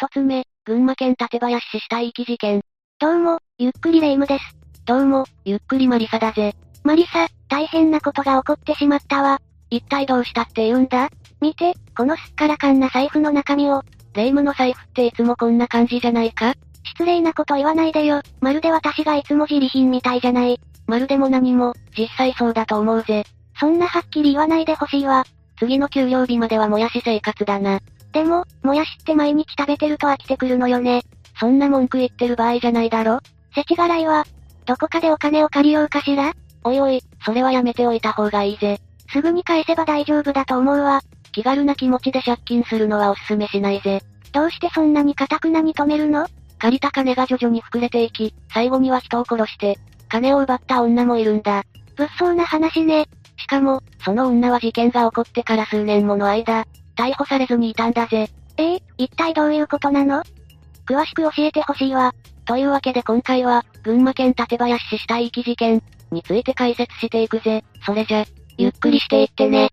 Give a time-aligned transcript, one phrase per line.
[0.00, 2.60] 一つ目、群馬県館林市死体遺棄事件。
[3.00, 4.44] どうも、ゆっくりレ夢ムです。
[4.86, 6.54] どうも、ゆっくりマリサだぜ。
[6.84, 9.40] マリサ、大変なことが起こってしまったわ。
[9.70, 11.10] 一体どうしたって言うんだ？
[11.40, 13.82] 見て、このすっからかんな財布の中身を。
[14.14, 16.54] レ夢ムの財布っていつもこんな感じじゃないか？
[16.84, 18.22] 失礼なこと言わないでよ。
[18.40, 20.60] まるで私がいつも自利品みたいじゃない。
[20.86, 23.24] まるでも何も、実際そうだと思うぜ。
[23.58, 25.24] そんなはっきり言わないでほしいわ。
[25.58, 27.80] 次の給料日まではもやし生活だな。
[28.12, 31.02] でも、もやしって毎日食べてると飽きてくるのよね。
[31.38, 33.20] そんな文句言ってる場合じゃないだろ
[33.54, 34.24] 世知辛いは、
[34.66, 36.32] どこかでお金を借りようかしら？
[36.64, 38.80] おいおい、それはやめておいた方がいいぜ。
[39.10, 41.00] すぐに返せば大丈夫だと思うわ。
[41.32, 44.02] 気軽な気持ちで借金するのはおすすめしないぜ。
[44.32, 46.26] どうしてそんなに堅くなに止めるの？
[46.58, 49.78] 借りた金が徐々に膨れていき、最後には人を殺して、
[50.08, 51.62] 金を奪った女もいるんだ。
[51.96, 53.06] 物騒な話ね。
[53.36, 56.66] しかも、その女は事件が起こってから数年もの間、
[56.98, 58.28] 逮捕されずにいたんだぜ。
[58.56, 60.24] ええ一体どういうことなの？
[60.84, 62.12] 詳しく教えてほしいわ。
[62.44, 67.62] というわけで今回は、群馬県館林市死体遺棄事件、について解説していくぜ。
[67.86, 68.24] それじゃ、
[68.56, 69.70] ゆっくりしていってね。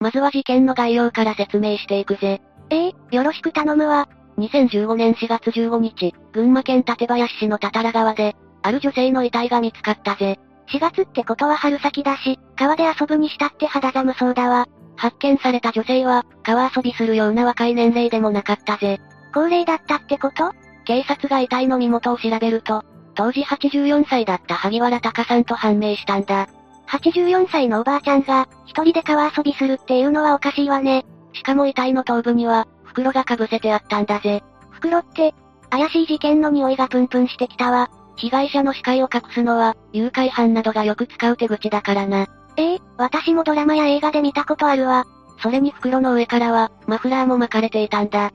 [0.00, 2.40] まずは事件の概要から説明していくぜ。
[2.70, 4.08] ええよろしく頼むわ。
[4.38, 10.40] 2015年4月15日、群馬県館林市の多々良川で、ある女性の遺体が見つかったぜ。
[10.68, 14.66] 4月ってことは春先だし、川で遊ぶにしたって肌寒そうだわ。
[14.96, 19.00] 発見された女性は、川遊びするような若い年齢でもなかったぜ。
[19.32, 20.52] 高齢だったってこと？
[20.84, 22.84] 警察が遺体の身元を調べると、
[23.14, 26.48] 当時84歳だった萩原隆さんと判明したんだ。
[26.88, 31.04] 84歳のおばあちゃんが、一人で川遊びするっていうのはおかしいわね。
[31.32, 34.42] しかも遺体の頭部には、袋が被せてあったんだぜ。
[34.70, 35.34] 袋って、
[35.70, 37.90] 怪しい事件の匂いがプンプンしてきたわ。
[38.16, 42.26] 被害者の視界を隠すのは、誘拐犯などがよく使う手口だからな。
[42.56, 45.04] ええ私もドラマや映画で見たことあるわ。
[45.42, 48.30] それに袋の上からは、マフラーも巻かれていたんだ。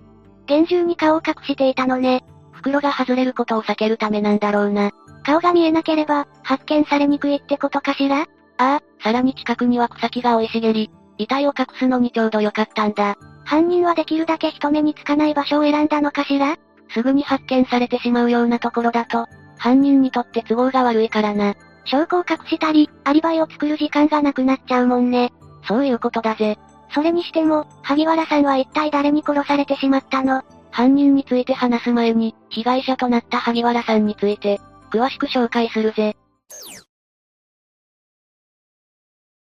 [0.45, 2.23] 厳重に顔を隠していたのね。
[2.51, 4.91] 袋が外れることを避けるためなんだろうな。
[5.23, 8.21] 顔が見えなければ、発見されにくいってことかしら？
[8.21, 8.25] あ
[8.57, 13.15] あ、さらに近くには草木が生い茂り、遺体を隠すのにちょうどよかったんだ。
[13.45, 16.57] 犯人はできるだけ人目につかない場所を選んだのかしら？
[16.89, 19.27] すぐに発見されてしまうようなところだと、
[19.59, 21.53] 犯人にとって都合が悪いからな。
[21.85, 25.31] 証拠を隠したり、アリバイを作る時間がなくなっちゃうもんね。
[25.67, 26.57] そういうことだぜ。
[26.91, 30.43] それにしても、萩原さんは一体誰に殺されてしまったの？
[30.71, 34.59] 犯人について話す前に、被害者となった萩原さんについて、
[34.91, 36.15] 詳しく紹介するぜ。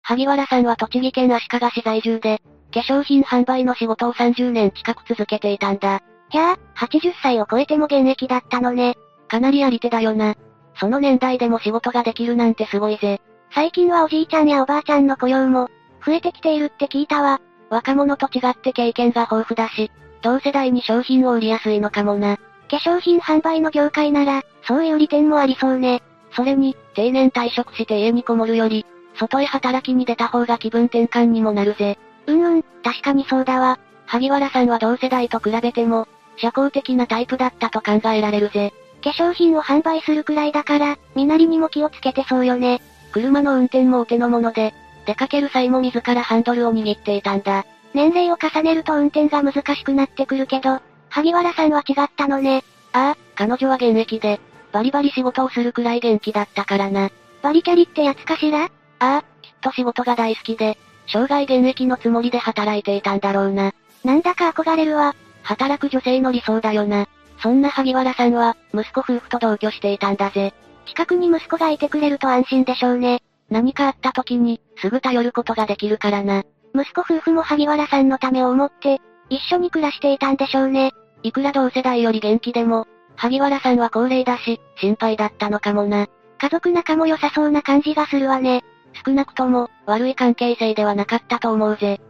[0.03, 2.41] 萩原さんは栃木県足利市在住で、
[2.72, 6.03] 化粧品販売の仕事を30年近く続けていたんだ。
[6.28, 8.97] ひゃあ、80歳を超えても現役だったのね。
[9.34, 10.37] かなりやり手だよな。
[10.78, 13.21] その年代でも仕事ができるなんてすごいぜ。
[13.53, 15.69] 最近はおじいちゃんやおばあちゃんの雇用も、
[16.06, 17.41] 増えてきているって聞いたわ。
[17.69, 19.91] 若者と違って経験が豊富だし、
[20.22, 22.37] 同世代に商品を売りやすいのかもな。
[22.37, 26.05] 化粧品販売の業界なら、そういう利点もありそうね。
[26.31, 28.87] それに、定年退職して家にこもるより、
[29.19, 31.99] 外へ働きに出た方が気分転換にもなるぜ。
[32.28, 33.81] うんうん、確かにそうだわ。
[34.06, 36.06] 萩原さんは同世代と比べても、
[36.37, 38.72] 社交的なタイプだったと考えられるぜ。
[39.04, 42.81] 化粧品を販売するくらいだから、身なりにも気をつけてそうよね。
[43.12, 44.72] 車の運転もお手の物で、
[45.04, 47.66] 出かける際も自らハンドルを握っていたんだ。
[47.92, 52.65] 年齢を重ねると運転が難しくなってくるけど、萩原さんは違ったのね。
[52.94, 54.41] ああ、彼女は現役で、
[54.72, 57.10] バリバリ仕事をするくらい元気だったからな。
[57.42, 58.65] バリキャリってやつかしら？
[58.65, 58.69] あ
[59.00, 63.75] あ、きっと仕事が大好きで、生涯現役のつもりで働いていたんだろうな。
[64.03, 65.15] なんだか憧れるわ。
[65.42, 67.06] 働く女性の理想だよな。
[67.44, 70.55] そんな萩原さんは、息子夫婦と同居していたんだぜ。
[70.87, 73.21] 近くに息子がいてくれると安心でしょうね。
[73.50, 76.43] 何かあった時に、すぐ頼ることができるからな。
[76.75, 80.93] 息子夫婦も萩原さんのためを思って、一緒に暮らしていたんでしょうね。
[81.22, 86.06] いくら同世代より元気でも、萩原さんは高齢だし、心配だったのかもな。
[86.38, 88.65] 家族仲も良さそうな感じがするわね。
[89.04, 92.00] 少なくとも、悪い関係性ではなかったと思うぜ。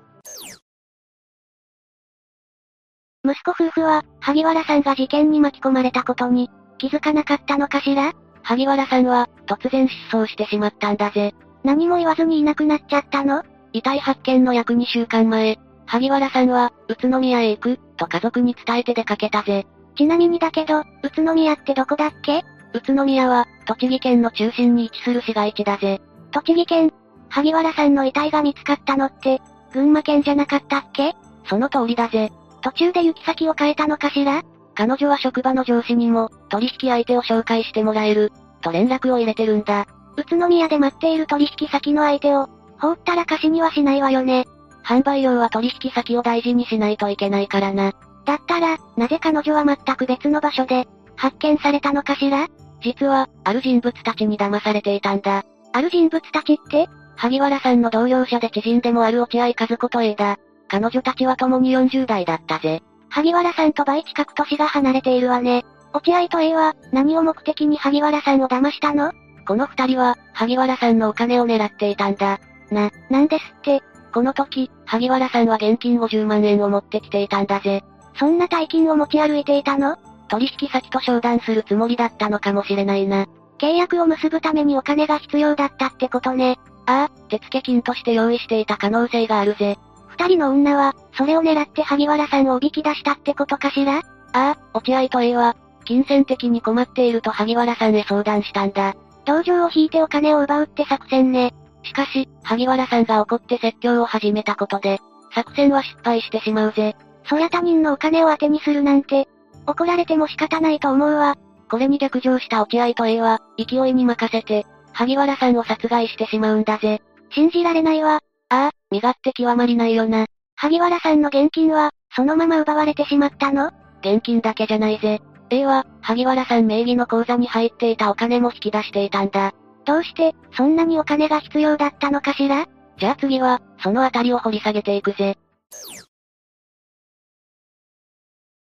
[3.27, 8.13] 息子夫婦は、萩原さんが事件に巻き込まれたことに、気づかなかったのかしら？
[8.43, 11.35] 萩原さんは、突然失踪してしまったんだぜ。
[11.63, 13.43] 何も言わずにいなくなっちゃったの？
[13.73, 19.67] 遺体発見の約2週間前、萩原さんは、宇都宮へ行く、と家族に伝えて出かけたぜ。
[19.97, 22.45] ちなみにだけど、宇都宮ってどこだっけ？
[22.75, 26.03] 宇都宮は、栃木県の中心に位置する市街地だぜ。
[26.31, 26.93] 栃木県
[27.31, 29.41] 萩原さんの遺体が見つかったのって、
[29.73, 31.15] 群馬県じゃなかったっけ？
[31.49, 32.31] その通りだぜ。
[32.65, 34.43] 途中で行き先を変えたのかしら？
[34.75, 38.33] 彼女は職場の上司にも、取引相手を紹介してもらえる、
[38.63, 39.87] と連絡を入れてるんだ。
[40.17, 42.49] 宇都宮で待っている取引先の相手を、
[42.81, 44.47] 放ったら貸しにはしないわよね。
[44.83, 47.93] 販売量は取引先を大事にしないといけないからな。
[48.25, 52.49] だったら、なぜ彼女は全く別の場所で、発見されたのかしら？
[52.83, 55.45] 実は、ある人物たちに騙されていたんだ。
[55.75, 56.89] ある人物たちって？
[57.17, 60.39] 萩原さんの同僚者で知人でもある落合和子と A だ。
[60.69, 62.83] 彼女たちは共に40代だったぜ。
[63.11, 65.65] 萩原さんと倍近く年が離れているわね。
[65.93, 69.13] 落合と A は、何を目的に萩原さんを騙したの？
[69.47, 72.41] この二人は、萩原さんのお金を狙っていたんだ。
[72.71, 73.83] な、なんですって。
[74.13, 77.85] この時、萩原さんは現金50万円を持ってきていたんだぜ。
[78.19, 79.97] そんな大金を持ち歩いていたの？
[80.29, 83.27] 取引先と商談するつもりだったのかもしれないな。
[83.59, 86.59] 契約を結ぶためにお金が必要だったってことね。
[86.87, 89.79] ああ、手付金として用意していた可能性があるぜ。
[90.19, 93.99] 二人の女は、それを狙って萩原さんをおびき出したってことかしら？
[93.99, 94.03] あ
[94.33, 98.95] あ、落合と A は、金銭的に困っていると萩原さんへ相談したんだ。
[99.25, 101.53] 同情を引いてお金を奪うって作戦ね。
[101.83, 104.99] しかし、萩原さんが怒って説教を始めたことで、
[105.35, 106.97] 作戦は失敗してしまうぜ。
[107.29, 109.29] そりゃ他人のお金を当てにするなんて、
[109.67, 111.37] 怒られても仕方ないと思うわ。
[111.71, 117.03] これに逆上した落合と A は、勢いに任せて、萩原さんを殺害してしまうんだぜ。
[117.31, 118.21] 信じられないわ。
[118.51, 120.27] ああ、身勝手極まりないよな。
[120.57, 123.71] 萩原さんの現金は、そのまま奪われてしまったの？
[124.01, 125.21] 現金だけじゃないぜ。
[125.51, 129.53] A は、萩原さん名義の口座に入っていたお金も引き出していたんだ。
[129.85, 132.67] どうして、そんなにお金が必要だったのかしら？
[132.99, 135.37] じゃあ次は、そのあたりを掘り下げていくぜ。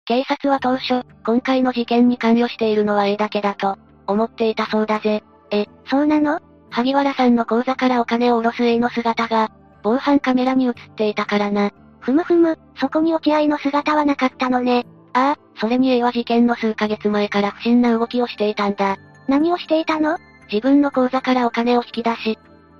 [0.04, 3.76] 警察は当初、今回の事件に関与しているのは A だけだと、
[4.06, 5.22] 思っていたそうだぜ。
[5.50, 6.40] え、そうなの？
[6.70, 9.50] 萩原さんの口座からお金を下ろす A の姿が、
[9.88, 11.70] 防犯カメラに映っていたからな。
[12.00, 14.86] ふむふむ、そこに落合の姿はなかったのね。
[15.14, 18.98] ああ、それに A は事件の数ヶ月前から不審な動きをしていたんだ。
[19.28, 20.18] 何をしていたの？
[20.52, 22.38] 自分の口座からお金を引き出し、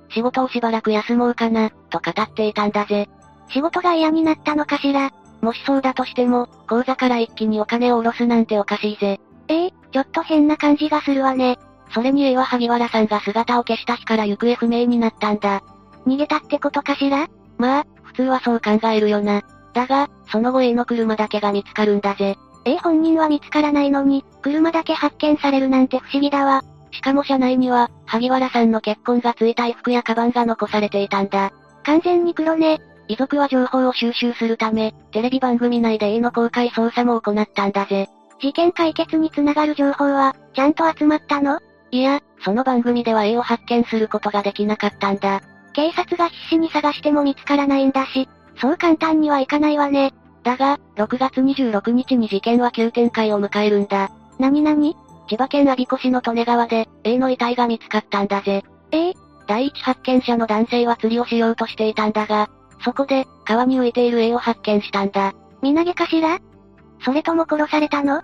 [0.09, 3.09] 仕事をしばらく休もうかな、と語っていたんだぜ。
[3.49, 5.09] 仕事が嫌になったのかしら？
[5.41, 9.19] もしそうだとしても、口座から一気にお金を下ろすなんておかしいぜ。
[9.47, 11.57] ええちょっと変な感じがするわね。
[11.91, 15.63] それに A は萩原さんが姿を消した日から行方不明になったんだ。
[16.07, 17.27] 逃げたってことかしら？
[17.57, 19.41] まあ、普通はそう考えるよな。
[19.73, 22.37] だが、その後 A の車だけが見つかるんだぜ。
[22.65, 26.63] A 本人は見つからないのに、車だけ発見されるなんて不思議だわ。
[26.91, 31.51] しかも車内には、萩原さんの結婚がついた衣服やカバンが残されていたんだ。
[31.83, 32.81] 完全に黒ね。
[33.07, 38.07] 遺族は情報を収集するため、テレビ番組内で A の公開捜査も行ったんだぜ。
[38.39, 41.59] 事件解決につながる情報は、ちゃんと集まったの？
[41.91, 45.41] いや、その番組では A を発見することができなかったんだ。
[45.73, 48.27] 警察が必死に探しても見つからないんだし、
[48.57, 50.13] そう簡単にはいかないわね。
[50.43, 54.09] だが、6月26日に事件は急展開を迎えるんだ。
[54.39, 54.95] なになに
[55.29, 58.63] 千葉県我孫子市の利根川で、A の遺体が見つかったんだぜ。
[58.91, 59.13] え
[59.47, 62.49] 第一発見者の男性は釣りをしようとしていたんだが、
[62.83, 65.33] そこで、川に浮いている A を発見したんだ。
[65.61, 66.39] 身投げかしら？
[67.03, 68.21] それとも殺されたの？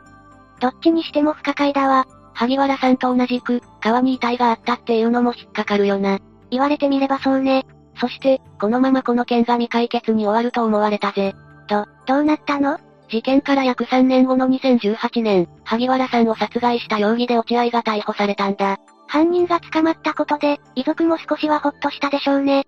[0.60, 2.08] どっちにしても不可解だわ。
[2.34, 6.20] 萩原さんと同じく、川に遺体があったっていうのも引っかかるよな。
[6.52, 7.66] 言われてみればそうね。
[8.00, 11.34] そして、このままこの件が未解決に終わると思われたぜ。
[11.68, 12.78] と、どうなったの？
[13.10, 18.78] 事件から約3年後の2018年、萩原さんを殺害した容疑で落合が逮捕されたんだ。
[19.08, 22.66] 犯人が捕まったことで、遺族も少しはほっとしたでしょうね。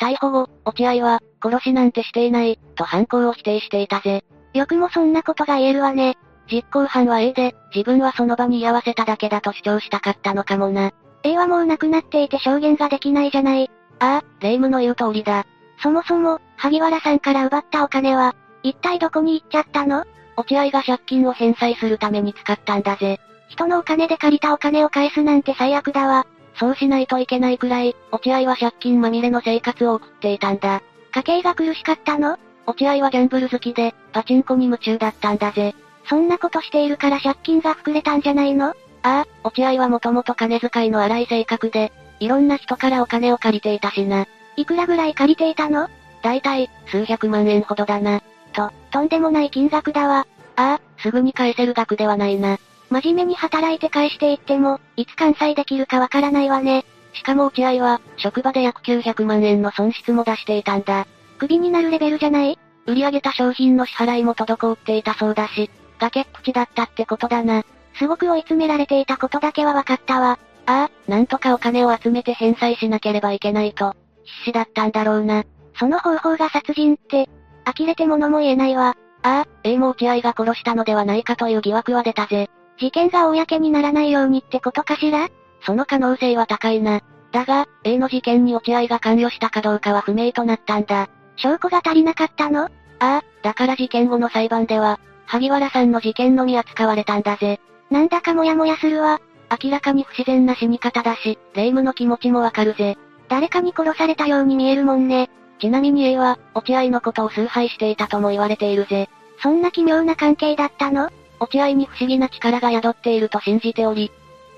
[0.00, 4.24] 逮捕後、落合は、殺しなんてしていない、と犯行を否定していたぜ。
[4.54, 6.16] よくもそんなことが言えるわね。
[6.50, 10.92] 実行犯は A で、自分はその場に居合わせただけだと主張したかったのかもな。
[11.22, 13.70] A はもう亡くなっていて証言ができないじゃない。
[13.98, 15.46] ああ、霊夢の言う通りだ。
[15.82, 20.04] そもそも、萩原さんから奪ったお金は、一体どこに行っちゃったの？
[20.36, 23.20] 落合が借金を返済するために使ったんだぜ。
[23.48, 26.26] 人のお金で借りたお金を返すなんて最悪だわ。
[26.56, 30.82] そうしないといけないくらい、落合は借金まみれの生活を送っていたんだ。
[31.12, 32.38] 家計が苦しかったの？
[32.66, 35.74] 落合はギャンブル好きで、パチンコに夢中だったんだぜ。
[36.08, 38.68] そんなことしているから借金が膨れたんじゃないの？
[38.68, 44.26] ああ、落合はもともと金遣いの荒い性格で、いろんな人からお金を借りていたしな。
[44.56, 45.88] いくらぐらい借りていたの？
[46.22, 48.22] だいたい、数百万円ほどだな。
[48.52, 50.26] と、とんでもない金額だわ。
[50.56, 52.58] ああ、すぐに返せる額ではないな。
[52.90, 56.84] 真面目に働いて返していっても、いつ完済できるかわからないわね。
[57.12, 61.06] しかも落合は、職場で約900万円の損失も出していたんだ。
[61.38, 62.58] クビになるレベルじゃない？
[62.86, 67.62] 売り上げた商品の支払いも滞っていたそうだし、崖っぷちだったってことだな。
[67.98, 70.38] すごく追い詰められていたことだけは分かったわ。
[70.66, 75.44] ああ、なんとかお金を集めて返済しなければいけないと、必死だったんだろうな。
[75.78, 77.28] その方法が殺人って、
[77.64, 78.96] 呆れて物も言えないわ。
[79.22, 82.50] ああ、A も落合が殺したのではないかという疑惑は出たぜ。
[82.78, 85.28] 事件が公にならないようにってことかしら？
[85.62, 87.00] その可能性は高いな。
[87.32, 91.08] だが、A の事件に落合が関与したかどうかは不明となったんだ。
[91.36, 92.64] 証拠が足りなかったの？
[92.64, 97.60] ああ、だから事件後の裁判では、萩原さんの事件のみ扱われたんだぜ。
[97.90, 99.20] なんだかモヤモヤするわ。
[99.62, 102.96] 明らかに不自然な死に方だし、霊夢の気持ちもわかるぜ。
[103.28, 105.30] 誰かに殺されたように見えるもんね。
[105.60, 109.08] ちなみに A は、落合のことを崇拝していたとも言われているぜ。
[109.42, 111.10] そんな奇妙な関係だったの？
[111.40, 114.10] 落合に不思議な力が宿っていると信じており、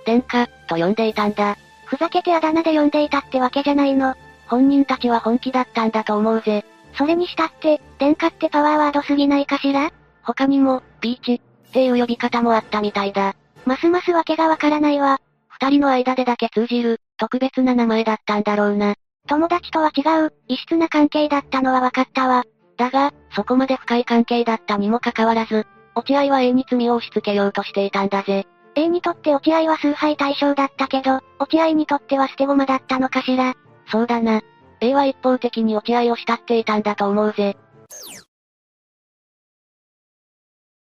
[0.05, 1.57] 殿下、と呼んでいたんだ。
[1.87, 4.15] ふざけてあだ名で呼んでいたってわけじゃないの。
[4.47, 6.65] 本人たちは本気だったんだと思うぜ。
[6.95, 9.91] それにしたって、殿下ってパワーワードすぎないかしら？
[10.27, 13.35] 他にも、ピーチ、っていう呼び方もあったみたいだ。
[13.65, 15.21] ますますわけがわからないわ。
[15.49, 18.97] 二人の間でだけ通じる、特別な名前だったんだろうな。
[19.29, 22.45] 友達とは違う、異質な関係だったのは分かったわ。
[22.77, 28.47] だが、そこまで深い関係だったにもかかわらず、落合は A に罪を押し付けようとしていたんだぜ。
[28.75, 33.55] A にとって落合は崇拝対象だったけど、落合にとっては捨て駒だったのかしら。
[33.91, 34.43] そうだな。
[34.81, 37.57] A は一方的に落合を慕っていたんだと思うぜ。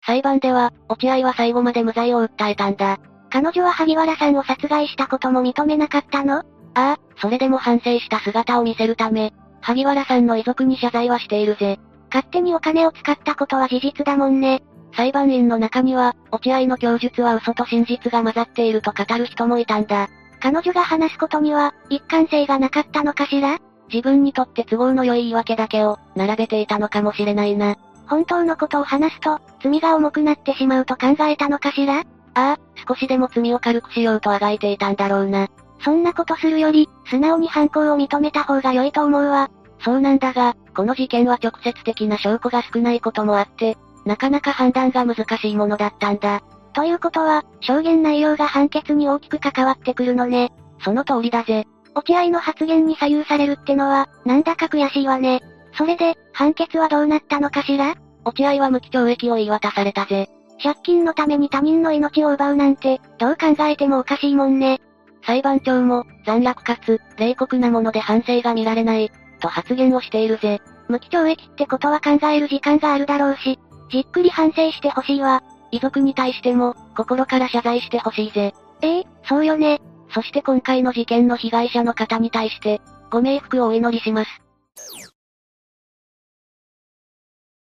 [0.09, 2.97] 裁判では、落合は最後まで無罪を訴えたんだ。
[3.29, 6.39] 彼女は萩原さんを殺害したことも認めなかったの？
[6.39, 11.79] ああ、それでも反省した姿を見せるため、萩原さんの遺族に謝罪はしているぜ。
[12.11, 14.63] 勝手にお金を使ったことは事実だもんね。
[14.95, 20.09] 裁判員の中には、落合の供述は嘘と真実が混ざっていると語る人もいたんだ。
[20.41, 23.59] 彼女が話すことには、一貫性がなかったのかしら？
[23.93, 27.75] 自分にとって都合の良い言い訳だけを、並べていたのかもしれないな。
[28.09, 31.99] 本当のことを話すと、罪が重くなってしまうと考えたのかしら？
[31.99, 35.47] ああ、少しでも罪を軽くしようとあがいていたんだろうな。
[35.83, 39.49] そんなことするより、素直に犯行を認めた方が良いと思うわ。
[39.83, 46.41] そうなんだが、この事件は直接的な証拠が少ないこともあって、なかなか判断が難しいものだったんだ。
[46.73, 50.51] ということは、証言内容が判決に大きく関わってくるのね。
[50.83, 51.65] その通りだぜ。
[51.95, 55.41] 落合の発言に左右されるってのは、なんだか悔しいわね。
[55.79, 57.95] それで、判決はどうなったのかしら？
[58.25, 60.27] 落合は無期懲役を言い渡されたぜ。
[60.61, 64.81] 借金のために他人の命を奪うなんて、どう考えてもおかしいもんね。
[65.25, 69.09] 裁判長も、残虐かつ、冷酷なもので反省が見られない、
[69.39, 70.59] と発言をしているぜ。
[70.89, 73.57] 無期懲役ってことは考える時間があるだろうし、
[73.89, 75.41] じっくり反省してほしいわ。
[75.71, 78.53] 遺族に対しても、心から謝罪してほしいぜ。
[78.81, 79.79] ええそうよね。
[80.13, 84.41] そして今回の事件の被害者の方に対して、ご冥福をお祈りします。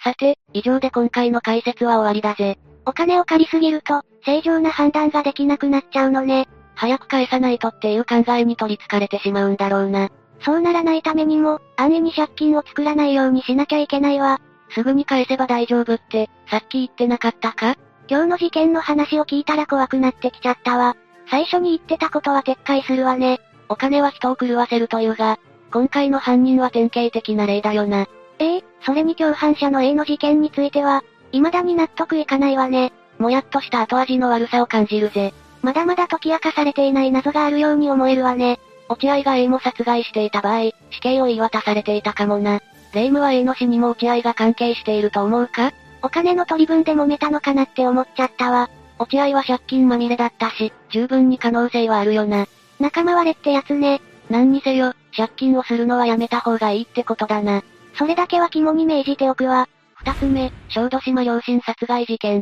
[0.03, 2.57] さて、以上で今回の解説は終わりだぜ。
[2.85, 6.49] お金を借りすぎると、正常な判断ができなくなっちゃうのね。
[6.75, 10.09] 早く返さないとっていう考えに取り憑かれてしまうんだろうな。
[10.41, 14.41] そうならないためにも、安易に借金を作らないようにしなきゃいけないわ。
[14.75, 17.77] すぐに返せば大丈夫って、さっき言ってなかったか？
[18.09, 20.97] 今日の事件の話を聞いたら怖くなってきちゃったわ。
[21.29, 23.39] 最初に言ってたことは撤回するわね。
[23.69, 25.39] お金は人を狂わせるというが、
[25.71, 28.07] 今回の犯人は典型的な例だよな。
[28.39, 32.91] ええそれに共犯者の A の事件については、未だに納得いかないわね。
[33.17, 35.33] もやっとした後味の悪さを感じるぜ。
[35.61, 38.59] まだまだ解き明かされていない謎があるように思えるわね。
[38.89, 42.59] 落合が A も殺害していた場合、死刑を言い渡されていたかもな。
[42.93, 45.71] 霊夢は A の死にも落合が関係していると思うか？
[46.01, 48.69] お金の取り分で揉めたのかなって思っちゃったわ。
[48.99, 52.45] 落合は借金まみれだったし、十分に可能性はあるよな。
[52.79, 54.01] 仲間割れってやつね。
[54.29, 57.63] 何にせよ、借金をするのはやめた方がいいってことだな。
[57.95, 59.67] それだけは肝に銘じておくわ。
[59.95, 62.41] 二つ目、小豆島両親殺害事件。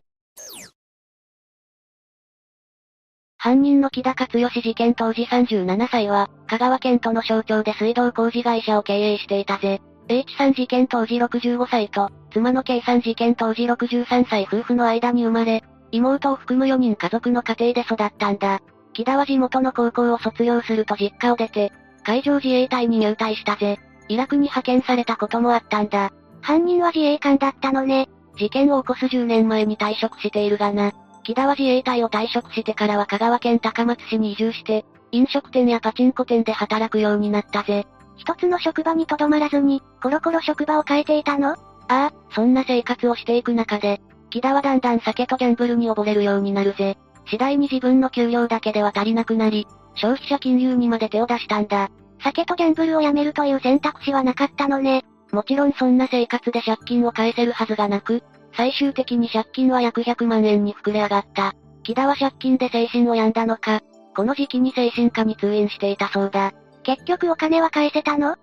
[3.37, 9.81] 犯人の木田勝義事件当時37歳は、香川県との省庁で水道工事会社を経営していたぜ。
[10.07, 18.61] H さん事件当時65歳と、妻の K さん事件当時63歳夫婦の間に生まれ、妹を含む4人家族の家庭で育ったんだ。
[18.93, 21.71] 木田は地元の高校を卒業すると実家を出て、
[22.03, 23.79] 海上自衛隊に入隊したぜ。
[24.11, 26.11] イラクに派遣されたこともあったんだ。
[26.41, 28.09] 犯人は自衛官だったのね。
[28.35, 30.91] 事件を起こす10年前に退職しているがな。
[31.23, 37.87] 木田は自衛隊を退職してからは香川県高松市に移住して、飲食店やパチンコ店で働くようになったぜ。
[38.17, 41.51] 一つの職場にとどまらずに、コロコロ職場を変えていたの？
[41.53, 46.97] ああ、そんな生活をしていく中で、木田はだんだん酒とギャンブルに溺れるようになるぜ。
[47.27, 51.89] 次第に自分の給料だけでは足りなくなり、消費者金融にまで手を出したんだ。
[52.23, 55.03] 酒とギャンブルをやめるという選択肢はなかったのね。
[55.31, 58.23] もちろんそんな生活で借金を返せるはずがなく、
[58.55, 61.53] 最終的に借金は約100万円に膨れ上がった。
[61.83, 63.81] 木田は借金で精神を病んだのか、
[64.15, 66.51] この時期に精神科に通院していたそうだ。
[66.83, 68.35] 結局お金は返せたの？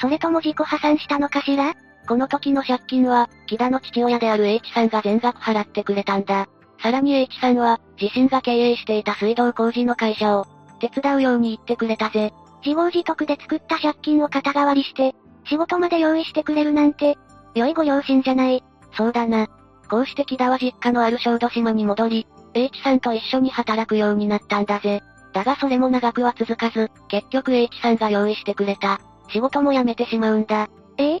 [0.00, 1.74] それとも自己破産したのかしら？
[2.08, 6.48] この時の借金は、木田の父親である H さんが全額払ってくれたんだ。
[6.82, 10.46] さらに H さんは、自身が経営していた水道工事の会社を、
[10.80, 12.32] 手伝うように言ってくれたぜ。
[12.64, 15.14] 自業自得で作った借金を肩代わりして、
[15.44, 17.16] 仕事まで用意してくれるなんて、
[17.54, 18.62] 良いご両親じゃない。
[18.96, 19.48] そうだな。
[19.88, 25.02] こうして木田は実家のある小豆島に戻り、H さんと一緒に働くようになったんだぜ。
[25.32, 29.00] だがそれも長くは続かず、結局 H さんが用意してくれた。
[29.28, 30.68] 仕事も辞めてしまうんだ。
[30.96, 31.16] え？
[31.16, 31.20] え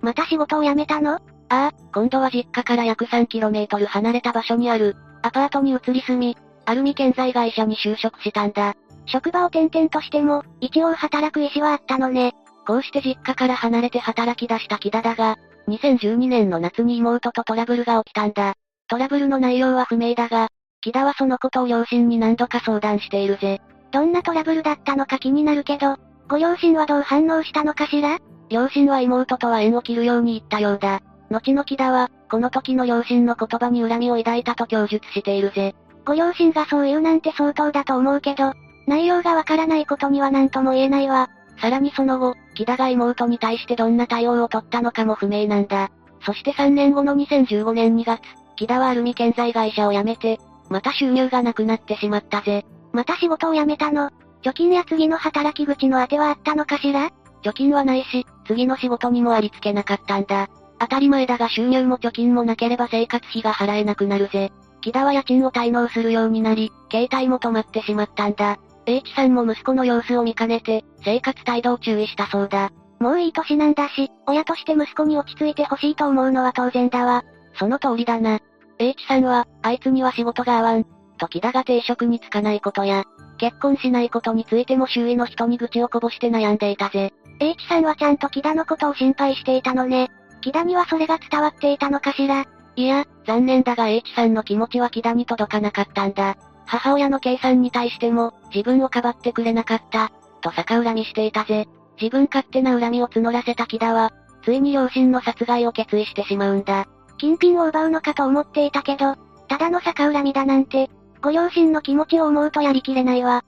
[0.00, 1.14] また仕事を辞めたの？
[1.14, 8.74] ああ、今度は実家から約 3km 離れた場所にある、アパートに移り住み、アルミ建材会社に就職したんだ。
[9.06, 12.34] 職場を転々としても、一応働く意思はあったのね。
[12.66, 15.36] こうして実家から離れて働き出した木田だが、
[15.68, 18.54] 2012年の夏に妹とトラブルが起きたんだ。
[18.88, 20.48] トラブルの内容は不明だが、
[20.80, 23.60] 木田はそのことを両親に何度か相談しているぜ。
[23.92, 25.96] どんなトラブルだったのか気になるけど、
[26.28, 28.18] ご両親はどう反応したのかしら？
[28.48, 31.00] 両親は妹とは縁を切るように言ったようだ。
[31.30, 35.74] 後の木田は、この時の両親の言葉に恨みを抱いたと供述しているぜ。
[36.04, 38.52] ご両親がそう言うなんて相当だと思うけど、
[38.86, 41.30] 内容がわからないことには何とも言えないわ。
[41.60, 45.90] さらにその後、木田が妹に対してどんな対応を取ったのかも不明なんだ。
[46.24, 48.20] そして3年後の2015年2月、
[48.56, 52.64] 木田はアルミ建材会社を辞めて、また収入がなくなってしまったぜ。
[52.92, 54.10] また仕事を辞めたの？
[54.42, 57.10] 貯金や次の働き口の当てはあったのかしら？
[57.42, 60.48] 貯金はないし、次の仕事にもありつけなかったんだ。
[60.78, 64.52] 当たり前だが収入も貯金もなければ生活費が払えなくなるぜ。
[64.80, 68.58] 木田は家賃を滞納するようになり、携帯も止まってしまったんだ。
[68.86, 72.70] H さんも息子の様子を見かねて、生活態度を注意したそうだ。
[73.00, 77.24] もういい歳なんだし、親として息子に落ち着いてほしいと思うのは当然だわ。
[77.54, 78.40] その通りだな。
[78.78, 80.84] H さんは、あいつには仕事が合わん。
[81.18, 83.04] と木田が定職に就かないことや、
[83.38, 87.12] 結婚しないことについても周囲の人に愚痴をこぼして悩んでいたぜ。
[87.40, 90.10] H さんはちゃんと木田のことを心配していたのね。
[90.40, 92.44] 木田にはそれが伝わっていたのかしら。
[92.76, 96.36] いや、残念だが H さんの気持ちは木田に届かなかったんだ。
[96.72, 100.10] 母親のさんに対しても、自分をかばってくれなかった、
[100.40, 101.68] と逆恨みしていたぜ。
[102.00, 104.10] 自分勝手な恨みを募らせた木田は、
[104.42, 106.86] ついに両親の殺害を決意してしまうんだ。
[107.18, 109.16] 金品を奪うのかと思っていたけど、
[109.48, 110.88] ただの逆恨みだなんて、
[111.20, 113.44] ご両親の気持ちを思うとやりきれないわ。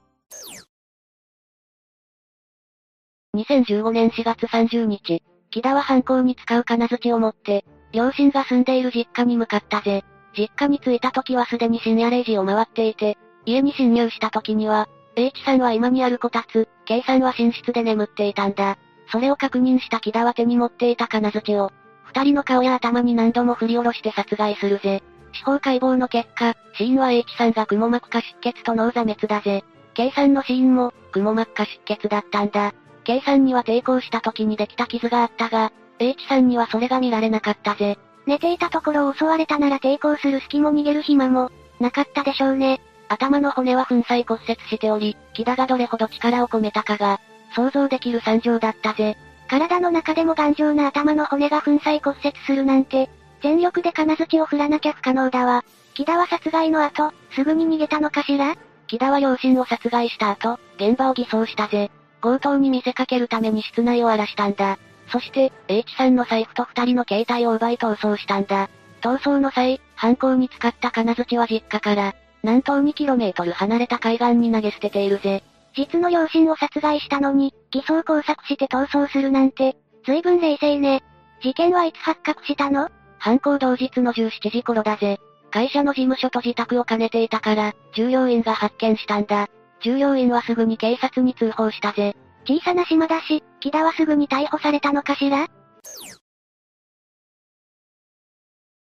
[3.35, 10.03] 2015年4月30日、木田は犯行に使う金槌を持って、両親が住んでいる実家に向かったぜ。
[10.37, 18.77] 実家に着いた時はすでに深夜0時を回っていて、家に侵入した時には、H さんは今にあるこたつ、K さんは寝室で眠っていたんだ。
[19.11, 21.71] それを確認した木田は手に持っていた金槌を、
[22.03, 25.03] 二人の顔や頭に何度も振り下ろして殺害するぜ。
[25.33, 29.63] 司法解剖の結果、死因は H さんが雲膜下出血と脳挫滅だぜ。
[29.93, 32.73] K さんの死因も、雲膜下出血だったんだ。
[33.03, 37.97] K さんには抵抗した時にできた傷があったが、H さんにはそれが見られなかったぜ。
[38.25, 42.81] 寝ていたところを襲われたなら抵抗する隙も逃げる暇も、なかったでしょうね。
[43.07, 47.19] 頭の骨は粉砕骨折しており、木田がどれほど力を込めたかが、
[47.55, 49.15] 想像できる惨状だったぜ。
[49.47, 53.09] 体の中でも頑丈な頭の骨が粉砕骨折するなんて、
[53.43, 55.63] 全力で金槌を振らなきゃ不可能だわ。
[55.93, 58.55] 木田は殺害の後、すぐに逃げたのかしら？
[58.87, 61.91] 木田は両親を殺害した後、現場を偽装したぜ。
[62.21, 64.79] 強盗に見せかけるために室内を荒らしたんだ。
[65.07, 68.69] そして、H さんの財布と二人の携帯を奪い逃走したんだ。
[69.01, 75.43] 逃走の際、犯行に使った金槌は実家から、南東 2km 離れた海岸に投げ捨てているぜ。
[75.75, 81.03] 実の両親を殺害したのに、偽装工作して逃走するなんて、随分冷静ね。
[81.41, 82.89] 事件はいつ発覚したの？
[83.19, 85.19] 犯行同日の17時頃だぜ。
[85.51, 89.47] 会社の事務所と自宅を兼ねていたから、従業員が発見したんだ。
[89.81, 92.15] 従業員はすぐに警察に通報したぜ。
[92.47, 95.47] 小さな島だし、木田はすぐに逮捕されたのかしら？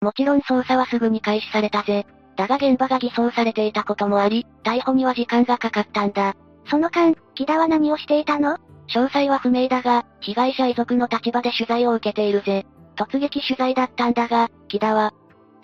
[0.00, 2.06] もちろん捜査はすぐに開始されたぜ。
[2.34, 6.34] だが現場が偽装されていたこともあり、逮捕には時間がかかったんだ。
[6.70, 8.56] その間、木田は何をしていたの？
[8.88, 12.64] 詳細は不明だが、被害者遺族の立場で取材を受けているぜ。
[12.96, 15.12] 突撃取材だったんだが、木田は、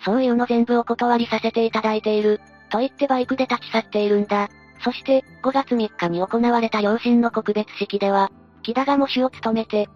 [0.05, 4.49] そういうの全部お断りさせていただいている、と言ってバイクで立ち去っているんだ。
[4.83, 8.29] そして、5月3日に行われた両親の告別式では、
[8.67, 9.87] 木田が喪主を務めて、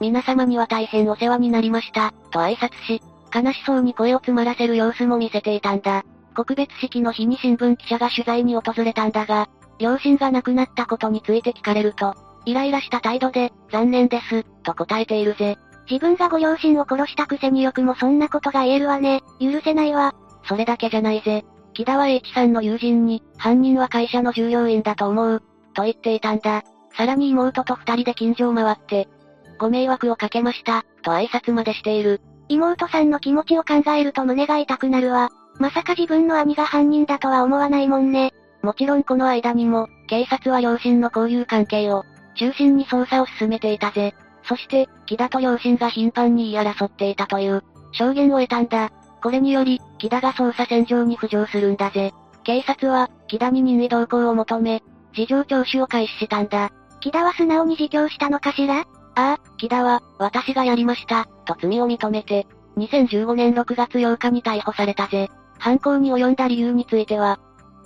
[0.00, 3.00] 皆様には大変お世話になりました、と挨拶し、
[3.34, 6.04] 悲しそうに声を詰まらせる様子も見せていたんだ。
[6.36, 12.14] 告別式の日に新聞記者が取材に訪れたんだが、両親が亡くなったことについて聞かれると、
[12.44, 15.56] イライラした態度で、残念です、と答えているぜ。
[15.90, 19.22] 自分がご両親を殺したくせによくもそんなことが言えるわね。
[19.40, 20.14] 許せないわ。
[20.44, 21.46] それだけじゃないぜ。
[21.72, 26.62] 木田は H さんの友人に、犯人は会社の従業員だと思う、と言っていたんだ。
[26.98, 29.08] さらに妹と二人で近所を回って、
[29.56, 32.20] ご迷惑をかけました、と挨拶までしている。
[32.48, 35.30] 妹さんの気持ちを考えると胸が痛くなるわ。
[35.60, 38.32] まさか自分の兄が犯人だとは思わないもんね。
[38.62, 44.16] もちろんこの間にも、警察は両親の交友関係を、中心に捜査を進めていたぜ。
[44.42, 48.90] そして、木田と両親が頻繁に言い争っていたという、証言を得たんだ。
[49.22, 52.12] これにより、木田が捜査線上に浮上するんだぜ。
[52.42, 54.82] 警察は、木田に任意同行を求め、
[55.14, 56.72] 事情聴取を開始したんだ。
[57.00, 58.80] 木田は素直に自供したのかしら？
[58.80, 58.84] あ
[59.14, 65.28] あ、木田は、私がやりました、と罪を認めて、2015年6月8日に逮捕されたぜ。
[65.58, 67.40] 犯行に及んだ理由については、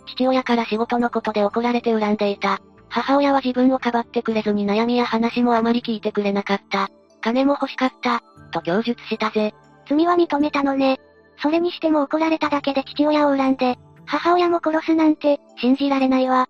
[0.06, 2.60] 父親から仕事のことで怒られて恨んでいた。
[2.88, 6.90] 母親は自分をかばってくれずに悩みや話もあまり聞いてくれなかった。
[7.22, 9.54] 金も欲しかった、と供述したぜ。
[9.88, 11.00] 罪は認めたのね。
[11.38, 16.48] それにしても怒られただけで父親を恨んで、母親も殺すなんて、信じられないわ。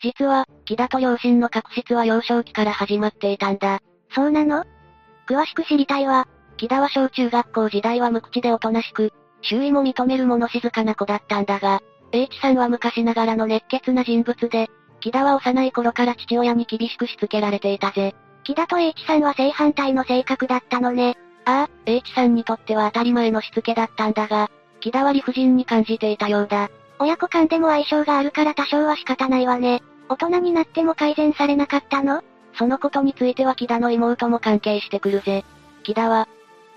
[0.00, 3.80] 実は、木田と両親の確執は幼少期から始まっていたんだ。
[4.14, 4.64] そうなの？
[5.28, 6.26] 詳しく知りたいわ。
[6.56, 11.80] 木田は小中学校時代は無口でおとなしく、周囲も認める物静かな子だったんだが、
[12.12, 14.68] H さんは昔ながらの熱血な人物で、
[15.00, 18.14] 木田は幼い頃から父親に厳しくしつけられていたぜ。
[18.44, 21.16] 木田と H さんは正反対の性格だったのね。
[21.44, 26.70] ああ、H さんにとっては当たり前のしつけだったんだが、木田は理不尽に感じていたようだ。
[26.98, 29.82] 親子間でも相性があるから多少は仕方ないわね。
[30.08, 32.22] 大人になっても改善されなかったの？
[32.54, 35.44] そのことについては木田の妹も関係してくるぜ。
[35.84, 36.28] 木田は、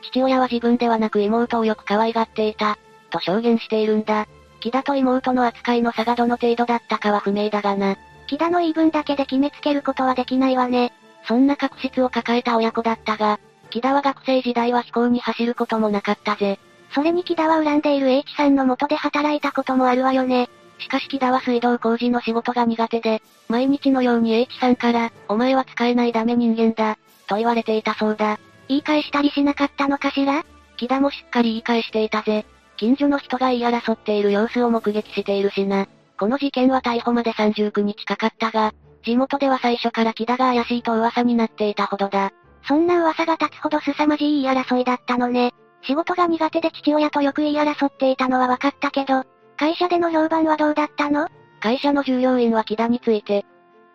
[0.03, 2.77] 父親は自分ではなく妹をよく可愛がっていた、
[3.09, 4.27] と証言しているんだ。
[4.59, 7.95] 木田と妹の扱いの差がどの程度だったかは不明だがな。
[8.27, 10.93] 木田の言い分だけで決めつけることはできないわね。
[11.27, 16.59] そんな確執を抱えた親子だったが、木田は学生時代は飛行に走ることもなかったぜ。
[16.93, 20.49] それに木田は恨んでいる H さんの元で働いたこともあるわよね。
[20.79, 28.39] しかし木田は水道工事の仕事が苦手で、毎日のように H さんから、お前は使えないダメ人間だ、と言われていたそうだ。
[28.67, 30.43] 言い返したりしなかったのかしら？
[30.77, 32.45] 木田もしっかり言い返していたぜ。
[32.77, 35.87] 近所の人が言い争っている様子を目撃しているしな。
[36.19, 38.73] この事件は逮捕まで39日かかったが、
[39.03, 42.31] 地元では最初から木田が怪しいと噂になっていたほどだ。
[42.67, 45.53] そんな噂が立つほど凄まじい言い争いだったのね。
[45.83, 49.23] 仕事が苦手で父親とよく言い争っていたのは分かったけど、
[49.57, 51.27] 会社での評判はどうだったの？
[51.59, 53.45] 会社の従業員は木田について、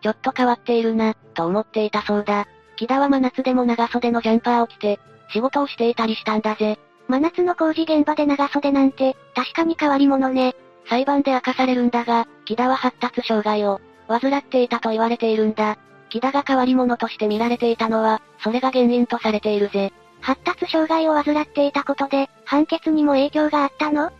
[0.01, 2.47] ちょっと変わっているな、と思っていたそうだ。
[2.77, 4.99] 木田は真夏でも長袖のジャンパーを着て、
[5.31, 6.77] 仕事をしていたりしたんだぜ。
[7.07, 10.55] 真夏の工事現場で長袖なんて、確かに変わり者ね。
[10.89, 15.77] 裁判で明かされるんだが、木田は発達障害を、患っていたと言われているんだ。
[16.09, 19.91] 木田が変わり者として見られていたのは、それが原因とされているぜ。
[20.21, 24.11] 発達障害を患っていたことで、判決にも影響があったの？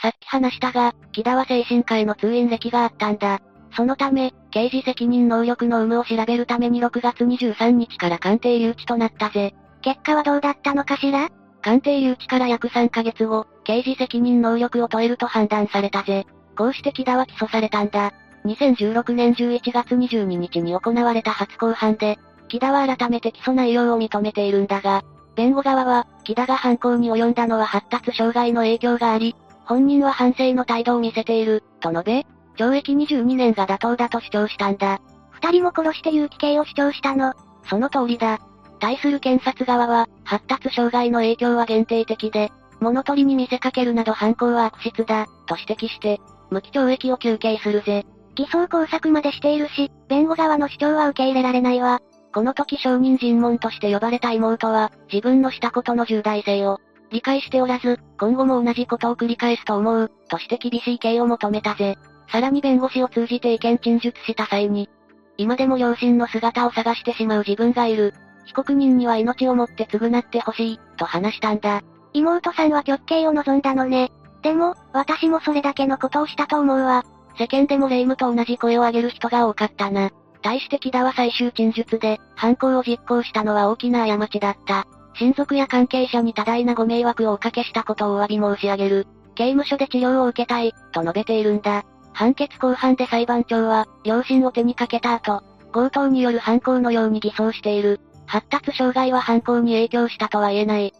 [0.00, 3.40] さっき話したが、木田は精神科への通院歴があったんだ。
[3.74, 9.54] そのため、刑事責任能力の有無を調べるために6月23日から鑑定留置となったぜ。
[9.82, 11.30] 結果はどうだったのかしら？
[11.62, 16.26] 鑑定留置から約3ヶ月後、刑事責任能力を問えると判断されたぜ。
[16.56, 18.12] こうして木田は起訴されたんだ。
[18.44, 22.18] 2016年11月22日に行われた初公判で、
[22.48, 25.02] 木田は改めて起訴内容を認めているんだが、
[25.34, 35.00] 弁護側は、木田が犯行に及んだのは発達障害の影響があり、本人は反省の態度を見せている、と述べ、懲役22年が妥当だと主張したんだ。
[35.30, 37.34] 二人も殺して有期刑を主張したの。
[37.68, 38.40] その通りだ。
[38.78, 48.06] 対する検察側は、発達障害の影響は限定的で、物取りに見せかけるなど犯行は悪質だ、と指摘して、無期懲役を求刑するぜ。
[48.34, 52.00] 偽装工作までしているし、弁護側の主張は受け入れられないわ。
[52.36, 61.96] この時証人尋問として呼ばれた妹は、自分のしたことの重大性を、理解しておらず、今後も同じことを繰り返すと思う、として厳しい刑を求めたぜ。
[62.30, 64.90] さらに弁護士を通じて意見陳述した際に、
[65.38, 68.12] 今でも両親の姿を探してしまう自分がいる。
[68.44, 71.80] 被告人には命をもって償ってほしい、と話したんだ。
[72.12, 74.12] 妹さんは極刑を望んだのね。
[74.42, 77.02] でも、私もそれだけのことをしたと思うわ。
[77.38, 80.10] 世間でも霊夢と同じ声を上げる人が多かったな。
[80.46, 84.86] 対して木田は最終陳述で、犯行を実行したのは大きな過ちだった。
[85.14, 89.08] 親族や関係者に多大なご迷惑をおかけしたことをお詫び申し上げる。
[89.34, 91.84] 刑務所で治療を受けたい、と述べているんだ。
[92.12, 98.00] 判決後半で裁判長は、両親を手にかけた後、強盗による犯行のように偽装している。
[98.26, 100.92] 発達障害は犯行に影響したとは言えない。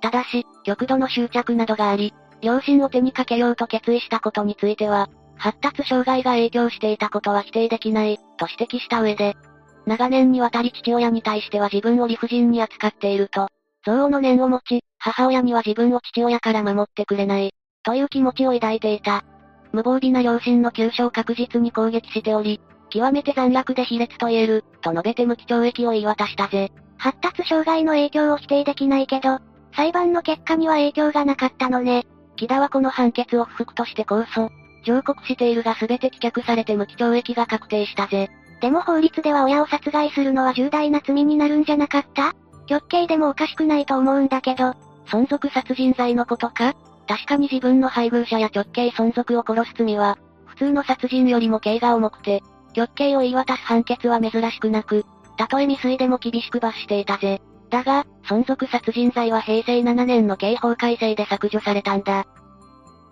[0.00, 5.10] ただし、極度の執着などがあり、両親を手にかけようと決意したことについては、
[5.44, 9.36] 発達障害が影響していたことは否定できない、と指摘した上で、
[9.84, 13.48] 長年にわたり父親に対しては自分を理不尽に扱っていると、
[13.86, 17.52] 憎悪の念を持ち、母親には自分を父親から守ってくれない、
[17.82, 19.22] という気持ちを抱いていた。
[19.70, 26.72] 無防備な両親の急所を確実に攻撃しており、極めて残虐で卑劣と言える、と述べて無期懲役を言い渡したぜ。
[26.96, 29.40] 発達障害の影響を否定できないけど、
[29.76, 32.06] 裁判の結果には影響がなかったのね。
[32.36, 34.63] 木田はこの判決を不服として控訴。
[34.84, 38.30] 上告しているが全て棄却されて無期懲役が確定したぜ。
[38.60, 42.32] でも法律では親を殺害するのは重大な罪になるんじゃなかった？
[42.66, 44.74] 極刑でもおかしくないと思うんだけど、
[45.06, 46.74] 存続殺人罪のことか？
[47.06, 52.42] 確かに自分の配偶者や直系存続を殺す罪は、普通の殺人よりも刑が重くて、
[52.72, 55.04] 極刑を言い渡す判決は珍しくなく、
[55.36, 57.42] たとえ未遂でも厳しく罰していたぜ。
[57.68, 62.24] だが、存続殺人罪は平成7年の刑法改正で削除されたんだ。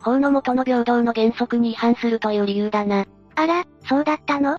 [0.02, 3.06] 法の下の平等の原則に違反するという理由だな。
[3.36, 4.58] あら、そうだったの？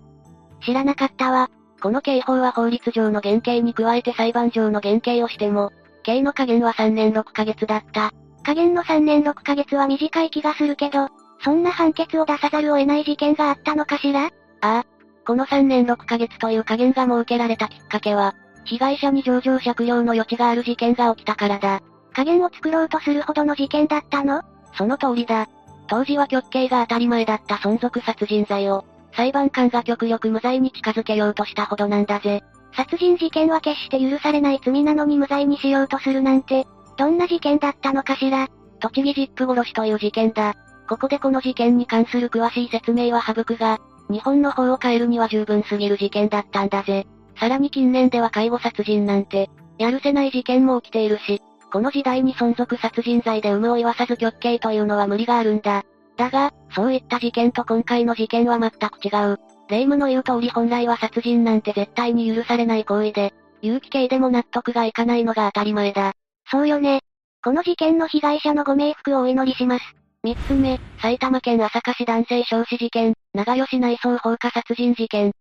[0.64, 1.50] 知らなかったわ。
[1.82, 5.70] この刑法は法律上の減刑に加えて裁判上の減刑をしても、
[6.02, 8.12] 刑の加減は3年6ヶ月だった。
[8.42, 11.08] 加減の3年6ヶ月は短い気がするけど、
[11.42, 14.26] そんな判決を出さざるを得ない事件があったのかしら？
[14.26, 14.30] あ
[14.62, 14.84] あ。
[15.26, 21.80] この3年6ヶ月という加減が設けられたきっかけは、被害者に上場借用の余地がある事件が起きたからだ。
[22.14, 24.42] 加減を作ろうとするほどの事件だったの？
[24.76, 25.48] その通りだ。
[25.86, 32.42] 当時は極刑が当たり前だった存続殺人罪を、裁判官が極力無罪に近づけようとしたほどなんだぜ。
[32.76, 38.48] 殺人事件は決して許されない罪なのに無罪にしようとするなんて、どんな事件だったのかしら。
[38.80, 40.54] 栃木ジップ殺しという事件だ。
[40.88, 43.78] ここでこの事件に関する詳しい説明は省くが、
[44.10, 47.06] 日本の法を変えるには十分すぎる事件だったんだぜ。
[47.38, 51.42] さらに近年では介護殺人なんて、やるせない事件も起きているし、
[51.74, 55.82] この時代に存続殺人罪で有無を言わさず極刑というのは無理があるんだ。
[56.16, 59.40] だが、そういった事件と今回の事件は全く違う。
[59.68, 66.12] 霊夢の言う通り本来は殺人なんて絶対に許されない行為で、有機系でも納得がいかないのが当たり前だ。
[66.48, 67.00] そうよね。
[67.42, 69.84] この事件の被害者のご冥福をお祈りします。
[70.22, 75.32] 三つ目、埼玉県朝霞市男性焼死事件、長吉内装放火殺人事件。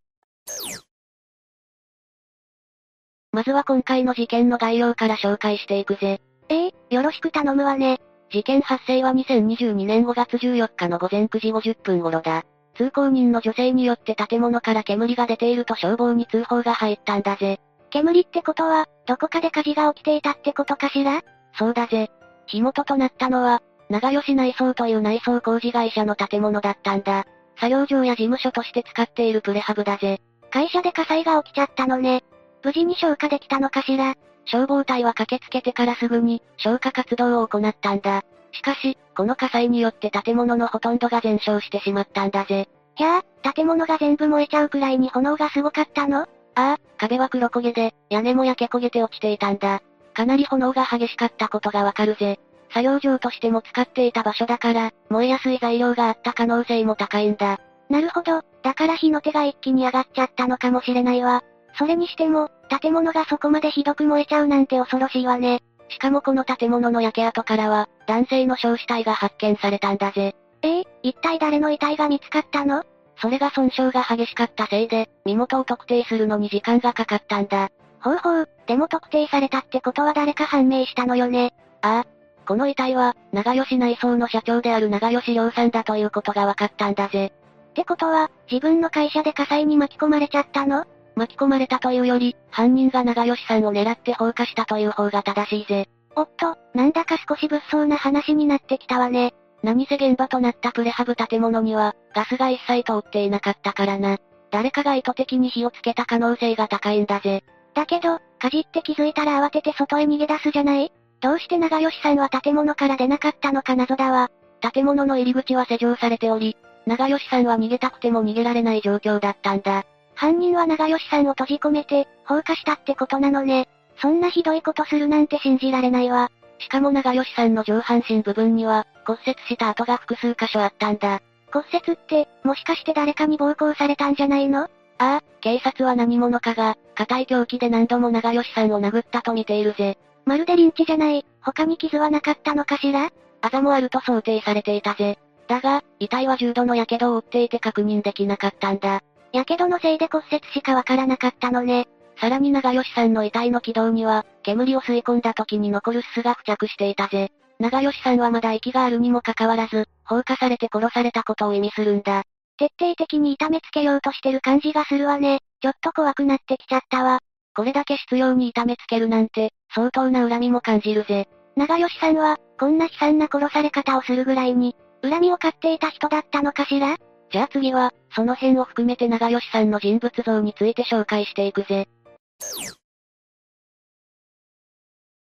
[3.33, 6.21] まずは今回の事件の概要から紹介していくぜ。
[6.49, 7.99] ええー、よろしく頼むわね。
[8.31, 12.43] 事件発生は2022年5月14日の午前9時50分頃だ。
[12.75, 17.59] 通行人の女性によって建物から煙が出ていると消防に通報が入ったんだぜ。
[17.89, 21.21] 煙ってことは、どこかで火事が起きていたってことかしら？
[21.57, 22.09] そうだぜ。
[22.45, 27.25] 火元となったのは、長吉内装という内装工事会社の建物だったんだ。
[27.59, 30.19] 作業場や事務所として使っているプレハブだぜ。
[30.51, 32.23] 会社で火災が起きちゃったのね。
[32.63, 38.23] 無事に消火できたのかしら消防隊は駆けつけてからすぐに、消火活動を行ったんだ。
[38.51, 42.67] しかし、この火災によって建物のほとんどが全焼してしまったんだぜ。
[42.95, 46.21] ひゃあ、建物が全部燃えちゃうくらいに炎がすごかったの？
[46.21, 49.81] ああ、壁は黒焦げで、屋根も焼け焦げて落ちていたんだ。
[50.13, 52.39] かなり炎が激しかったことがわかるぜ。
[52.71, 57.59] 作業場としても使っていた場所だから、燃えやすい材料があった可能性も高いんだ。
[57.89, 61.43] なるほど、だから火の手が一気に上がっちゃったのかもしれないわ。
[61.77, 62.49] それにしても、
[62.81, 65.61] 建物がそこまでひどく燃えちゃうなんて恐ろしいわね。
[65.89, 70.35] しかもこの建物の焼け跡からは、男性の焼死体が発見されたんだぜ。
[70.61, 72.83] ええ一体誰の遺体が見つかったの？
[73.17, 77.69] それが損傷が激しかったせいで、身元を特定するのに時間がかかったんだ。
[78.01, 81.53] ほうほう、でも特定されたってことは誰か判明したのよね。
[81.81, 82.45] ああ。
[82.45, 87.31] この遺体は、長吉内装の社長である長吉良さんだということが分かったんだぜ。
[87.69, 90.85] ってことは、自分の会社で火災に巻き込まれちゃったの？
[91.15, 95.87] 巻き込まれたというより、犯人が長吉さんを狙って放火したという方が正しいぜ。
[96.15, 99.33] おっと、なんだか少し物騒な話になってきたわね。
[99.63, 104.17] 何せ現場となったプレハブ建物には、ガスが一切通っていなかったからな。
[104.51, 107.43] 誰かが意図的に火をつけた可能性が高いんだぜ。
[107.73, 110.91] だけど、火事って気づいたら慌てて外へ逃げ出すじゃない？
[111.21, 114.29] どうして長吉さんは建物から出なかったのか謎だわ。
[114.73, 119.85] 建物の入り口は施錠されており、長吉さんは逃げたくても逃げられない状況だったんだ。
[120.15, 123.67] 犯人は長吉さんを閉じ込めて、放火したってことなのね。
[124.01, 126.31] そんなひどいことするなんて信じられないわ。
[126.59, 131.21] しかも長吉さんの上半身部分には、骨折した跡が複数箇所あったんだ。
[131.51, 134.63] 骨折って、もしかして誰かに暴行されたんじゃないの？
[134.63, 139.97] ああ、警察は何者かが、硬い凶器で何度も長吉さんを殴ったと見ているぜ。
[140.25, 143.09] まるでリンチじゃない、他に傷はなかったのかしら？
[143.41, 145.19] あざもあると想定されていたぜ。
[145.47, 149.01] だが、遺体は重度の火傷を負っていて確認できなかったんだ。
[149.33, 151.87] 火傷のせいで骨折しかわからなかったのね。
[152.17, 157.31] さらに長吉さんの遺体の軌道には、煙を吸い込んだ時に残るすすが付着していたぜ。
[157.59, 162.23] 長吉さんはまだ息があるにもかかわらず、放火されて殺されたことを意味するんだ。
[162.57, 165.39] 徹底的に痛めつけようとしてる感じがするわね。
[165.61, 167.19] ちょっと怖くなってきちゃったわ。
[167.55, 171.27] これだけ執拗に痛めつけるなんて、相当な恨みも感じるぜ。
[171.55, 176.97] 長吉さんは、こんな悲惨な殺され方をするぐらいに、恨みを買っていた人だったのかしら？
[177.33, 181.87] じゃあ次は、その辺を含めて長吉さんの人物像について紹介していくぜ。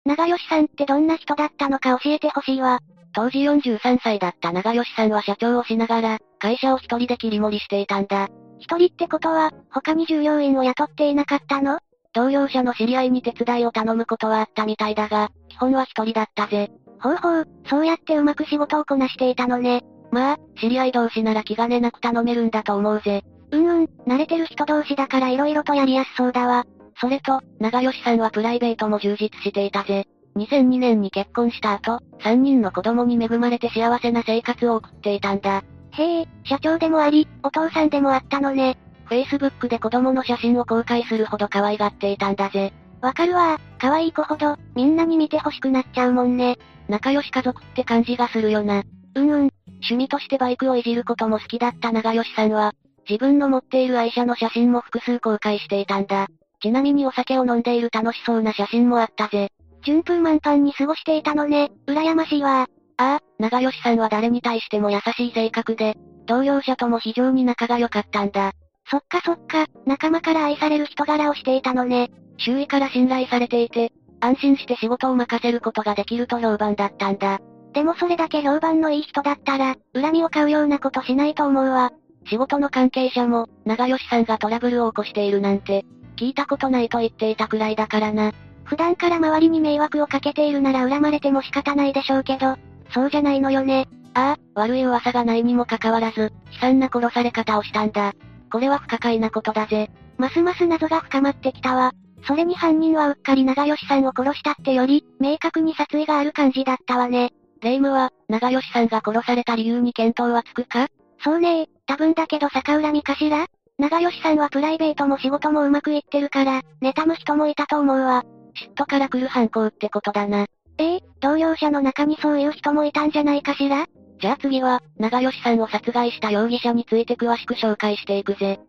[0.04, 2.80] 長吉さんってどんな人だったのか教えてほしいわ。
[3.14, 8.28] 当時43歳だった長吉さんは社長をしながら、会社を一人で切り盛りしていたんだ。
[8.58, 11.78] 一人ってことは、他に従業員を雇っていなかったの？
[12.12, 16.70] 同業者の知り合いに手伝いを頼むことはあったみたいだが、基本は一人だったぜ。
[17.00, 19.82] ほうほう、そうやってうまく仕事をこなしていたのね。
[20.12, 23.24] まあ、知り合い同士なら気兼ねなく頼めるんだと思うぜ。
[23.50, 26.64] うんうん、慣れてる人同士だから色々とやりやすそうだわ。
[27.00, 30.06] それと、長吉さんはプライベートも充実していたぜ。
[30.36, 35.62] 2002年に結婚した後、3人の子供に恵まれて幸せな生活を送っていたんだ。
[35.92, 38.78] へえ、社長でもあり、お父さんでもあったのね。
[39.10, 42.72] Facebook で子供の写真を公開するほど可愛がっていたんだぜ。
[43.02, 46.58] わかるわ可愛い子ほど、みんなに見て欲しくなっちゃうもんね。
[46.88, 48.84] 仲良し家族って感じがするよな。
[49.14, 49.50] うんうん。
[49.66, 52.72] 趣味としてバイクをいじることも好きだった長吉さんは、
[53.08, 56.28] 自分の持っている愛車の写真も複数公開していたんだ。
[56.62, 59.48] ちなみにお酒を飲んでいる楽しそうな写真もあったぜ。
[59.84, 62.68] 順風満帆に過ごしていたのね、羨ましいわ。
[62.96, 65.96] ああ、長吉さんは誰に対しても優しい性格で、
[66.26, 68.52] 同業者とも非常に仲が良かったんだ。
[68.88, 72.10] そっかそっか、仲間から愛される人柄をしていたのね。
[72.38, 77.40] 周囲から信頼されていて、安心して仕事を任せることができると評判だったんだ。
[77.72, 81.92] でもそれだけ評判のいい人だったら、恨みを買うようなことしないと思うわ。
[82.26, 85.84] 仕事の関係者も、長吉さんがトラブルを起こしているなんて、
[86.16, 88.32] 聞いたことないと言っていたくらいだからな。
[88.64, 92.56] 普段から周りに迷惑をかけているなら恨まれても仕方ないでしょうけど、
[92.90, 93.88] そうじゃないのよね。
[94.14, 98.12] ああ、悪い噂がないにもかかわらず、悲惨な殺され方をしたんだ。
[98.50, 99.90] これは不可解なことだぜ。
[100.18, 101.92] ますます謎が深まってきたわ。
[102.26, 107.32] それに犯人はうっかり長吉さんを殺したってより、明確に殺意がある感じだったわね。
[107.62, 110.88] 霊夢は、長吉さんが殺された理由に見当はつくか？
[111.22, 113.46] そうね多分だけど逆恨みかしら？
[113.78, 118.24] 長吉さんはプライベートも仕事もうまくいってるから、妬む人もいたと思うわ。
[118.56, 120.46] 嫉妬から来る犯行ってことだな。
[120.78, 120.96] え？
[120.96, 123.86] え同僚者の中にそういう人もいたんじゃないかしら？
[124.20, 128.60] じゃあ次は、長吉さんを殺害した容疑者について詳しく紹介していくぜ。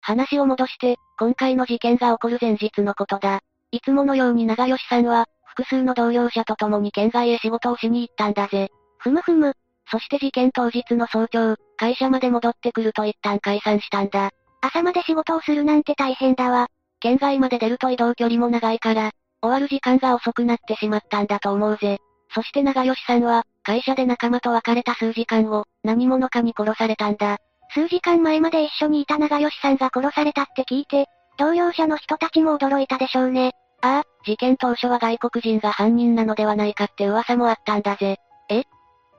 [0.00, 3.40] 話を戻して、今回の事件が起こる前日のことだ。
[3.72, 5.26] いつものように長吉さんは、
[5.56, 8.68] 複数の同僚者と共に県外へ仕事をしに行ったんだぜ。
[8.98, 9.54] ふむふむ。
[9.90, 14.30] そして事件当日の早朝、会社まで戻ってくると一旦解散したんだ。
[14.60, 16.66] 朝まで仕事をするなんて大変だわ。
[17.00, 21.98] 県外まで出ると移動距離も長いから、終わる時間が遅くなってしまったんだと思うぜ。
[22.34, 27.38] そして長吉さんは、会社で仲間と別れた数時間後、何者かに殺されたんだ。
[27.70, 31.06] 数時間前まで一緒にいた長吉さんが殺されたって聞いて、
[31.38, 33.52] 同僚者の人たちも驚いたでしょうね。
[33.82, 38.18] ああ、事件当初は外国人が犯人なのではないかって噂もあったんだぜ。
[38.50, 38.64] え？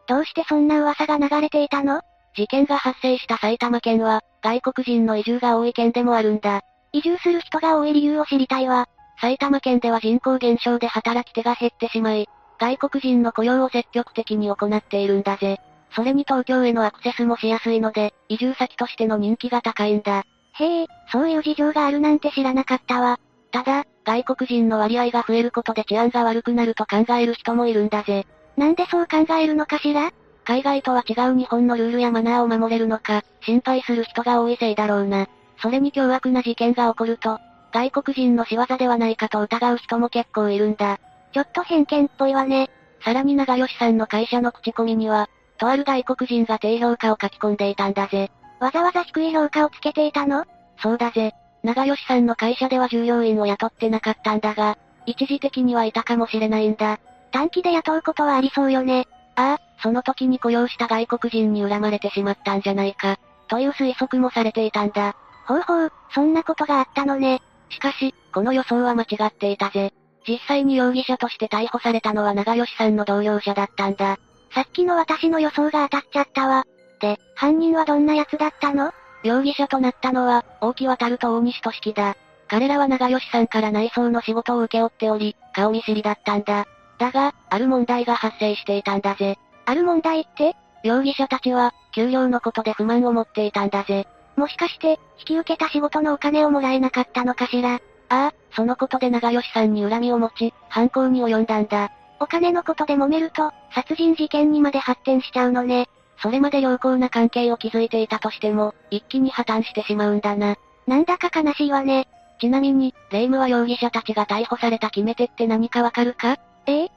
[0.08, 2.02] どうしてそんな噂が流れていたの？
[2.36, 6.62] 事件が発生した埼玉県は、外国人の移住が多い県でもあるんだ。
[6.92, 8.88] 移住する人が多い理由を知りたいわ。
[9.20, 12.28] 埼玉県では人口減少で働き手が減ってしまい、
[12.60, 15.58] 外国人の雇用を積極的に行っているんだぜ。
[15.96, 20.24] それに東京へのアクセスもしやすいので、移住先としての人気が高いんだ。
[20.60, 23.20] へえ、そういう事情があるなんて知らなかったわ。
[23.52, 28.26] ただ、外国人の割合が増えることで治安が悪くなると考える人もいるんだぜ。
[28.56, 30.12] なんでそう考えるのかしら？
[30.46, 35.28] 海外とは違う日本のルールやマナーを守れるのか、心配する人が多いせいだろうな。
[35.62, 37.40] それに凶悪な事件が起こると、
[37.74, 41.00] 外国人の仕業ではないかと疑う人も結構いるんだ。
[41.34, 42.70] ちょっと偏見っぽいわね。
[43.04, 48.32] さらに長吉さんの会社の口コミには、とある外国人が低評価を書き込んでいたんだぜ。
[48.60, 50.46] わざわざ低い評価をつけていたの？
[50.78, 51.34] そうだぜ。
[51.68, 56.98] 長吉さんの会社では従業員を雇ってなかったんだが、一時的にはいたかもしれないんだ。
[57.34, 59.06] 短期で雇うことはありそうよね。
[59.36, 63.18] ああ、その時に雇用した外国人に恨まれてしまったんじゃないか。
[63.50, 65.18] という推測もされていたんだ。
[65.46, 67.42] ほうほう、そんなことがあったのね。
[67.70, 69.92] しかし、この予想は間違っていたぜ。
[70.26, 74.18] 実際に容疑者として逮捕されたのは長吉さんの同僚者だったんだ。
[74.54, 76.64] さっきの私の予想が当たっちゃったわ。
[77.02, 78.94] で、犯人はどんな奴だったの？
[79.24, 82.16] 容疑者となったのは、大木渡ると大西俊樹だ。
[82.48, 86.66] 彼らは長吉さんから内装の仕事を請け負っており、顔見知りだったんだ。
[86.98, 89.38] だが、ある問題が発生していたんだぜ。
[89.66, 90.56] ある問題って？
[90.84, 94.08] 容疑者たちは、給料のことで不満を持っていたんだぜ。
[94.36, 97.76] もしかして、引き受けた仕事のお金をもらえなかったのかしら？
[97.76, 101.92] ああ、そのことで長吉さんに恨みを持ち、犯行に及んだんだ。
[102.20, 105.90] お金のことで揉めると、殺人事件にまで発展しちゃうのね。
[106.22, 110.56] それまで良好な関係を築いていたとしても、一気に破綻してしまうんだな。
[110.88, 112.08] なんだか悲しいわね。
[112.40, 116.38] ちなみに、霊夢は容疑者たちが逮捕された決め手って何かわかるか？
[116.66, 116.86] え？
[116.86, 116.90] え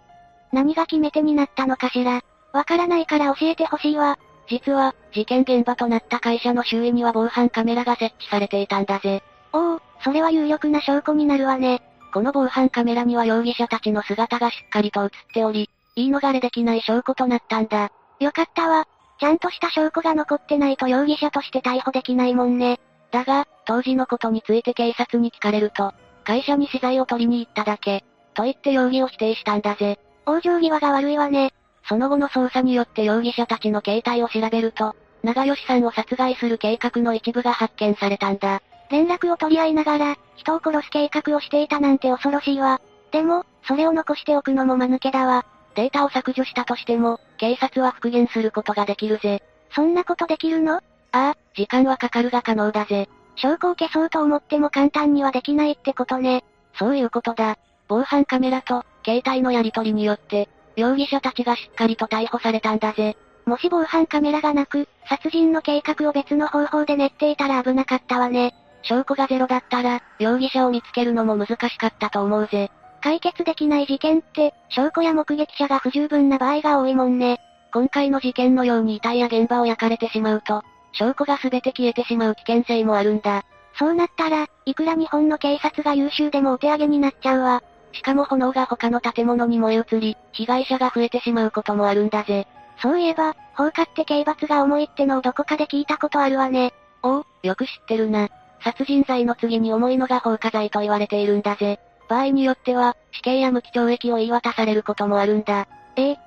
[0.53, 2.23] 何が決め手になったのかしら？
[2.53, 4.19] わからないから教えてほしいわ。
[4.49, 9.23] 実は、事件現場となった会社の周囲には防犯カメラが設置されていたんだぜ。
[9.53, 11.83] おお、それは有力な証拠になるわね。
[12.13, 17.93] この防犯カメラには容疑者たちの姿がしっかりと映っており、言い逃れできない証拠となったんだ。
[18.19, 18.89] よかったわ。
[19.21, 22.81] ちゃんとした証拠が残ってないと容疑者として逮捕できないもんね。
[23.11, 25.93] だが、当時のことについて警察に聞かれると、
[26.25, 28.03] 会社に資材を取りに行っただけ、
[28.33, 29.99] と言って容疑を否定したんだぜ。
[30.25, 31.53] 往生際が悪いわね。
[31.87, 38.63] その後の捜査によって容疑者たちの携帯を調べると、長吉さんを殺害する計画の一部が発見されたんだ。
[38.91, 42.81] 連絡を取り合いながら、人を殺す計画をしていたなんて恐ろしいわ。
[43.13, 45.45] でも、それを残しておくのも間抜けだわ。
[45.75, 49.43] データを削除したとしても、警察は復元することができるぜ。
[49.75, 50.75] そんなことできるの？
[50.75, 50.83] あ
[51.13, 53.09] あ、時間はかかるが可能だぜ。
[53.37, 56.45] 証拠を消そうと思っても簡単にはできないってことね。
[56.79, 57.57] そういうことだ。
[57.89, 63.17] 防犯カメラと、携帯のやり取りによって、容疑者たちがしっかりと逮捕されたんだぜ。
[63.47, 68.55] もし防犯カメラがなく、殺人の計画を別の方法で練っていたら危なかったわね。
[68.83, 72.71] 証拠がゼロだったら、容疑者を見つけるのも難しかったと思うぜ。
[73.03, 77.41] 解決できない事件って、証拠や目撃者が不十分な場合が多いもんね。
[77.73, 83.45] 今回の事件のように遺体や現場を焼かれてしまうと、証拠が全て消えてしまう危険性もあるんだ。
[83.79, 87.63] そうなったら、いくら日本の警察が優秀でもお手上げになっちゃうわ。
[87.93, 92.47] しかも炎が他の建物に燃え移り、被害者が増えてしまうこともあるんだぜ。
[92.83, 96.73] そういえば、放火って刑罰が重いってのをどこかで聞いたことあるわね。
[97.03, 98.29] おお、よく知ってるな。
[98.63, 101.79] 殺人罪の次に重いのが放火罪と言われているんだぜ。
[102.11, 105.69] 場合によっては、死刑や無期懲役を言い渡されることもあるんだ。
[105.97, 106.19] ええ。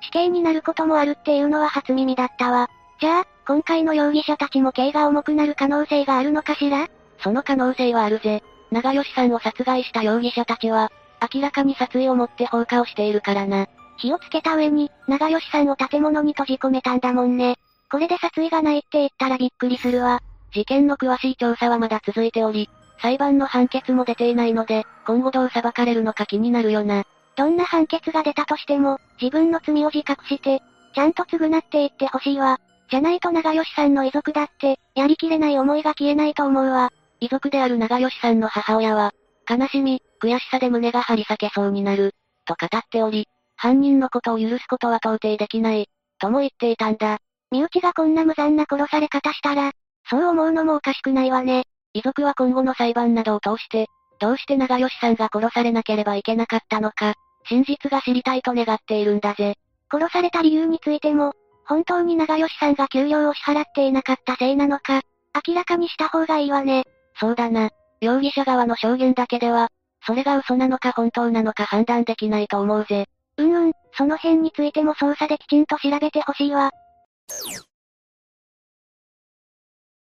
[0.00, 2.68] 死刑になることもあるっていうのは初耳だったわ。
[3.00, 6.88] じゃあ、今回の容疑者たちも刑が重くなる可能性があるのかしら？
[7.22, 8.42] その可能性はあるぜ。
[8.72, 10.90] 長吉さんを殺害した容疑者たちは、
[11.32, 13.66] 明らかに殺意を持って放火をしているからな。
[13.96, 17.56] 火をつけた上に、長吉さんを建物に閉じ込めたんだもんね。
[17.90, 20.20] これで殺意がないって言ったらびっくりするわ。
[20.52, 22.68] 事件の詳しい調査はまだ続いており、
[23.00, 27.04] 裁判の判決も出ていないので、今後どう裁かれるのか気になるよな。
[27.36, 30.60] どんな判決が出たとしても、自分の罪を自覚して、
[30.94, 32.58] ちゃんと償っていってほしいわ。
[32.90, 36.90] じゃないと長吉さんの遺族だって、やりきれない思いが消えないと思うわ。
[37.20, 39.12] 遺族である長吉さんの母親は、
[39.48, 45.88] 悲しみ、悔しさで胸が張り裂けそうになる、と語っており、犯人のことを許すことは到底できない、
[46.18, 47.18] とも言っていたんだ。
[47.50, 49.72] 身内がこんな無残な殺され方したら、
[50.10, 51.64] そう思うのもおかしくないわね。
[51.98, 53.88] 遺族は今後の裁判などを通して、
[54.20, 57.14] どうして長吉さんが殺されなければいけなかったのか、
[57.48, 59.54] 真実が知りたいと願っているんだぜ。
[59.90, 61.32] 殺された理由についても、
[61.66, 65.02] 本当に長吉さんが給料を支払っていなかったせいなのか、
[65.46, 66.84] 明らかにした方がいいわね。
[67.18, 67.70] そうだな。
[68.00, 69.68] 容疑者側の証言だけでは、
[70.06, 73.06] それが嘘なのか本当なのか判断できないと思うぜ。
[73.36, 76.70] うんうん、その辺についても捜査できちんと調べてほしいわ。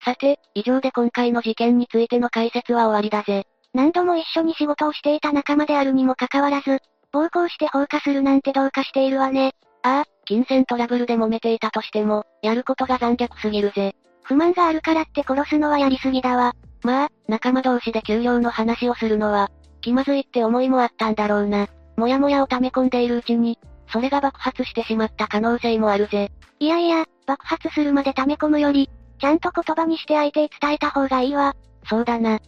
[0.05, 3.46] さて、以上で今回の事件についての解説は終わりだぜ。
[3.72, 6.80] 何度も一緒に仕事をしていた仲間であるにもかかわらず、
[7.11, 9.55] 暴行して放火するなんてどうかしているわね。
[9.82, 13.94] ああ、金銭トラブルで揉めていたとしても、やることが残虐すぎるぜ。
[14.22, 16.55] 不満があるからって殺すのはやりすぎだわ。
[16.82, 19.50] まあ、仲間同士で給料の話をするのは、
[19.80, 21.66] 気まずいって思いもあったんだろうな。
[21.96, 23.59] もやもやを溜め込んでいるうちに、
[23.92, 26.30] それが爆発してしまった可能性もあるぜ。
[26.59, 28.90] いやいや、爆発するまで溜め込むより、
[29.25, 31.57] ちゃんと言葉にして相手へ伝えた方がいいわ。
[31.89, 32.41] そうだな。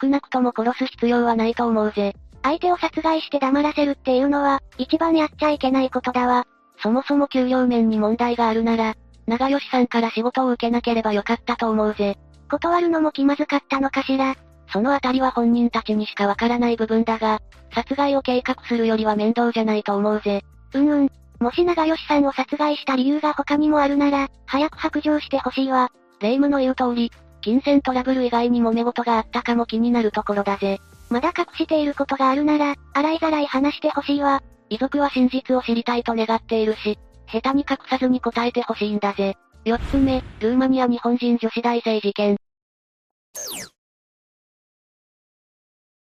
[0.00, 2.16] 少なくとも殺す必要はないと思うぜ。
[2.42, 6.44] 相手を殺害して黙らせるっていうのは、一番やっちゃいけないことだわ。
[6.82, 8.96] そもそも給料面に問題があるなら、
[9.28, 12.18] 長吉さんから仕事を受けなければよかったと思うぜ。
[12.50, 14.34] 断るのも気まずかったのかしら。
[14.72, 17.38] そのあたりは本人たちにしかわからない部分だが、
[17.72, 20.42] 殺害を計画するよりは面倒じゃないと思うぜ。
[20.72, 21.10] うんうん。
[21.38, 25.92] もし長吉さんを殺害した理由が他にもあるなら、早く白状してほしいわ。
[26.20, 30.78] 霊夢の言う通り、金銭トラブル以外に揉め事があったかも気になるところだぜ。
[31.10, 34.42] まだ隠していることがあるなら、洗いざらい話してほしいわ。
[34.70, 39.36] 遺族は真実を知りたいと願っているし、下手に隠さずに答えてほしいんだぜ。
[39.64, 42.36] 四つ目、ルーマニア日本人女子大生事件。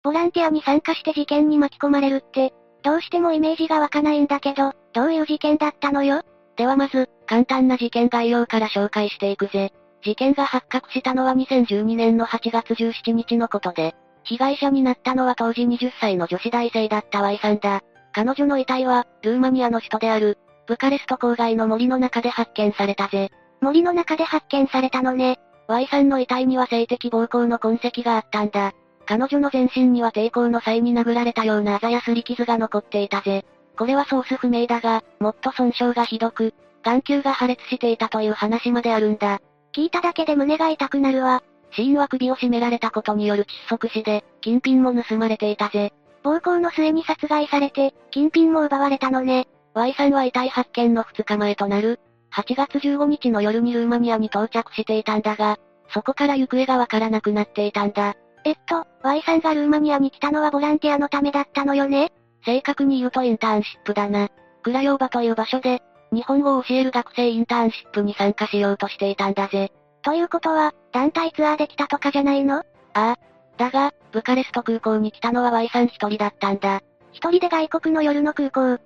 [0.04, 6.22] ボランティアに参加して事件に巻き込まれるって、どうしてもイメージが湧かないんだけど、どういう事件だったのよ？
[6.56, 9.74] ではまず、簡単な事件概要から紹介していくぜ。
[10.06, 17.82] 事件が発覚したのは2012年の8月17日のことで、被害者になったのは当時20歳の女子大生だった Y さんだ。
[18.14, 20.38] 彼女の遺体は、ルーマニアの首都である、
[20.68, 23.32] ブカレスト郊外の森の中で発見されたぜ。
[23.62, 25.40] 森の中で発見されたのね。
[25.68, 28.74] Y さんの遺体には性的暴行の痕跡があったんだ。
[29.08, 33.44] 彼女の全身には抵抗の際に殴られたようなあざやすり傷が残っていたぜ。
[33.76, 36.54] これはソース不明だが、もっと損傷がひどく、
[36.84, 39.40] 眼球が破裂していたという話まであるんだ。
[39.76, 41.44] 聞いただけで胸が痛くなるわ。
[41.72, 45.92] 死因は首を絞められたことによる窒息死で、金品も盗まれていたぜ。
[46.24, 49.48] 暴行の末に殺害されて、金品も奪われたのね。
[49.74, 52.00] Y さんは遺体発見の2日前となる、
[52.34, 55.58] 8月15日の夜にルーマニアに到着していたんだが、
[55.90, 58.16] そこから行方がわからなくなっていたんだ。
[58.46, 62.14] えっと、Y さんがルーマニアに来たのはボランティアのためだったのよね？
[62.46, 64.30] 正確に言うとインターンシップだな。
[64.64, 65.82] クラヨーバという場所で、
[66.16, 69.74] 日本語を教える学生インターンシップに参加しようとしていたんだぜ。
[70.02, 72.60] ということは、団体ツアーで来たとかじゃないの？
[72.60, 72.64] あ
[72.94, 73.16] あ。
[73.58, 76.82] だが、ブカレスト空港に来たのは Y さん一人だったんだ。
[77.12, 78.82] 一人で外国の夜の空港。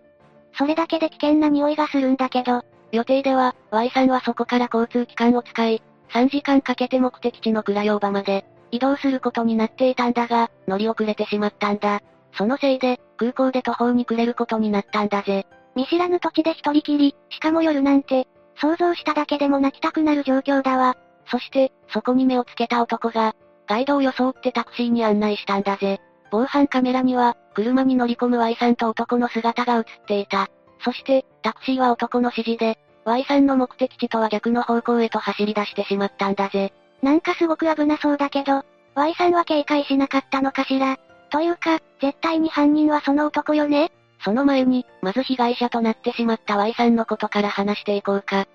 [0.58, 2.64] それだけで危険な匂いがするんだけど。
[2.92, 12.02] 予定では、Y さんはそこから交通機関を使い、3時間かけて目的地のクラヨーバまで、移動することになっていたんだが、乗り遅れてしまったんだ。
[12.34, 15.46] そのせいで、空港で途方に暮れることになったんだぜ。
[15.76, 20.98] 見知らぬ土地で一人きり、しかも夜なんて、想像しただけでも泣きたくなる状況だわ。
[21.28, 23.36] そして、そこに目をつけた男が、
[23.68, 26.00] ガイドを装ってタクシーに案内したんだぜ。
[26.32, 30.48] 防犯カメラには、車に乗り込む Y さんと男の姿が映っていた。
[30.84, 36.74] そして、タクシーは男の指示で、Y さんの目的地とは逆の方向へと走り出してしまったんだぜ。
[37.02, 38.64] なんかすごく危なそうだけど、
[38.96, 40.98] Y さんは警戒しなかったのかしら。
[41.30, 43.92] というか、絶対に犯人はその男よね？
[44.24, 48.48] その前に、まず被害者となってしまった Y さんのことから話していこうか。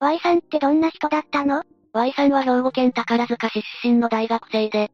[0.00, 1.62] Y さんってどんな人だったの
[1.92, 4.90] ?Y さんは兵庫県宝塚市出身の大学生で、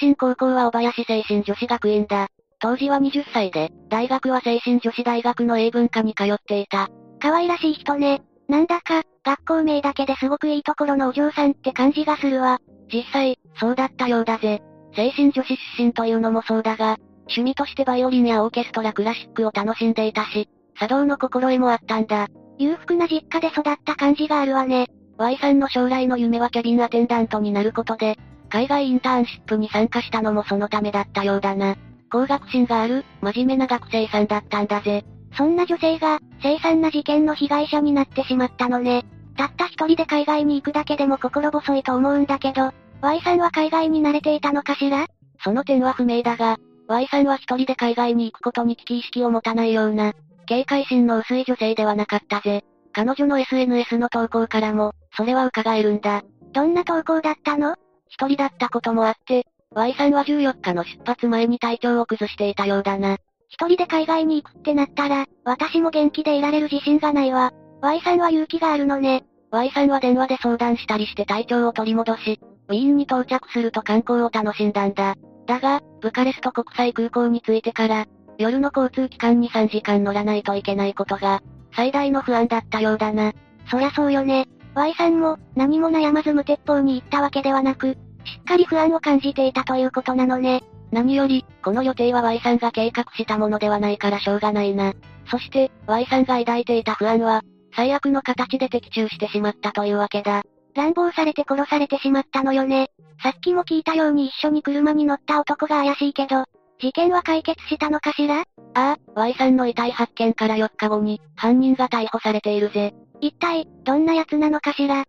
[0.00, 2.28] 出身高校は小林精神女子学院だ。
[2.60, 6.90] 当時は20歳で、大学は精神女子大学の英文科に通っていた。
[7.20, 8.22] 可愛らしい人ね。
[8.48, 12.60] なんだか、学校名だけですごくいいところのお嬢さんって感じがするわ。
[12.92, 14.62] 実際、そうだったようだぜ。
[14.94, 22.28] 精神女子出身というのもそうだが、趣味としてバイオリンやオーケストラクラシックを楽しんでいたし、茶道の心得もあったんだ。
[22.58, 24.88] 裕福な実家で育った感じがあるわね。
[25.18, 28.18] Y さんの将来の夢はキャビンアテンダントになることで、
[28.50, 31.76] 海外インターンシップに参加したのもそのためだったようだな。
[32.10, 35.04] 高学心がある、真面目な学生さんだったんだぜ。
[35.36, 39.04] そんな女性が、凄惨な事件の被害者になってしまったのね。
[39.36, 42.72] たった一人で海外に行くだけでも心細いと思うんだけど、
[43.02, 45.08] Y さんは海外に慣れていたのかしら？
[45.42, 50.12] その点は不明だが、Y さんは一人で海外に行くことに危機意識を持たないような、
[50.46, 52.62] 警戒心の薄い女性ではなかったぜ。
[52.92, 56.22] 彼女の SNS の投稿からも、それは伺えるんだ。
[56.52, 57.74] どんな投稿だったの？
[58.08, 63.16] 一人だったこともあって、Y さんは14日の出発前に体調を崩していたようだな。
[63.48, 67.52] 一人で海外に行くってなったら、私も元気でいられる自信がないわ。
[67.80, 69.24] Y さんは勇気があるのね。
[69.50, 72.38] Y さんは電話で相談したりして体調を取り戻し、
[72.72, 75.14] ウィーンに到着すると観光を楽しんだんだ。
[75.46, 78.06] だが、ブカレスト国際空港に着いてから、
[78.38, 81.42] 夜の交通機関に3時間乗らないといけないことが、
[81.76, 83.32] 最大の不安だったようだな。
[83.70, 84.46] そりゃそうよね。
[84.74, 87.92] Y さんも、何も悩まず無鉄砲に行ったわけではなく、
[88.24, 90.62] しっかり不安を感じていたということなのね。
[90.92, 94.94] 何より、この予定は Y さんが計画したものではないからしょうがないな。
[95.30, 97.42] そして、Y さんが抱いていた不安は、
[97.74, 100.42] 最悪の形で的中してしまったというわけだ。
[100.74, 102.90] 乱暴されて殺されてしまったのよね。
[103.22, 106.44] さっきも聞いたように一緒に車に乗った男が怪しいけど、
[106.80, 108.40] 事件は解決したのかしら？
[108.40, 108.44] あ
[108.74, 112.94] あ、Y さんの遺体発見から4日後に、犯人が逮捕されているぜ。
[113.20, 115.04] 一体、どんな奴なのかしら？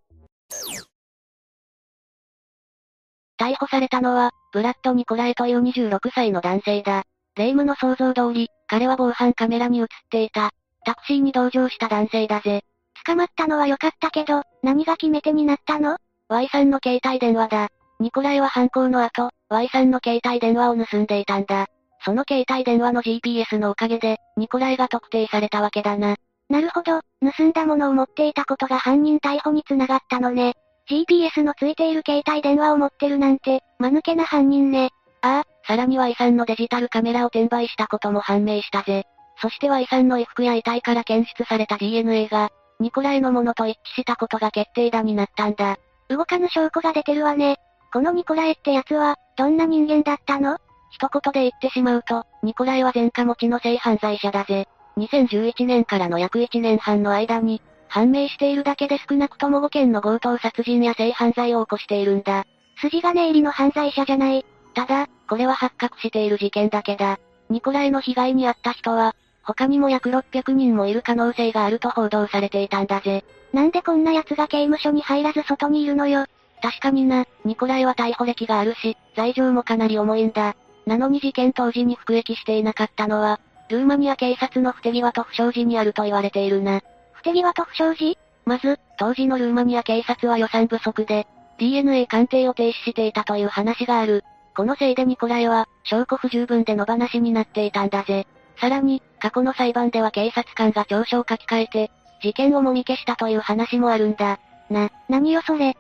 [3.39, 7.03] 逮捕されたのは、ブラッド・ニコラエという26歳の男性だ。
[7.36, 10.51] 霊夢の想像通り、彼は防犯カメラに映っていた、
[10.86, 12.64] タクシーに同乗した男性だぜ。
[13.06, 15.97] 捕まったのは良かったけど、何が決め手になったの
[16.30, 17.70] ?Y さんの携帯電話だ。
[17.99, 21.68] ニコライは犯行の後、Y さんの携帯電話を盗んでいたんだ。
[22.06, 26.16] その携帯電話の GPS のおかげで、ニコライが特定されたわけだな。
[26.49, 30.54] なるほど、盗んだものを持っていたことが犯人逮捕につながったのね。
[30.89, 34.89] GPS のついている携帯電話を持ってるなんて、間抜けな犯人ね。
[35.22, 39.06] ああ、さらに Y さんのデジタルカメラを転売したことも判明したぜ。
[39.41, 42.49] そして Y さんの衣服や遺体から検出された DNA が、
[42.84, 45.78] ニコライのものと一致したことが決定打になったんだ。
[46.10, 47.56] 動かぬ証拠が出てるわね。
[47.94, 50.58] このニコライってやつは、どんな人間だったの？
[50.92, 54.68] 一言で言ってしまうと、ニコライは前科持ちの性犯罪者だぜ。
[54.98, 62.44] 2011年からの約1年半の間に、判明しているだけで少なくとも5件の強盗殺人や性犯罪を起こしているんだ。
[62.82, 64.46] 筋金入りの犯罪者じゃない。
[64.74, 67.18] ただ、これは発覚している事件だけだ。
[67.50, 73.24] ニコライの被害に遭った人は、他にも約600人もいる可能性があると報道されていたんだぜ。
[73.52, 76.26] なんでこんな奴が刑務所に入らず外にいるのよ。
[76.62, 80.56] 確かにな、ニコライは逮捕歴があるし、罪状もかなり重いんだ。
[80.86, 83.39] なのに事件当時に服役していなかったのは、
[83.70, 86.82] ルーマニア警察の不手際と不祥事にあると言われているな。
[87.12, 88.18] 不手際と不祥事？
[88.46, 91.28] まず、当時のルーマニア警察は予算不足で、
[91.58, 94.24] DNA 鑑定を停止していたという話がある。
[94.56, 98.28] このせいでニコライは、証拠不十分で野放しになっていたんだぜ。
[98.58, 104.38] さらに、過去の裁判では警察官が調書を書き換えて、事件をもみ消したという話もあるんだ。
[104.69, 105.78] な、何よそれ。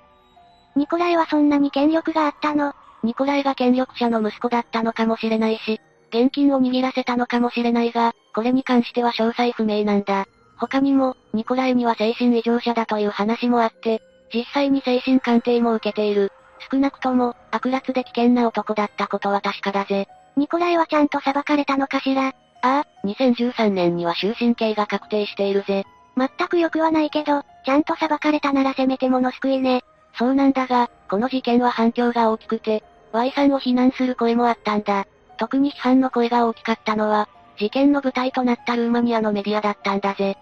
[0.77, 2.73] ニコライはそんなに権力があったの？
[3.03, 10.25] ニコライが権力者の息子だったのかもしれないし、現金を握らせたのかもしれないが、これに関しては詳細不明なんだ。
[10.55, 14.01] 他にも、ニコライには精神異常者だという話もあって、
[14.33, 16.31] 実際に精神鑑定も受けている。
[16.71, 20.07] 少なくとも、悪辣で危険な男だったことは確かだぜ。
[20.37, 22.33] ニコライはちゃんと裁かれたのかしら？
[22.63, 25.83] ああ、2013年には終身刑が確定しているぜ。
[26.15, 29.83] 全く良くはないけど、ちゃんと裁かれたならせめてもの救いね。
[30.17, 35.05] そうなんだが、この事件は反響が大きくて、Y さんを非難する声もあったんだ。
[35.37, 40.37] 特に批判の声が大きかったのは、事件の舞台となったルーマニアのメディアだったんだぜ。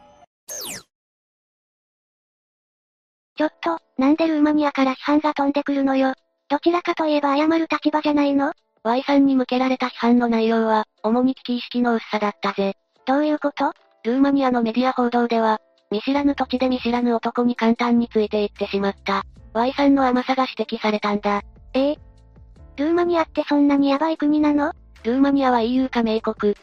[3.36, 6.14] ちょっと、なんでルーマニアから批判が飛んでくるのよ。
[6.50, 8.54] どちらかといえば謝る立場じゃないの？
[8.84, 12.76] ?Y さんに向けられた批判の内容は、主に危機意識の薄さだったぜ。
[13.06, 13.74] どういうこと？
[14.04, 15.60] ルーマニアのメディア報道では、
[15.92, 19.24] 見知らぬ土地で見知らぬ男に簡単についていってしまった。
[19.54, 21.42] Y さんの甘さが指摘されたんだ。
[21.74, 21.92] え？
[21.92, 21.96] え
[22.78, 24.74] ルーマニアってそんなにヤバい国なの？
[25.04, 26.56] ルーマニアは EU 加盟国。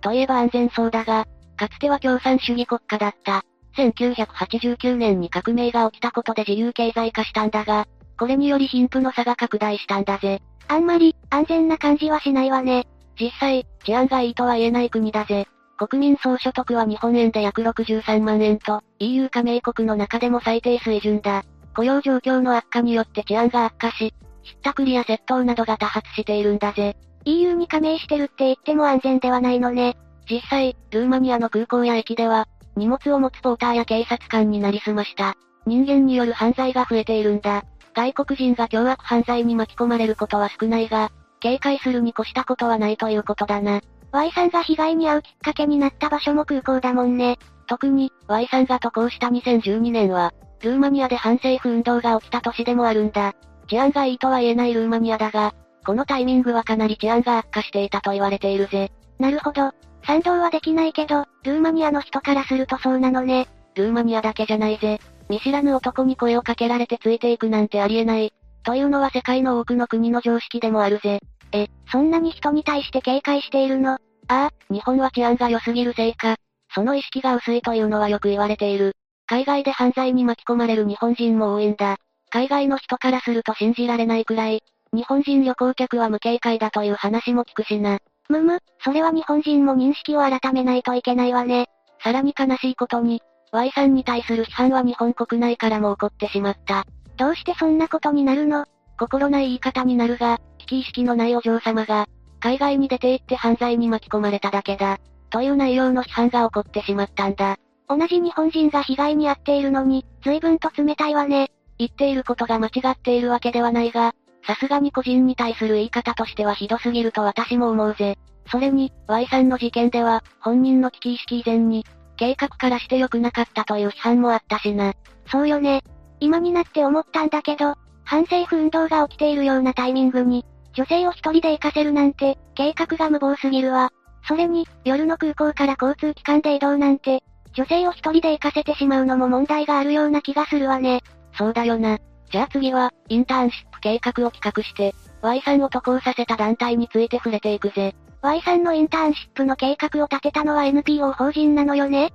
[0.00, 3.42] といえば安全そうだが、かつては共産主義国家だった。
[3.76, 7.86] 1989年に革命が起きたことで自由経済化したんだが、
[8.18, 10.40] これにより貧富の差が拡大したんだぜ。
[10.68, 12.86] あんまり、安全な感じはしないわね。
[13.18, 15.46] 実際、治安がいいとは言えない国だぜ。
[15.78, 21.44] 国民総所得は日本円で約63万円と、EU 加盟国の中でも最低水準だ。
[21.74, 26.96] 雇用状況の悪化によって治安が悪化し、ひったくりや窃盗などが多発しているんだぜ。
[27.26, 29.96] EU に加盟してるって言っても安全ではないのね。
[30.30, 32.46] 実際、ルーマニアの空港や駅では、
[32.76, 35.34] 荷物を持つポーターや警察官になりすました。
[35.66, 37.64] 人間による犯罪が増えているんだ。
[37.96, 43.80] 外国人が凶悪犯罪に巻き込まれることは少ないが、警戒するに越したことはないということだな。
[44.12, 47.38] Y さんが被害に遭うきっかけになった場所も空港だもんね。
[47.66, 53.34] 特に、Y さんが渡航した2012年は、ルーマニアで反政府運動が起きた年でもあるんだ。
[53.68, 55.54] 治安がいいとは言えないルーマニアだが、
[55.86, 58.92] このタイミングはかなり治安が悪化していたと言われているぜ。
[59.18, 59.72] なるほど。
[60.04, 63.48] 賛同はできないけど、ルーマニアの人からするとそうなのね。
[63.74, 65.00] ルーマニアだけじゃないぜ。
[65.28, 68.32] 見知らぬ男に声をかけられてついていくなんてありえない。
[68.62, 71.20] というのは世界の多くの国の常識でもあるぜ。
[71.52, 73.92] え、そんなに人に対して警戒しているの？
[73.92, 73.98] あ
[74.28, 76.36] あ、日本は治安が良すぎるせいか。
[76.74, 78.96] その意識が薄いというのはよく言われている。
[79.26, 81.96] 海外で犯罪に巻き込まれる日本人も多いんだ。
[82.30, 84.62] 海外の人からすると信じられないくらい、
[84.92, 87.98] 日本人旅行客は無警戒だという話も聞くしな。
[88.28, 91.66] むむ、それは日本人も認識を改めないといけないわね。
[92.02, 93.22] さらに悲しいことに、
[93.52, 96.84] Y さんに対する批判は日本国内からも起こってしまった。
[97.16, 98.66] どうしてそんなことになるの？
[98.98, 102.06] 心ない言い方になるが、危機意識のないお嬢様が、
[102.40, 104.98] 海外に出て行って犯罪に巻き込まれただけだ。
[105.30, 107.56] という内容の批判が起こってしまったんだ。
[107.88, 111.50] 同じ日本人が被害に遭っているのに、随分と冷たいわね。
[111.78, 114.14] 言っていることが間違っているわけではないが、
[114.46, 118.16] さすがに個人に対する言い方としてはひどすぎると私も思うぜ。
[118.50, 121.84] それに、Y さんの事件では、本人の危機意識以前に、
[122.16, 124.94] 計画からして良くなかったという批判もあったしな。
[125.30, 125.82] そうよね。
[126.20, 130.44] 今になって思ったんだけど、反政府運動が起きているようなタイミングに、
[130.74, 133.90] 女性を一人で行かせるなんて、計画が無謀すぎるわ。
[134.28, 137.22] それに、夜の空港から交通機関で移動なんて、
[137.54, 141.02] 女性を一人で行かせてしまうのも問題があるような気がするわね。
[141.36, 141.98] そうだよな。
[142.30, 147.94] じゃあ次は、インターンシップ計画を企画して、Y さんを渡航させた団体について触れていくぜ。
[148.22, 152.12] Y さんのインターンシップの計画を立てたのは NPO 法人なのよね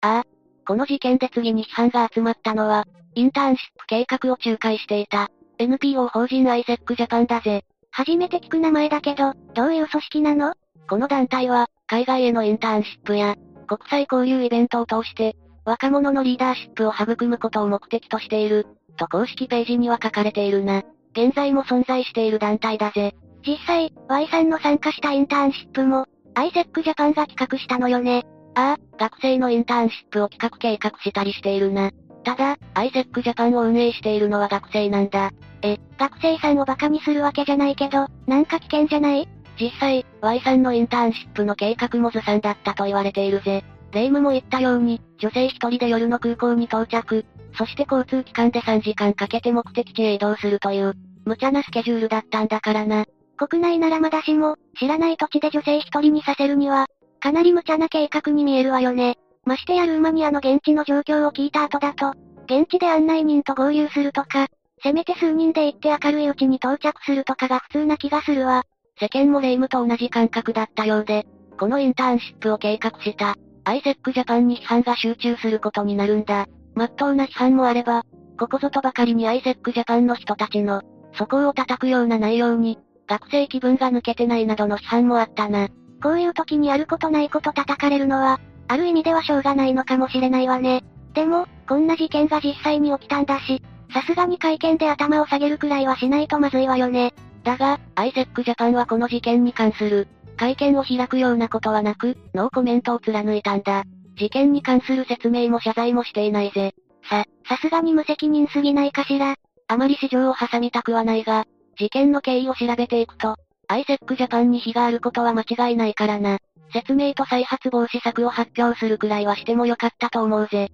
[0.00, 0.24] ああ。
[0.66, 7.64] この事件で次に批判が集まったのは、インターンシップ計画を仲介していた、NPO 法人 ISEC ジャパンだぜ。
[7.90, 10.54] 初めて聞く名前だけど、どういう組織なの？
[10.88, 13.36] この団体は、海外へのインターンシップや、
[13.66, 18.66] 国際交流イベントを通して、若者のリーダーシップを育むことを目的としている、
[18.96, 20.82] と公式ページには書かれているな。
[21.12, 23.14] 現在も存在している団体だぜ。
[23.46, 28.26] 実際、Y さんの参加したインターンシップも、ISEC ジャパンが企画したのよね。
[28.54, 31.90] ああ、学生のインターンシップを企画計画したりしているな。
[32.24, 35.30] ただ、ISEC ジャパンを運営しているのは学生なんだ。
[35.62, 39.28] え、学生さんを馬鹿にするわけじゃないけど、なんか危険じゃない？
[39.58, 43.64] 実際、Y さんのインターンシップの計画もずさんだったと言われているぜ。
[43.92, 47.24] 霊夢も言ったように、女性一人で夜の空港に到着、
[47.56, 50.94] そして交通機関で3時間かけて目的地へ移動するという、
[51.24, 53.04] 無茶なスケジュールだったんだからな。
[53.36, 56.86] 国内ならまだしも、知らない土地で女性一人にさせるには、
[57.20, 59.16] かなり無茶な計画に見えるわよね。
[59.44, 62.12] ましてやルーマニアの現地の状況を聞いた後だと、
[62.44, 64.48] 現地で案内人と合流するとか、
[64.82, 68.64] せめて数人で行って明るいうちに到着するとかが普通な気がするわ。
[69.00, 71.26] 世間もレイムと同じ感覚だったようで、
[71.58, 73.34] このインターンシップを計画した、
[73.64, 76.46] アイセックジャパンに批判が集中することになるんだ。
[76.76, 78.04] まっとうな批判もあれば、
[78.38, 80.82] ここぞとばかりにアイセックジャパンの人たちの、
[81.14, 85.68] 底を叩くような内容に、学生気分が抜けてないなどの批判もあったな。
[86.02, 90.84] こういう時にあることないこと叩かれるのは、ある意味ではしょうがないのかもしれないわね。
[91.14, 93.62] でも、こんな事件が実際に起きたんだし、
[93.92, 97.14] さすがに会見で頭を下げるくらいはしないとまずいわよね。
[97.42, 103.84] だが、アイセックジャパンはこの事件に関する、会見を開くようなことはなく、ノーコメントを貫いたんだ。
[104.16, 106.74] 事件に関する説明も謝罪もしていないぜ。
[107.08, 109.36] さ、さすがに無責任すぎないかしら。
[109.68, 111.44] あまり市場を挟みたくはないが、
[111.78, 113.36] 事件の経緯を調べていくと、
[113.68, 116.38] アイセックジャパンに非があることは間違いないからな。
[116.72, 120.70] 説明と再発防止策を発表するくらいはしてもよかったと思うぜ。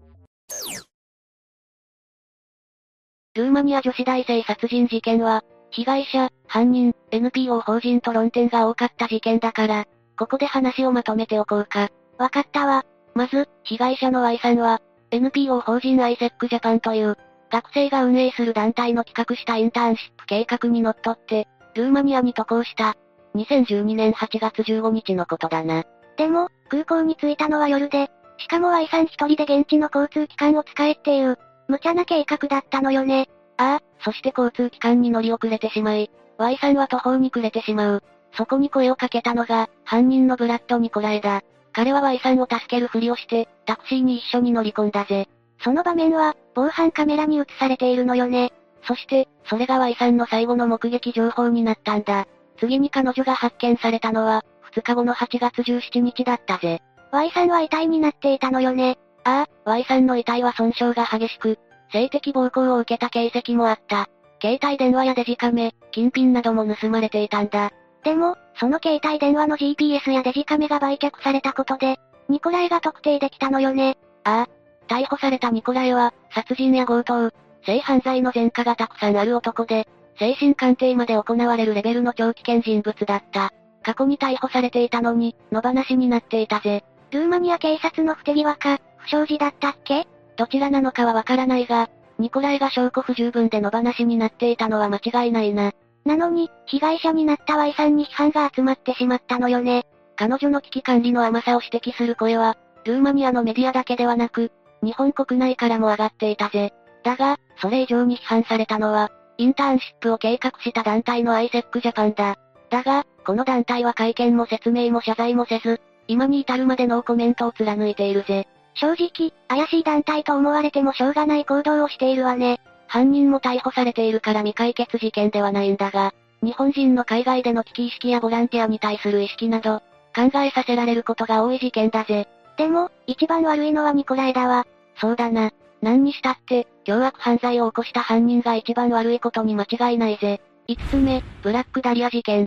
[3.35, 9.87] ルーマニア女子大生殺人事件は、被害者、犯人、NPO 法人と論点が多かった事件だから、
[10.19, 11.89] ここで話をまとめておこうか。
[12.19, 12.85] わかったわ。
[13.15, 17.17] まず、被害者の Y さんは、NPO 法人 ISEC ジャパンという、
[17.51, 22.97] 学生が運営する団体の企画したインターンシップ計画にのっとって、ルーマニアに渡航した、
[23.35, 25.85] 2012年8月15日のことだな。
[26.17, 31.39] でも、空港に着いたのは夜で、しかも Y さん一人で現地の交通機関を使えっていう、
[31.69, 33.29] 無茶な計画だったのよね。
[33.59, 38.03] ああ、そして交通機関に乗り遅れてしまい、Y さんは途方に暮れてしまう。
[38.35, 41.43] そこに声をかけたのが、犯人のブラッド・ニコライだ。
[41.73, 45.29] 彼は Y さんを助けるふりをして、タクシーに一緒に乗り込んだぜ。
[45.63, 48.53] その場面は、防犯カメラに映されているのよね。
[48.87, 52.27] そして、それが Y さんの最後の目撃情報になったんだ。
[52.59, 54.45] 次に彼女が発見されたのは、
[54.75, 56.81] 2日後の8月17日だったぜ。
[57.13, 58.99] Y さんは遺体になっていたのよね。
[59.25, 61.59] ああ、Y さんの遺体は損傷が激しく、
[61.93, 64.09] 性的暴行を受けた形跡もあった。
[64.41, 67.71] 携帯電話やデジカメ、金品なども盗まれていたんだ。
[68.05, 71.99] でも、その携帯電話の GPS やデジカメが売却されたことで、
[72.29, 73.97] ニコライが特定できたのよね。
[74.25, 74.49] ああ。
[74.89, 77.31] 逮捕されたニコライは、殺人や強盗、
[77.65, 79.87] 性犯罪の前科がたくさんある男で、
[80.19, 83.53] 精神鑑定まで行われるレベルの長期見人物だった。
[83.83, 86.85] 過去に逮捕されていたのに、野放しになっていたぜ。
[87.11, 90.07] ルーマニア警察の不手際か、不祥事だったっけ？
[90.37, 91.89] どちらなのかはわからないが、
[92.19, 95.73] ニコライが証拠不十分で野放しになっていたのは間違いないな。
[96.05, 99.85] なのに、被害者になった Y さんに批判が集まってしまったのよね。
[100.17, 104.51] 彼女の危機管理の甘さを指摘する声は、ルーマニアのメディアだけではなく、
[104.83, 106.73] 日本国内からも上がっていたぜ。
[107.05, 112.37] だが、それ以上に批判されたのは、インターンシップを計画した団体の ISEC ジャパンだ。
[112.71, 118.47] だが、この団体は会見も説明も謝罪もせず、今に至るまでのコメントを貫いているぜ。
[118.75, 122.61] 正直、怪しい団体と思われてもしょうがない行動をしているわね。
[122.93, 126.13] 犯人も逮捕されているから未解決事件ではないんだが、
[126.43, 129.79] 日本人の海外での危機意識やボランティアに対する意識など、
[130.15, 132.29] 考えさせられることが多い事件だぜ。
[132.59, 134.67] でも、一番悪いのはニコライだわ。
[135.01, 135.53] そうだな。
[135.81, 140.43] 何にしたって、凶悪犯罪を起こした犯人が一番悪いことに間違いないぜ。
[140.69, 142.45] 5つ目、ブラックダリア事件。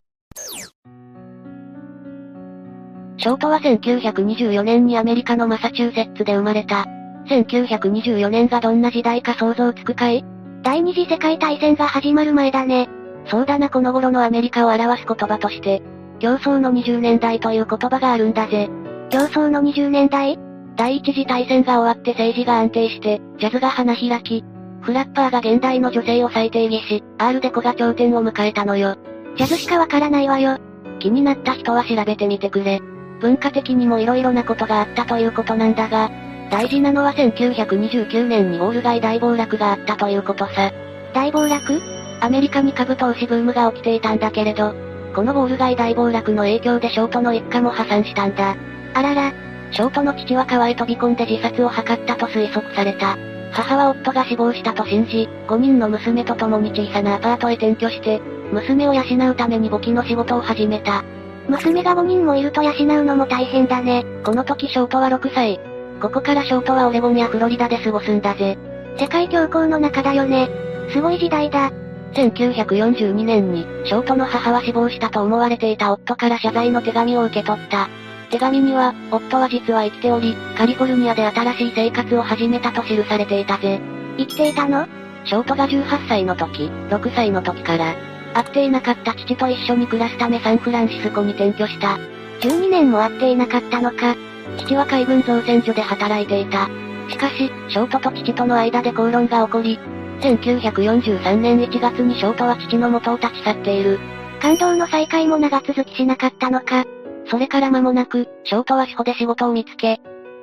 [3.17, 6.85] ショートは1924年にアメリカのマサチューセッツで生まれた。
[7.29, 10.23] 1924年がどんな時代か想像つくかい？
[10.65, 12.89] 第二次世界大戦が始まる前だね。
[13.27, 15.83] そうだなこの頃のアメリカを表す言葉として、
[16.19, 18.67] 競争の20年代という言葉があるんだぜ。
[19.11, 20.39] 競争の20年代？
[20.75, 24.43] 第一次大戦が終わって政治が安定して、ジャズが花開き、
[24.81, 28.97] フラッパーが現代の女性を再定義し、R デコが頂点を迎えたのよ。
[29.37, 30.57] ジャズしかわからないわよ。
[30.97, 32.81] 気になった人は調べてみてくれ。
[33.21, 36.09] 文化的にも色々なことがあったということなんだが、
[36.49, 40.71] 大事なのは1929年にウォール街大暴落があったということさ。
[41.13, 41.81] 大暴落？
[42.21, 44.73] アメリカに株投資ブームが起きていたんだけれど、
[45.15, 48.55] このウォール街大暴落の影響でショートの一家も破産したんだ。
[48.93, 49.33] あらら。
[49.71, 53.17] ショートの父は川へ飛び込んで自殺を図ったと推測された。
[53.51, 58.21] 母は夫が死亡したと信じ、5人の娘と共に小さなアパートへ転居して、
[58.51, 61.03] 娘を養うために簿記の仕事を始めた。
[61.49, 64.05] 娘が5人もいると養うのも大変だね。
[64.23, 65.59] この時ショートは6歳。
[66.01, 68.57] ここからショートはオレゴンやフロリダで過ごすんだぜ。
[68.97, 70.49] 世界恐慌の中だよね。
[70.89, 71.71] すごい時代だ。
[72.13, 77.89] 1942年に、ショートの母は死亡したと思われていた夫から謝罪の手紙を受け取った。
[78.29, 83.81] 手紙には、夫は実は生きており、カリフォルニアで新しい生活を始めたと記されていたぜ。
[84.17, 84.87] 生きていたの？
[85.25, 87.95] ショートが18歳の時、6歳の時から、
[88.33, 91.97] 会っていなかった父と一緒に暮らすためサンフランシスコに転居した。
[92.41, 94.15] 12年も会っていなかったのか。
[94.57, 96.69] 父は海軍造船所で働いていた。
[97.09, 99.79] しかし、ショートと父との間で口論が起こり、
[100.21, 103.99] 1943年1月にショートは父の元を立ち去っている。
[104.41, 106.85] 感動の再会も長続きしなかったのか。
[107.27, 109.99] それから間もなく、ショートは司法で仕事を見つけ、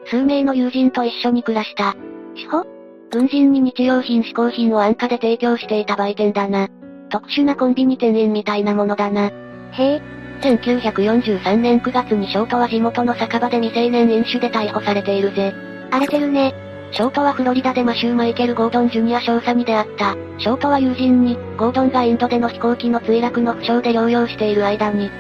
[0.06, 1.94] 数名の友人と一緒に暮らした。
[2.34, 2.64] 司法
[3.10, 6.68] 軍人に日用品嗜好品を安価で提供していた売店だな。
[7.10, 9.26] 特殊なコンビニ店員みたいなものだな。
[9.26, 9.30] へ
[9.78, 10.21] え。
[10.42, 15.54] 1943年9月にショートは地元の酒場で未成年飲酒で逮捕されているぜ。
[15.90, 16.54] 荒れてるね。
[16.90, 20.14] ショートはフロリダでマシュー・マイケル・ゴードン・ジュニア少佐に出会った。
[20.38, 25.10] ショートは友人に、ゴードンがインドでの飛行機の墜落の負傷で療養している間に、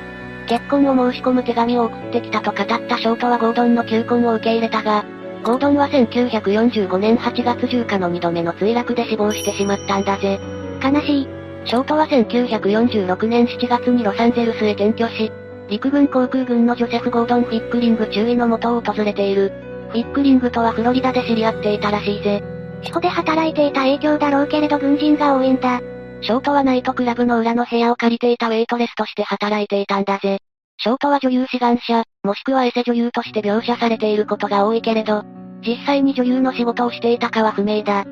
[0.48, 5.04] 結婚を申し込む手紙を送ってきたと語ったショートはゴードンの求婚を受け入れたが、
[5.44, 10.38] ゴードンは1945年8月10日の2度目の墜落で死亡してしまったんだぜ。
[10.82, 11.41] 悲しい。
[11.64, 15.32] ショートは1946年7月にロサンゼルスへ転居し、
[15.68, 19.52] 陸軍航空軍のジョセフ・ゴードン・フィックリング中尉の元を訪れている。
[19.90, 22.42] フィックリングとはフロリダで知り合っていたらしいぜ。
[22.82, 25.80] シホで働いていた影響だろうけれど軍人が多いんだ。
[26.20, 30.38] ショートはナイトクラブの裏の部屋を借りていたウェイトレスとして働いていたんだぜ。
[30.78, 35.22] ショートは女優志願者、もしくはエセ女優として描写されていることが多いけれど、
[35.64, 38.04] 実際に女優の仕事をしていたかは不明だ。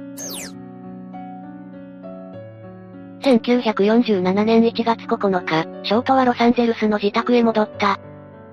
[3.23, 8.01] 1947年1月9日、ショートはロサンゼルスの自宅へ戻った。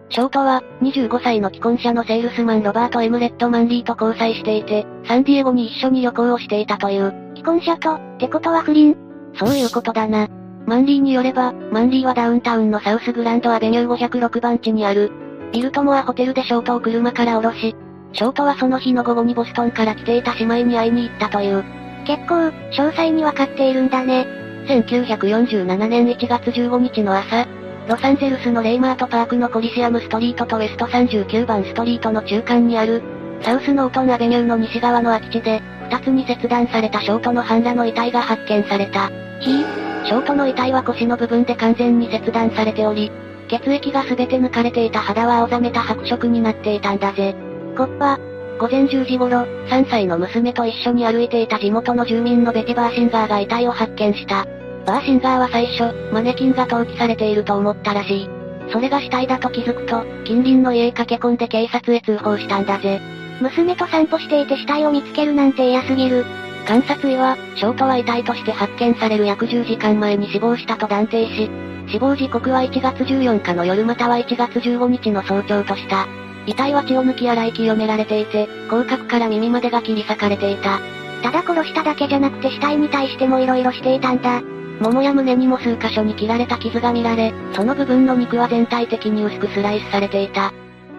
[0.10, 7.14] ショートは、25歳の既婚者のセールスマンロバート・エムレット・マンリーと交際していて、サンディエゴに一緒に旅行をしていたという。
[7.36, 8.96] 既婚者と、ってことは不倫？
[9.36, 10.28] そういうことだな。
[10.66, 15.12] マンリーによれば、マンリーはダウンタウンのサウスグランドアベニュー506番地にある、
[15.54, 17.74] ビルトモアホテルでショートを車から降ろし、
[18.12, 21.64] ショートはその日の午後にボストンから来ていた姉妹に会いに行ったという。
[22.06, 24.28] 結構、詳細にわかっているんだね。
[24.68, 27.48] 1947年1月15日の朝、
[27.88, 33.02] ロサンゼルスのレイマートパークのコリシアムストリートとウェスト39番ストリートの中間にある、
[33.42, 39.10] サウスノートンアベニューの西側の空き地で、二つに切断されたショートの半裸の遺体が発見された。
[39.40, 39.64] ひ
[40.06, 43.10] ショートの遺体は腰の部分で完全に切断されており、
[43.48, 47.34] 血液が全て抜かれていた肌は青ざめた白色になっていたんだぜ。
[47.78, 48.20] コッパ、
[48.60, 54.46] 午前10時頃、3歳の娘と一緒に歩いていた地元の住民のベティ・バーシンガーが遺体を発見した。
[54.88, 58.30] バーシンガーは最初、マネキンが投棄されていると思ったらしい。
[58.72, 63.02] それが死体だと気づくと、近隣の家へ駆け込んで警察へ通報したんだぜ。
[63.42, 66.26] 娘と散歩していて死体を見つけるなんて嫌すぎる。
[66.66, 71.52] 観察医は、ショートは遺体として発見される約10時間前に死亡したと断定し、
[71.90, 76.08] 死亡時刻は1月14日の夜または1月15日の早朝とした。
[76.46, 80.80] 遺体は血を抜き洗い清められていて、口角から耳までが切り裂かれていた。
[81.24, 84.42] ただ殺しただけじゃなくて死体に対しても色々していたんだ。
[84.80, 90.54] 桃や胸にも数箇所に切られた傷が見られ、その部分の肉は全体的に薄くスライスされていた。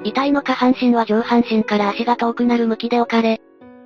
[0.04, 3.40] 遺体の下半身は上半身から足が遠くなる向きで置かれ、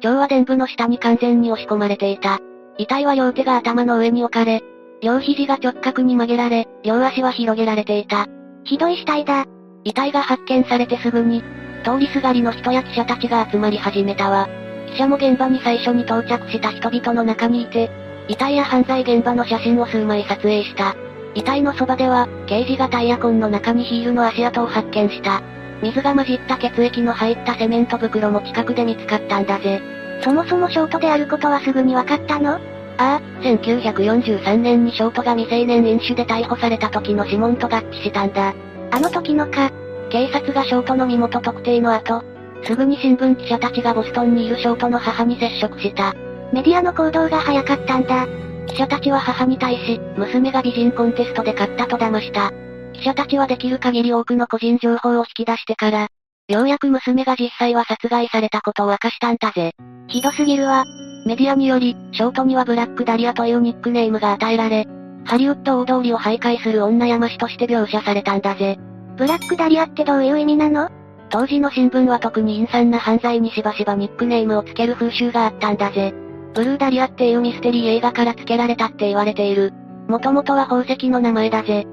[0.05, 2.39] 腸は臀部の下に完全に押し込まれていた。
[2.79, 4.63] 遺体は両手が頭の上に置かれ、
[5.03, 8.27] 両肘が直角に曲げられ、両足は広げられていた。
[8.65, 9.45] ひどい死体だ。
[9.85, 11.43] 遺体が発見されてすぐに、
[11.85, 14.49] 通りすがりの人や記者たちが集まり始めたわ。
[14.93, 17.91] 記者も現場に最初に到着した人々の中にいて、
[18.29, 20.95] 遺体や犯罪現場の写真を数枚撮影した。
[21.35, 25.43] 遺体のそばでは、刑事がタイヤ痕の中にヒールの足跡を発見した。
[25.83, 29.81] 水が混じった血液の入ったセメント袋も近くで見つかったんだぜ。
[30.23, 32.55] そもそもショートであることはすぐに分かったの？
[32.55, 32.61] あ
[32.99, 38.55] あ、1943年にショートが未成年飲酒で逮捕された時の指紋と合致したんだ。
[38.91, 39.71] あの時のか。
[40.11, 42.23] 警察がショートの身元特定の後、
[42.65, 46.15] すぐに新聞記者たちがボストンにいるショートの母に接触した。
[46.53, 48.27] メディアの行動が早かったんだ。
[48.67, 52.53] 記者たちは母に対し、娘が美人コンテストで勝ったと騙した。
[52.93, 56.09] 記者たちはできる限り多くの個人情報を引き出してから、
[56.49, 59.73] ようやく娘が実際は殺害されたことを明かしたんだぜ。
[60.09, 60.85] ひどすぎるわ。
[61.25, 64.87] メディアにより、ショートにはブラックダリアというニックネームが与えられ、
[65.25, 68.79] ハリウッド大通りを徘徊する女山師として描写されたんだぜ。
[69.17, 70.91] ブラックダリアってどういう意味なの？
[71.31, 76.13] 当時の新聞は特に陰惨な犯罪にしばしばニックネームをつける風習があったんだぜ。
[76.55, 79.73] ブルーダリアっていうミステリー映画から付けられたって言われている。
[80.09, 81.87] もともとは宝石の名前だぜ。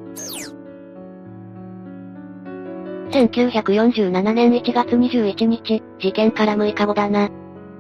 [3.12, 7.30] 1947年1月21日、事件から6日後だな。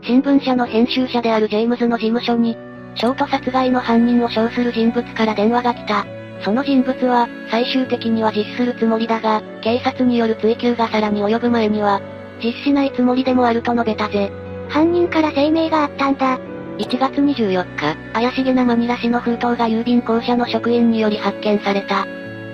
[0.03, 2.57] 新聞社の編集者であるジェームズの事務所に、
[2.95, 6.05] ショート殺害の犯人を称する人物から電話が来た。
[6.41, 12.01] その人物は、最終的には実施するつもりだが、警察による追及がさらに及ぶ前には、
[12.43, 14.31] 実施しないつもりでもあると述べたぜ。
[14.69, 16.15] 犯人から声明があったん。
[16.15, 16.39] だ。
[16.79, 22.07] 1月24日、怪しげなマニラ市の封筒が郵便公社の職員により発見された。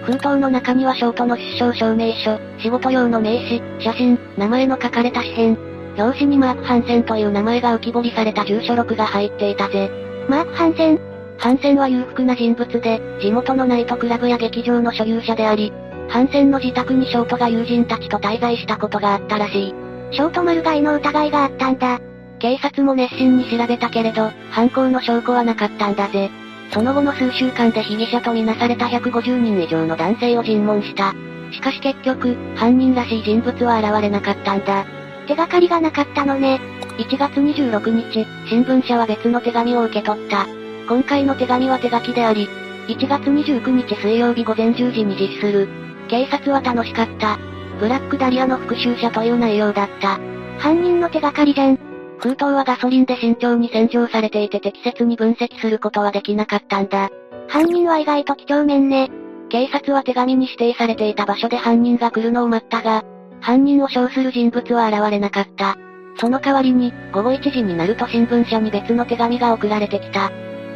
[0.04, 9.92] 封筒の中にはショートの出生証明書、仕事用の名刺、写真、名前の書かれた紙片、表紙にマーク・ハンセンという名前が浮き彫りされた住所録が入っていたぜ。
[10.28, 11.00] マーク・ハンセン
[11.38, 15.72] ハンセンは裕福な人物で、地元のナイトクラブや劇場の所有者であり、
[16.10, 19.76] ハンセンの自宅にショートが友人たちと滞在したことがあったらしい。
[20.12, 22.00] ショートマルガイの疑いがあったんだ。
[22.46, 26.30] 警察も熱心に調べたけれど、犯行の証拠はなかったんだぜ。
[26.72, 31.16] その後の数週間で被疑者とみなされた150人以上の男性を尋問した。
[31.52, 34.86] しかし結局、犯人らしい人物は現れなかったんだ。
[35.26, 36.62] 手がかりがなかったのね。
[37.00, 40.46] 1月26日、新聞社は別の手紙を受け取った。
[40.88, 42.48] 今回の手紙は手書きであり、
[42.90, 45.68] 1月29日水曜日午前10時に実施する。
[46.10, 47.40] 警察は楽しかった。
[47.80, 50.20] ブラックダリアの復讐者という内容だった。
[50.60, 51.95] 犯人の手がかりじゃん。
[52.20, 57.10] 封筒はガソリンで慎重に洗浄されていて適切に分析することはできなかったんだ。
[57.48, 59.10] 犯人は意外と几帳面ね。
[59.50, 63.04] 警察は手紙に指定されていた場所で犯人が来るのを待ったが、
[63.42, 65.78] 犯人を称する人物は現れなかった。
[66.18, 70.32] その代わりに、午後1時になると新聞社に別の手紙が送られてきた。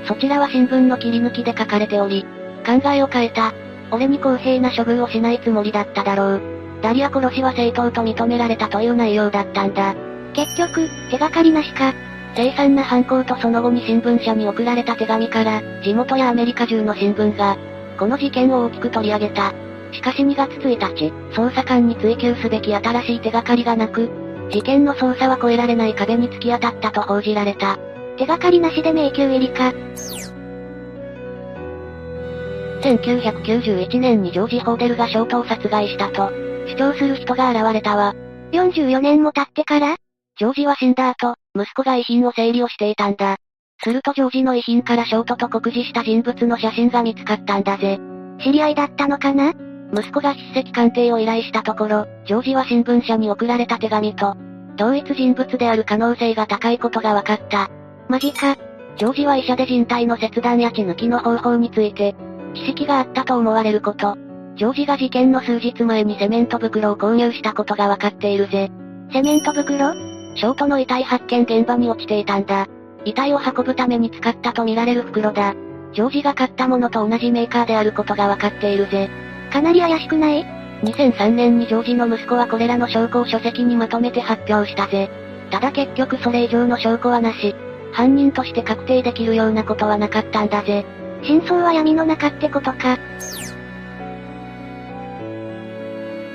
[0.05, 2.25] そちらは新聞の切り抜きで書かれており、
[2.65, 3.53] 考えを変えた。
[3.91, 6.41] 俺に公平な処遇をしないつもりだっただろう。
[6.81, 9.95] ダリア殺しは正当と認められたという内容だったんだ。
[10.33, 11.93] 結局、手がかりなしか。
[12.35, 17.57] 凄惨な犯行とその後に新聞社に送られた手紙から、地元やアメリカ中の新聞が、
[17.97, 19.53] この事件を大きく取り上げた。
[19.91, 24.09] しかし2月1日、捜査官に追及すべき新しい手がかりがなく、
[24.51, 27.77] 事件の捜査は越えられない壁に突き当たったと報じられた。
[28.17, 29.73] 手がかりなしで迷宮入りか。
[32.81, 36.31] 1991年にジョージ・ホーデルがショートを殺害したと、
[36.67, 38.13] 主張する人が現れたわ。
[38.51, 39.95] 44年も経ってから
[40.39, 43.35] ジョージは死んだ後、息子が遺品を整理をしていたんだ。
[43.83, 47.99] するとジョージの遺品からショートと酷似した人物の写真が見つかったんだぜ。
[48.41, 49.51] 知り合いだったのかな？
[49.93, 54.37] 息子が筆跡鑑定を依頼したところ、ジョージは新聞社に送られた手紙と、
[54.77, 57.69] 同一人物である可能性が高いことが分かった。
[58.07, 58.55] マジか。
[58.95, 62.15] ジョージは医者で人体の切断や血抜きの方法について、
[62.55, 64.15] 知識があったと思われること。
[64.55, 68.71] ジョージが事件の数日前にセメント袋を購入したことが分かっているぜ。
[69.11, 70.08] セメント袋？
[70.35, 72.67] ショートの遺体発見現場に落ちていたんだ。
[73.05, 75.55] 遺体を運ぶために使ったとみられる袋だ。
[75.93, 79.09] ジョージが買ったものと同じメーカーであることが分かっているぜ。
[79.51, 80.45] かなり怪しくない
[80.83, 85.09] ?2003 年にジョージの息子はこれらの証拠を書籍にまとめて発表したぜ。
[85.49, 87.55] ただ結局それ以上の証拠はなし。
[87.91, 90.85] 犯人として確定できるようなことはなかったんだぜ。
[91.23, 92.97] 真相は闇の中ってことか。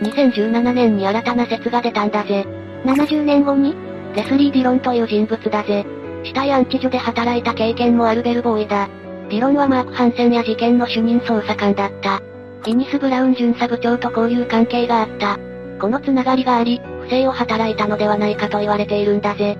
[0.02, 2.44] 2017年に新たな説が出たんだぜ。
[2.84, 3.83] 70年後に？
[4.14, 5.84] レスリー・ディロンという人物だぜ。
[6.24, 8.88] 死体安置所で働いた経験もあるベルボーイだ。
[9.28, 12.18] ディロンはマーク・ハンセンや事件の主任捜査官だった。
[12.62, 15.38] フィニス・ブラウン巡査部長と交流関係があった。
[15.80, 19.58] このつながりがあり、不正を働いたのではないかと言われているんだぜ。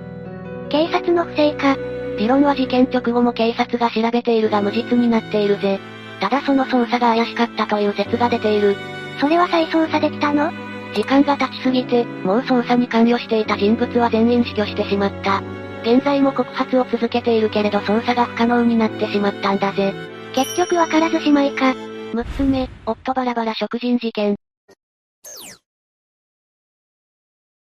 [0.69, 1.75] 警察の不正か。
[1.75, 5.79] ディロンは事件直後も警察が調べているが無実になっているぜ。
[6.21, 8.75] ただその捜査が怪しかったという説が出ている。
[9.19, 10.51] それは再捜査できたの？
[10.95, 15.43] 時間が経ちすぎて、もう捜査に関与していた人物は全員死去してしまった。
[15.81, 19.93] 現在も告発を続けているけれど捜査が不可能になってしまったんだぜ。
[20.33, 21.73] 結局わからずしまいか。
[22.13, 24.35] 6つ目、夫バラバラ食人事件。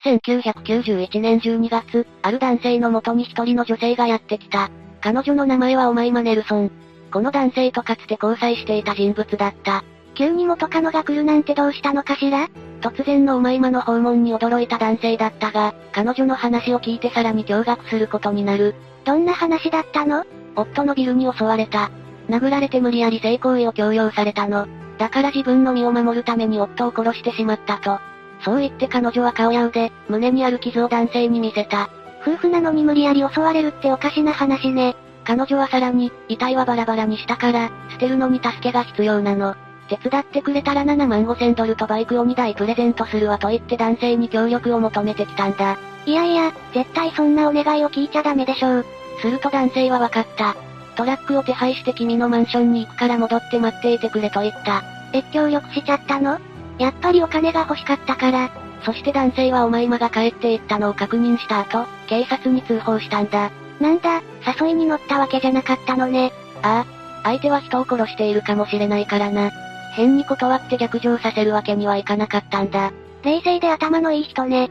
[0.05, 4.69] 1991年12月、ある男性の元に一人の女性がやってきた。
[5.01, 6.71] 彼女の名前はオマイマ・ネルソン。
[7.11, 9.83] この男性とかつて交際していた人物だった。
[10.15, 12.49] 急に元カノが来るなんてどうしたのかしら？
[12.81, 18.75] 突然のお前間の訪問に驚いた男性だったが、彼女の話を聞いてさらに驚愕することになる。
[19.05, 20.23] どんな話だったの？
[20.55, 21.91] 夫のビルに襲われた。
[22.29, 24.67] 殴られて無理やり性行為を強要されたの。
[24.97, 27.99] だから自分の身を守るために夫を殺してしまったと。
[28.43, 31.89] そう言って彼女は顔や腕、胸にある傷を男性に見せた。
[32.21, 34.95] 夫婦なのに無理やり襲われるっておかしな話ね。
[35.23, 39.55] 彼女はさらに、遺体はバラバラにしたから、捨てるのに助けが必要なの。
[39.87, 45.77] 手伝ってくれたら7万5千ドルとバイクを2台プレゼントするわと言って男性に協力を求めてきたんだ。
[46.05, 48.85] いやいや、絶対そんなお願いを聞いちゃダメでしょう。
[49.21, 50.55] すると男性は分かった。
[50.95, 54.83] トラックを手配して君のマンションに行くから戻って待っていてくれと言った。
[55.13, 56.39] え、協力しちゃったの？
[56.79, 58.49] やっぱりお金が欲しかったから。
[58.83, 63.51] そして男性はお前まが帰っていったのを確認した後、警察に通報したんだ。
[63.79, 64.21] なんだ、
[64.59, 66.31] 誘いに乗ったわけじゃなかったのね。
[66.61, 69.51] ああ、相手は人を殺しているかもしれないからな。
[69.95, 72.91] 変に断って逆上させるわけにはいかなかったんだ。
[73.23, 74.69] 冷静で頭のいい人ね。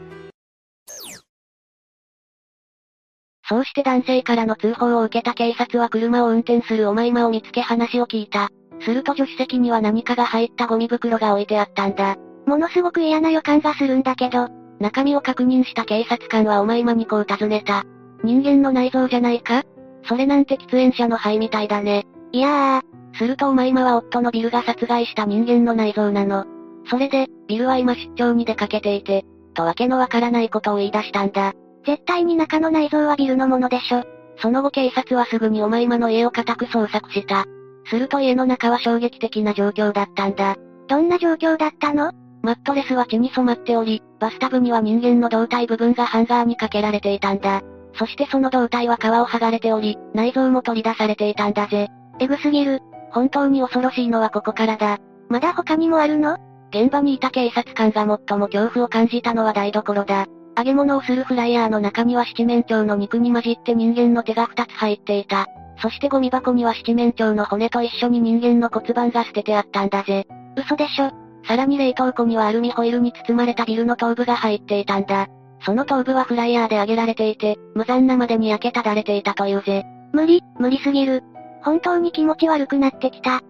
[3.47, 8.49] そうして男性からの通報を受けた警察は車を運転するお前間を見つけ話を聞いた。
[8.81, 12.15] すると助手席には何かが入ったゴミ袋が置いてあったんだ。
[12.45, 14.49] ものすごく嫌な予感がするんだけど。
[14.79, 17.83] 中身を確認した警察官はお前間にこう尋ねた。
[18.23, 19.63] 人間の内臓じゃないか？
[20.07, 22.05] それなんて喫煙者の肺みたいだね。
[22.31, 23.04] いやー。
[23.17, 26.45] するとお前は夫のビルが殺害した人間の内臓なの。
[26.89, 31.53] それで、ビルは今出張に出かけていて、とわけのわからないことを言い出したんだ。
[31.85, 34.03] 絶対に中の内臓はビルのものでしょ。
[34.37, 37.45] その後警察はすぐにお前の家を固く捜索した。
[37.89, 40.55] すると家の中は衝撃的な状況だったんだ。
[40.87, 42.11] どんな状況だったの？
[42.41, 47.61] マットレスは血に染まっており、バスタブには人間の胴体部分がハンガーにかけられていたんだ。
[47.97, 51.87] そしてその胴体は皮を剥がれており、内臓も取り出されていたんだぜ。
[52.19, 52.81] エグすぎる。
[53.15, 54.99] 本当に恐ろしいのはここからだ。
[55.29, 56.37] まだ他にもあるの？
[56.71, 60.25] 現場にいた警察官が最も恐怖を感じたのは台所だ。
[60.57, 65.47] 揚げ物をするフライヤーの中には七面鳥の肉に混じって人間の手が二つ入っていた。
[65.81, 70.27] そしてゴミ箱には七面鳥の骨と一緒に人間の骨盤が捨ててあったんだぜ。
[70.57, 71.11] 嘘でしょ。
[71.47, 75.27] さらに冷凍庫にはアルミホイルに包まれたビルの頭部が入っていたんだ。
[75.65, 79.85] その頭部はフライヤーで揚げられていて、無残なまでに焼けただれていたというぜ。
[80.11, 81.23] 無理、無理すぎる。
[81.65, 83.41] 本当に気持ち悪くなってきた。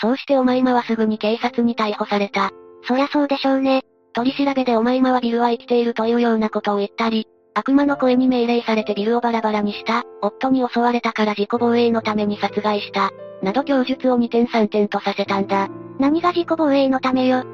[0.00, 2.50] そうしてお前まはすぐに警察に逮捕された。
[2.82, 3.82] そりゃそうでしょうね。
[4.12, 13.12] 取り調べでお前まはビルは生きているというようなことを言ったり、悪魔の声に命令されてビルをバラバラにした、夫に襲われたから自己防衛のために殺害した、
[13.42, 15.68] など供述を2点3点とさせたんだ。
[16.00, 17.44] 何が自己防衛のためよ。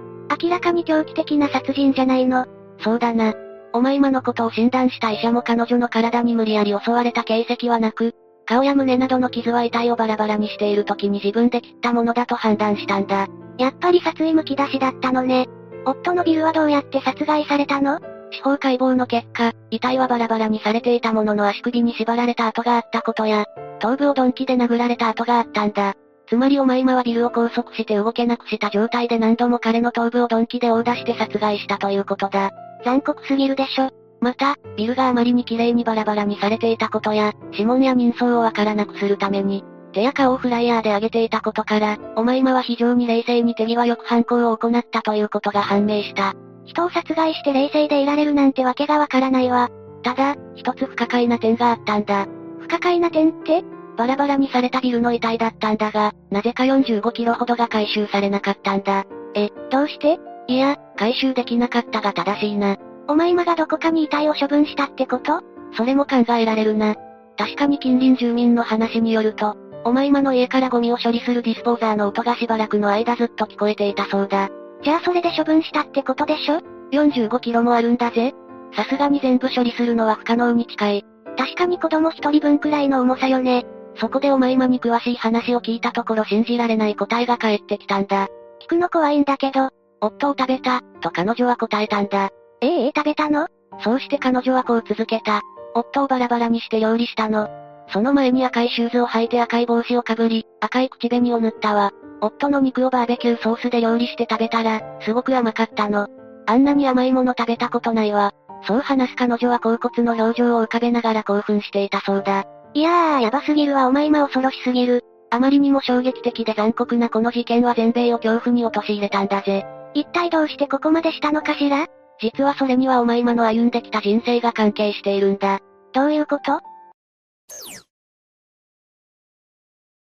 [0.43, 2.47] 明らかに狂気的な殺人じゃないの。
[2.79, 3.35] そうだな。
[3.73, 8.15] お前今のことを診断した医者も彼女の体に無理やり襲われた形跡はなく、
[8.47, 13.29] 顔や胸などの傷は遺体をバラバラにしている時に自分で切ったものだと判断したんだ。
[13.59, 15.49] やっぱり殺意むき出しだったのね。
[15.85, 18.01] 夫のビルはどうやって殺害されたの？
[18.33, 23.47] 司法解剖の結果、遺体はバラバラにされていたものの足首に縛られた跡があったことや、
[23.81, 25.95] 頭部を鈍器で殴られた跡があったんだ。
[26.29, 32.53] つまりお前はビルを拘束して動けなくした状態で何度も彼の頭部を鈍器で殴打して殺害したということだ。
[32.85, 33.91] 残酷すぎるでしょ。
[34.21, 46.35] また、ビルがあまりに綺麗にバラバラにされていたことや、指紋や人相をわからなくするために、手や顔をフライヤーで上げていたことから、お前今は非常に冷静に手際よく犯行を行ったということが判明した。
[46.65, 49.69] 人を殺害して冷静でいられるなんてわけがわからないわ。
[50.03, 52.27] ただ、一つ不可解な点があったんだ。
[52.61, 53.65] 不可解な点って
[53.97, 59.05] バラバラにされたビルの遺体だったんだが、なぜか45キロほどが回収されなかったんだ。
[59.35, 60.19] え、どうして？
[60.51, 62.77] いや、回収できなかったが正しいな。
[63.07, 65.43] お前まがどこかに遺体を処分したってこと？
[65.77, 66.97] それも考えられるな。
[67.39, 74.49] 確かに近隣住民の話によると、お前まの家からゴミを処理するディスポーザーの音がしばらくの間ずっと聞こえていたそうだ。
[74.83, 78.33] じゃあそれで処分したってことでしょ ?45 キロもあるんだぜ。
[78.75, 81.05] さすがに全部処理するのは不可能に近い。
[81.39, 83.67] 確かに子供一人分くらいの重さよね。
[84.01, 88.27] そこでお前まに詳しい話を聞いたところ信じられない答えが返ってきたんだ。
[88.61, 89.71] 聞くの怖いんだけど、
[90.01, 92.31] 夫を食べた、と彼女は答えたんだ。
[92.61, 93.47] ええ食べたの？
[93.83, 95.41] そうして彼女はこう続けた。
[95.75, 97.49] 夫をバラバラにして料理したの。
[97.93, 101.93] その前に赤いシューズを履いて赤い帽子をかぶり、赤い口紅を塗ったわ。
[102.21, 106.07] 夫の肉をバーベキューソースで料理して食べたら、すごく甘かったの。
[106.47, 108.33] あんなに甘いもの食べたことないわ。
[108.67, 112.45] そう話す彼女は甲骨の表情を浮かべながら興奮していたそうだ。
[112.75, 115.03] いやー、やばすぎるわお前今恐ろしすぎる。
[115.31, 119.65] あまりにも衝撃的で残酷なこの事件は全米を恐怖に陥れたんだぜ。
[119.95, 121.87] 一体どうしてここまでしたのかしら？
[122.21, 125.61] 実はそれにはお前今の歩んできた人生が関係しているんだ。
[125.93, 126.61] どういうこと？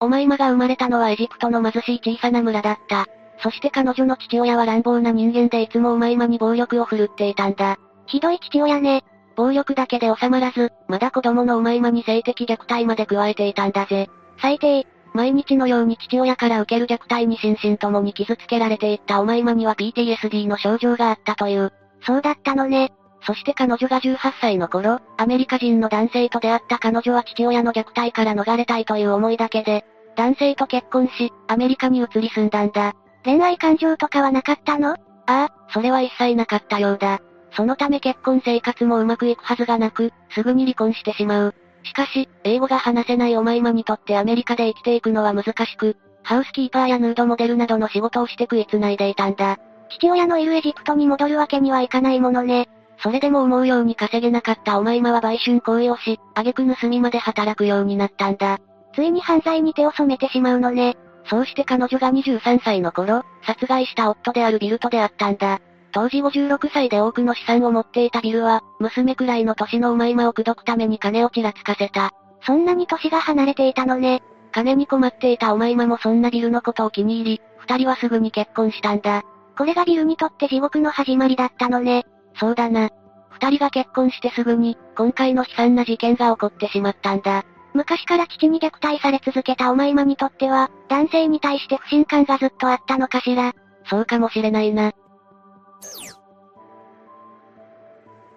[0.01, 3.07] お前今が生まれたのはエジプトの貧しい小さな村だった。
[3.43, 7.79] そして彼女の父親は乱暴な人間でいつもお前今に暴力を振るっていたんだ。
[8.07, 9.05] ひどい父親ね。
[9.37, 14.09] 暴力だけで収まらず、まだ子供のお前まに性的虐待まで加えていたんだぜ。
[14.41, 14.87] 最低。
[15.17, 21.73] 毎日のように父親から受ける虐待に心身ともに傷つけられていったお前まには PTSD の症状があったという。
[22.03, 22.93] そうだったのね。
[23.23, 29.87] そして彼女が18歳の頃、アメリカ人の男性と出会った彼女は父親の虐待から逃れたいという思いだけで、
[30.17, 32.93] 男性と結婚し、アメリカに移り住んだんだ。
[33.25, 34.93] 恋愛感情とかはなかったの？
[34.93, 37.21] ああ、それは一切なかったようだ。
[37.53, 41.55] そのため結婚生活もうまくいくはずがなく、すぐに離婚してしまう。
[41.87, 49.59] しかし、英語が話せないお前まにとってアメリカで生きていくのは難しく、ハウスキーパーやヌードモデルなどの仕事をして食い繋いでいたんだ。
[49.89, 52.69] 父親のいるエジプトに戻るわけにはいかないものね。
[52.99, 58.59] それでも思うように稼げなかったお前まは売春行為をし、挙句盗みまで働くようになったんだ。
[58.95, 60.97] ついに犯罪に手を染めてしまうのね。
[61.29, 65.61] そうして彼女が23歳の頃、殺害した夫であるビルトであったんだ。
[65.97, 72.11] 当時56歳で多くの資産を持っていたビルは、娘くらいの年のうまいまを口説くために金をちらつかせた。
[72.43, 74.23] そんなに年が離れていたのね。
[74.53, 79.23] 金に困っていたおまいまもそんなビルのことを気に入り、二人はすぐに結婚したんだ。
[79.57, 82.05] これがビルにとって地獄の始まりだったのね。
[82.39, 82.91] そうだな。
[83.31, 87.45] 二人が結婚してすぐに、今回の悲惨な事件が起こってしまったんだ。
[87.73, 93.55] 昔から父に虐待され続けたおまいまにとっては、男性に対して不信感がずっとあったのかしら。
[93.89, 94.93] そうかもしれないな。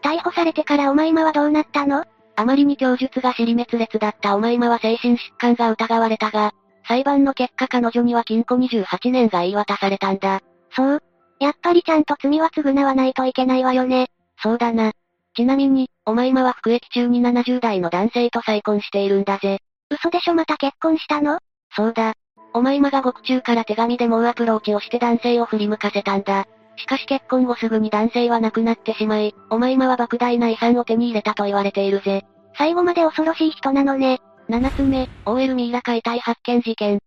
[0.09, 2.03] 逮捕されてからおまいまはどうなったの？
[2.35, 6.51] あまりに供述が尻滅裂だったおまいまは精神疾患が疑われたが、
[6.87, 10.41] 裁判の結果彼女には禁錮28年が言い渡されたんだ。
[10.75, 11.03] そう。
[11.39, 14.07] やっぱりちゃんと罪は償わないといけないわよね。
[14.41, 14.93] そうだな。
[15.35, 19.59] ちなみに、おまいまは服役中に70代の男性と再婚しているんだぜ。
[19.91, 20.33] 嘘でしょ？
[20.33, 21.37] また結婚したの？
[21.75, 22.13] そうだ。
[22.55, 26.47] おまいまが獄中から手紙で猛アプローチをして男性を振り向かせたんだ。
[26.79, 32.25] しかし結婚後すぐに男性は亡くなってしまい、おまいまは莫大な遺産を手に入れたと言われているぜ。
[32.57, 34.19] 最後まで恐ろしい人なのね。
[34.49, 36.99] 7つ目、OL ミイラ解体発見事件。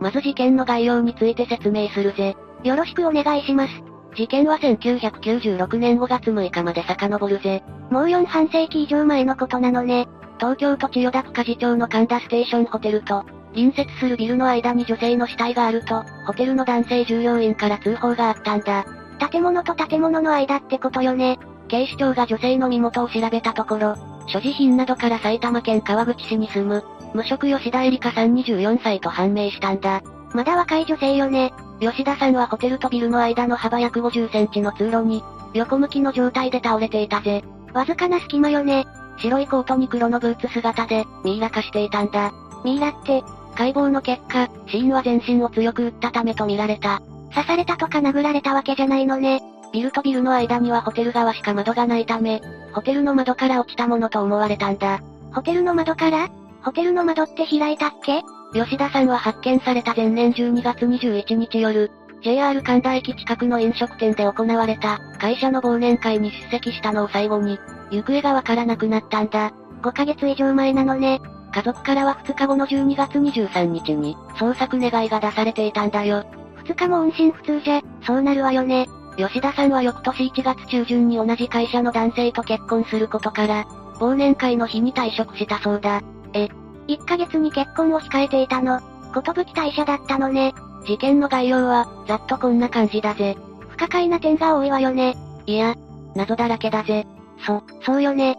[0.00, 2.36] まず事件の概要について説明するぜ。
[2.62, 3.72] よろしくお願いします。
[4.14, 7.62] 事件は1996年5月6日まで遡るぜ。
[7.90, 10.06] もう4半世紀以上前のことなのね。
[10.38, 18.84] 東京都千代田区梶町の神田ステーションホテルと、隣接するビルの間に女性の死体があると、ホテルの男性従業員から通報があったんだ。
[19.30, 21.38] 建物と建物の間ってことよね。
[21.68, 30.02] 警視庁が女性の身元を調べたところ、所持品などから埼玉県川口市に住む、無職吉田絵里香さん24歳と判明したんだ。
[30.34, 31.52] まだ若い女性よね。
[31.80, 35.22] 吉田さんはホテルとビルの間の幅約50センチの通路に、
[35.52, 37.44] 横向きの状態で倒れていたぜ。
[37.72, 38.86] わずかな隙間よね。
[39.18, 42.32] 白いコートに黒のブーツ姿で、ミイラ化していたんだ。
[42.64, 43.22] ミイラって、
[43.54, 47.00] 解剖の結果、死因は全身を強く打ったためと見られた。
[47.34, 49.40] 刺されたとか殴られたわけじゃないのね。
[49.72, 52.40] ビルとビルの間にはホテル側しか窓がないため、
[52.72, 55.00] ホテルの窓から落ちたものと思われたんだ。
[55.32, 56.28] ホテルの窓から？
[56.62, 58.22] ホテルの窓って開いたっけ？
[58.52, 61.90] 吉田さんは発見された前年12月21日夜、
[62.22, 67.58] JR 神田駅近くの飲食店で行われた、会社の忘年会に出席したのを最後に、
[67.90, 69.52] 行方がわからなくなったんだ。
[69.82, 71.20] 5ヶ月以上前なのね。
[71.54, 76.26] 家族からは2日後の12月23日に、捜索願いが出されていたんだよ。
[76.64, 78.88] 2日も音信不通じゃ、そうなるわよね。
[79.16, 83.64] 吉田さんは翌年1月中旬に同じ会社の男性と結婚することから、
[84.00, 86.02] 忘年会の日に退職したそうだ。
[86.32, 86.48] え、
[86.88, 88.80] 1ヶ月に結婚を控えていたの。
[89.14, 90.52] ことぶき退社だったのね。
[90.84, 93.36] 事件の概要は、ざっとこんな感じだぜ。
[93.68, 95.16] 不可解な点が多いわよね。
[95.46, 95.76] いや、
[96.16, 97.06] 謎だらけだぜ。
[97.46, 98.36] そ、そうよね。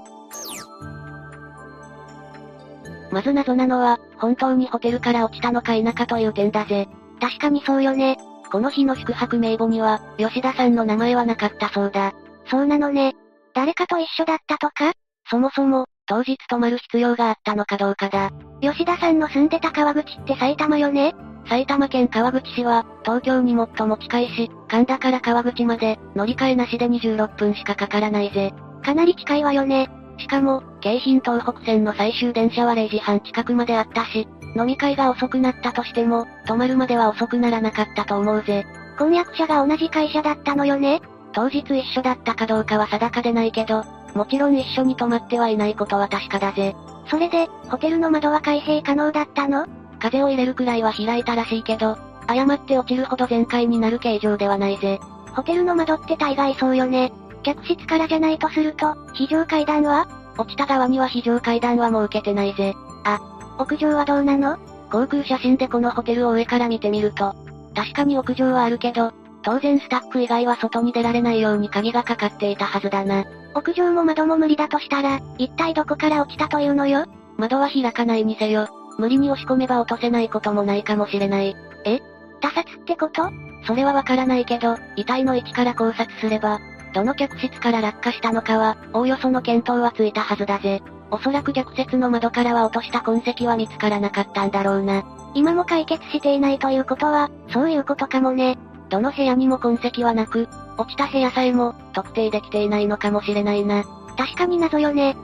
[3.16, 6.90] まず謎なのは、本当にホテルから落ちたのか否かという点だぜ。
[7.22, 8.18] 確かにそうよね。
[8.52, 12.12] この日の宿泊名簿には、吉田さんの名前はなかったそうだ。
[12.52, 13.16] そうなのね。
[13.54, 14.92] 誰かと一緒だったとか？
[15.30, 18.32] そもそも、当日泊まる必要があったのかどうかだ。
[18.60, 21.16] 吉田さんの住んでた川口って埼玉よね？
[21.48, 28.52] 埼玉県川口市は、東京に最も近いし、神田から川口まで、乗り換えなしで26分しかかからないぜ。
[28.84, 29.90] かなり近いわよね。
[30.18, 38.66] しかも、京浜東北線の最終電車は0時半近くまであったし、飲み会が遅くなったとしても、泊まるまでは遅くならなかったと思うぜ。
[38.98, 41.02] 婚約者が同じ会社だったのよね？
[41.34, 43.84] 当日一緒だったかどうかは定かでないけど、
[44.14, 46.74] もちろん一緒に泊まってはいないことは確かだぜ。
[47.10, 49.68] それで、ホテルの窓は開閉可能だったの？
[50.00, 51.98] 風を入れるくらいは開いたらしいけど、
[52.28, 55.00] 誤って落ちるほど全開になる形状ではないぜ。
[55.36, 57.12] ホテルの窓って大概そうよね。
[57.46, 60.08] 客室からじゃないとすると、非常階段は？
[60.36, 62.74] 落ちた側には非常階段は設けてないぜ。
[63.04, 63.20] あ、
[63.60, 64.58] 屋上はどうなの？
[64.90, 67.36] 航空写真でこのホテルを上から見てみると、
[67.76, 69.14] 確かに屋上はあるけど、
[69.44, 73.26] 当然スタッフ以外は外に出られないように鍵がかかっていたはずだな。
[73.54, 77.06] 屋上も窓も無理だとしたら、一体どこから落ちたというのよ？
[77.38, 78.68] 窓は開かないにせよ。
[78.98, 81.56] 無理に押し込めば落とせないこともないかもしれない。
[81.86, 82.00] え？
[82.42, 83.30] 他殺ってこと？
[83.68, 86.60] それはわからないけど、遺体の位置から考察すれば、
[86.96, 90.82] どの客室から落下したのかは、おおよその見当はついたはずだぜ。
[91.12, 95.04] おそらく逆説の窓からは落とした痕跡は見つからなかったんだろうな。
[95.34, 98.58] 今も解決していないということは、そういうことかもね。
[98.88, 100.48] どの部屋にも痕跡はなく、
[100.78, 103.84] 落ちた部屋さえも、特定できていないのかもしれないな。
[104.18, 105.18] 確かに謎よね。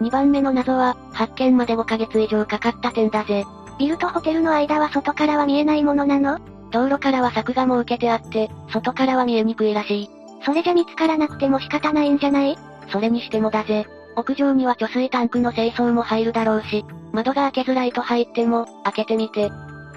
[0.00, 3.44] 2番目の謎は、発見まで5ヶ月以上かかった点だぜ。
[3.78, 6.38] ビルとホテルの間は外からは見えないものなの？
[6.70, 10.10] 道路からは柵が設けてあって、外からは見えにくいらしい。
[10.44, 12.56] それじゃ見つからなくても仕方ないんじゃない？
[12.88, 13.86] それにしてもだぜ。
[14.16, 19.50] 屋上には貯水タンクの清掃も入るだろうし、窓が開けづらいと入っても、開けてみて、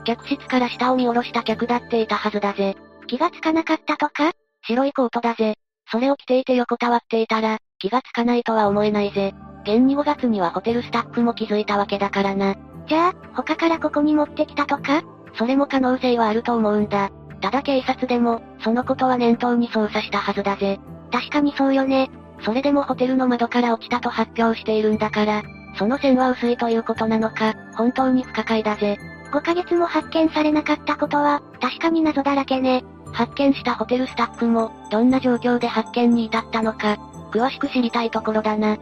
[0.04, 2.76] 客室から下を見下ろした客だっていたはずだぜ。
[3.08, 4.32] 気がつかなかったとか？
[4.66, 5.56] 白いコートだぜ。
[5.92, 9.34] それを着ていて横たわっていたら、気がつかないとは思えないぜ。
[9.64, 12.56] 現に5月にはホテルスタッフも気づいたわけだからな。
[12.88, 15.04] じゃあ、他からここに持ってきたとか？
[15.36, 17.12] それも可能性はあると思うんだ。
[17.42, 20.80] ただ警察でも、そのことは念頭に捜査したはずだぜ。
[21.12, 22.10] 確かにそうよね。
[22.42, 25.44] それでもホテルの窓から落ちたと発表しているんだから、
[25.78, 28.98] その線は薄いということなのか、本当に不可解だぜ。
[29.32, 32.84] 5ヶ月も発見されなかったことは、確かに謎だらけね。
[33.12, 36.98] 発見したホテルスタッフも、どんな状況で発見に至ったのか、
[37.32, 38.78] 詳しく知りたいところだな。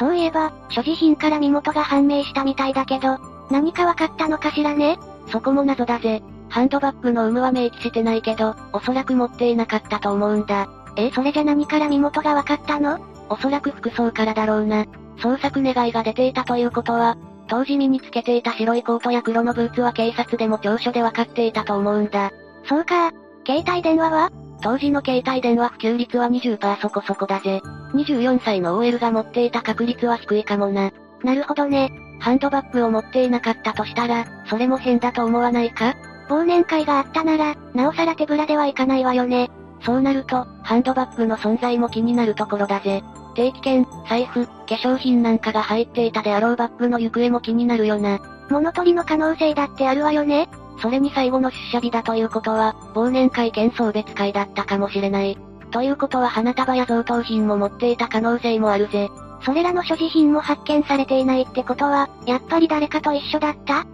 [0.00, 3.18] そういえば、所持品から身元が判明したみたいだけど、
[3.50, 4.98] 何かわかったのかしらね？
[5.30, 6.22] そこも謎だぜ。
[6.48, 10.70] ハンドバッグの有無は明記してないけど、おそらく持っていなかったと思うんだ。
[10.96, 12.98] えそれじゃ何から身元がわかったの？
[13.28, 14.86] おそらく服装からだろうな。
[15.18, 22.30] 捜索願いが出ていたということは、当時身につけていた白いコートや黒のブーツは警察でも調書で分かっていたと思うんだ。
[22.64, 23.12] そうか。
[23.46, 24.32] 携帯電話は？
[24.62, 27.60] 当時の携帯電話普及率は20%そこそこだぜ。
[27.94, 30.92] 24歳の OL が持っていた確率は低いかもな。
[31.24, 31.90] なるほどね。
[32.20, 35.94] ハンドバッグを持っていなかったとしたら、それも変だと思わないか？
[36.28, 39.50] 忘年会があったなら、なおさら手ぶらではいかないわよね。
[39.82, 43.02] そうなると、ハンドバッグの存在も気になるところだぜ。
[43.34, 48.20] 定期券、財布、化粧品なんかが入っていたであろうバッグの行方も気になるよな。
[48.50, 50.48] 物取りの可能性だってあるわよね。
[50.80, 55.38] それに最後の出社日だということは、忘年会兼送別会だったかもしれない。
[55.70, 59.08] ということは花束や贈答品も持っていた可能性もあるぜ。
[59.42, 63.86] それらの所持品も発見されていないってことは、やっぱり誰かと一緒だった？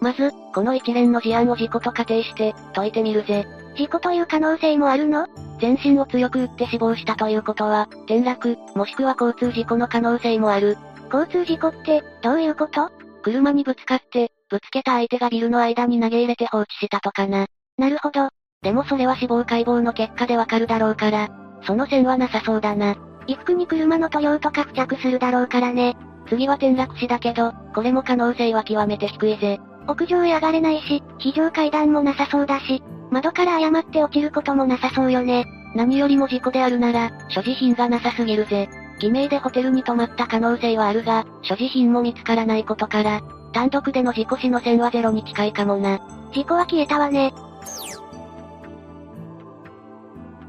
[0.00, 3.46] まず、この一連の事案を事故と仮定して、解いてみるぜ。
[3.76, 5.26] 事故という可能性もあるの？
[5.60, 10.78] 全身を強く打って死亡したということは、転落、もしくは交通事故の可能性もある。
[11.12, 12.90] 交通事故って、どういうこと？
[13.22, 17.46] 車にぶつかって、ぶつけた相手がビルの間に投げ入れて放置したとかな。
[17.76, 18.28] なるほど。
[18.62, 21.28] でもそれは死亡解剖の結果でわかるだろうから、
[21.62, 22.96] その線はなさそうだな。
[23.26, 25.96] 衣服に車の塗料とか付着するだろうからね。
[26.28, 29.60] 次は転落死だけど、これも可能性は極めて低いぜ。
[29.86, 35.46] 屋上へ上がれないし、非常階段もなさそうだし、窓から誤って落ちることもなさそうよね。
[35.74, 38.68] 何よりも事故であるなら、所持品がなさすぎるぜ。
[38.98, 43.22] 偽名でホテルに泊まった可能性はあるが、所持品も見つからないことから、
[43.52, 45.98] 単独での事故死の線はゼロに近いかもな。
[46.32, 47.32] 事故は消えたわね。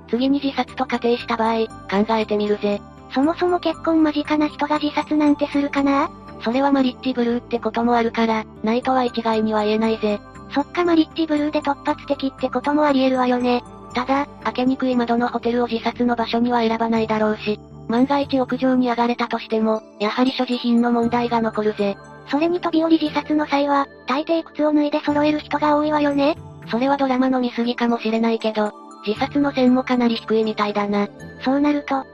[0.10, 2.82] 次に自殺と仮定した場合、考えてみるぜ。
[3.14, 6.10] そもそも結婚間近な人が自殺なんてするかな？
[6.42, 10.20] それはマリッジブルーってこともあるから、ないとは一概には言えないぜ。
[10.52, 13.64] そっかマリッジブルーで突発的ってこともあり得るわよね。
[13.94, 17.60] ただ、開けにくい窓のホテルを自殺の場所には選ばないだろうし、
[17.90, 21.98] 万が一屋上に上がれたとしても、やはり所持品の問題が残るぜ。
[22.30, 26.38] それに飛び降り自殺の際は、大抵靴を脱いで揃える人が多いわよね。
[26.70, 28.72] それはドラマの見過ぎかもしれないけど、
[29.06, 31.07] 自殺の線もかなり低いみたいだな。
[31.44, 32.06] そうなると、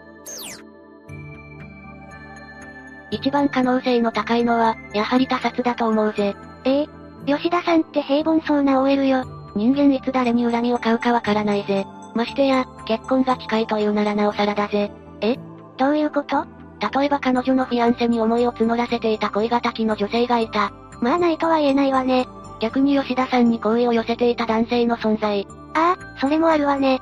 [3.12, 6.36] 一番可能性の高いのは、やはり他殺だと思うぜ。
[6.64, 6.88] ええ
[7.26, 9.26] 吉田さんって平凡そうな OL よ。
[9.56, 11.86] 人間いつ誰に恨みを買うかわからないぜ。
[12.14, 14.92] ましてや、結婚が近いというならなおさらだぜ。
[15.22, 15.36] え？
[15.78, 16.46] どういうこと？
[17.00, 20.72] 例えば彼女のフィアンセに思いを募らせていた恋敵の女性がいた。
[21.02, 22.28] まあないとは言えないわね。
[22.60, 25.48] 逆に吉田さんに好意を寄せていた男性の存在。
[25.74, 27.02] ああ、それもあるわね。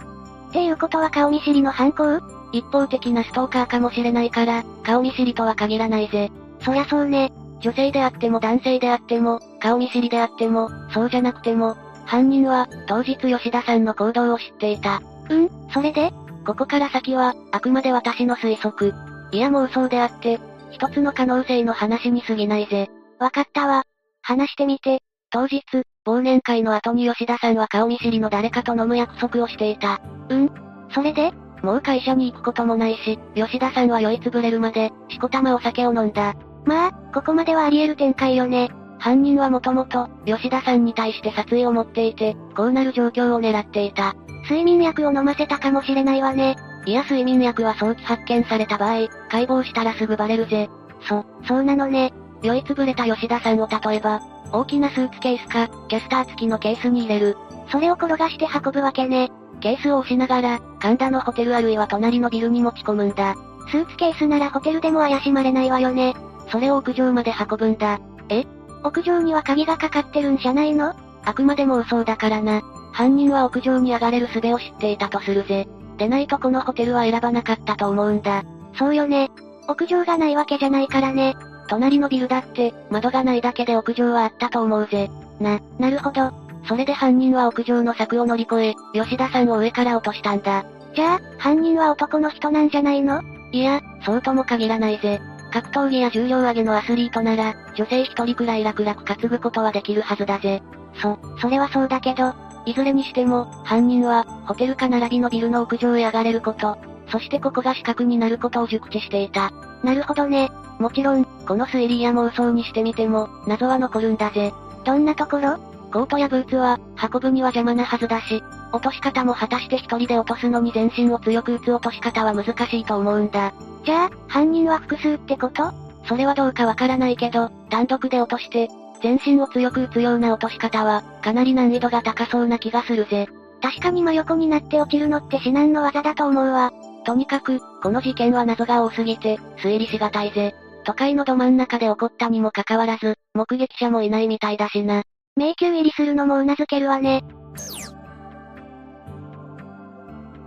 [0.49, 2.19] っていうことは顔見知りの犯行？
[2.51, 6.31] 一方的なストーカーかもしれないから、顔見知りとは限らないぜ。
[6.61, 7.31] そりゃそうね。
[7.61, 11.75] 女性であっても男性であっても、顔見知りであっても、そうじゃなくても、
[12.05, 15.01] 犯人は、当日吉田さんの行動を知っていた。
[15.29, 16.11] うんそれで？
[16.45, 18.93] ここから先は、あくまで私の推測。
[19.31, 20.39] いや妄想であって、
[20.71, 22.89] 一つの可能性の話に過ぎないぜ。
[23.19, 23.83] わかったわ。
[24.21, 25.01] 話してみて。
[25.29, 25.63] 当日、
[26.05, 30.01] 忘年会の後に吉田さんは顔見知りの誰かと飲む約束をしていた。
[30.29, 30.51] うん？
[30.93, 31.31] それで？
[31.63, 36.35] もう会社に行くこともないし、吉田さんは酔いつぶれるまで、しこたまお酒を飲んだ。
[36.65, 38.69] まあ、ここまではあり得る展開よね。
[38.99, 44.15] 犯人はもともと、吉田さんに対して殺意を持っていて、こうなる状況を狙っていた。
[44.43, 46.55] 睡眠薬を飲ませたかもしれないわね。
[46.85, 50.69] いや睡眠薬は早期発見された場合、解剖したらすぐバレるぜ。
[51.07, 52.13] そ、そうなのね。
[52.41, 54.21] 酔いつぶれた吉田さんを例えば、
[54.51, 57.37] 大きなスーツケースか、キャスター付きのケースに入れる。
[57.71, 59.31] それを転がして運ぶわけね。
[59.61, 63.35] ケースを押しながら、神田のホテルあるいは隣のビルに持ち込むんだ。
[63.71, 66.15] スーツケースならホテルでも怪しまれないわよね。
[66.51, 67.99] それを屋上まで運ぶんだ。
[68.27, 68.45] え？
[68.83, 70.93] 屋上には鍵がかかってるんじゃないの？
[71.23, 72.61] あくまでも嘘だからな。
[72.93, 75.67] 犯人は屋上に上がれる術を知っていたとするぜ。
[75.97, 78.43] でないとこのホテルは選ばなかったと思うんだ。
[78.77, 79.29] そうよね。
[79.67, 81.35] 屋上がないわけじゃないからね。
[81.67, 85.09] 隣のビルだって、窓がないだけで屋上はあったと思うぜ。
[85.39, 86.31] な、なるほど。
[86.67, 90.65] それで犯人は屋上の柵を乗り越え、吉田さんを上から落としたんだ。
[90.95, 93.21] じゃあ、犯人は男の人なんじゃないの？
[93.51, 95.21] いや、そうとも限らないぜ。
[95.51, 100.61] 格闘技や重量挙げのアスリートなら、女性一人くらい楽々担ぐことはできるはずだぜ。
[100.95, 102.33] そ、それはそうだけど、
[102.65, 106.77] いずれにしても、犯人は、ホテルか並びのビルの屋上へ上がれること、
[107.09, 109.51] そしてここが死角になることを熟知していた。
[109.83, 110.49] なるほどね。
[110.79, 114.53] もちろん、この推理や妄想にしてみても、謎は残るんだぜ。
[114.85, 115.57] どんなところ？
[115.91, 123.53] コートやブーツは、運ぶには邪魔なはずだし、落とし方も果たして一人で落とすのに全身を強く打つ落とし方は難しいと思うんだ。
[123.85, 125.71] じゃあ、犯人は複数ってこと？
[126.07, 128.69] それはどうかわからないけど、単独で落として、
[129.03, 133.27] 全身を強く打つような落とし方は、かなり難易度が高そうな気がするぜ。
[133.61, 136.71] 確かに真横になって落ちるのって至難の技だと思うわ。
[137.05, 140.55] とにかく、この事件は謎が多すぎて、推理しがたいぜ。
[140.85, 145.03] 都会のど真ん中で起こったにもかかわらず、目撃者もいないみたいだしな。
[145.35, 147.23] 迷宮入りするのも頷けるわね。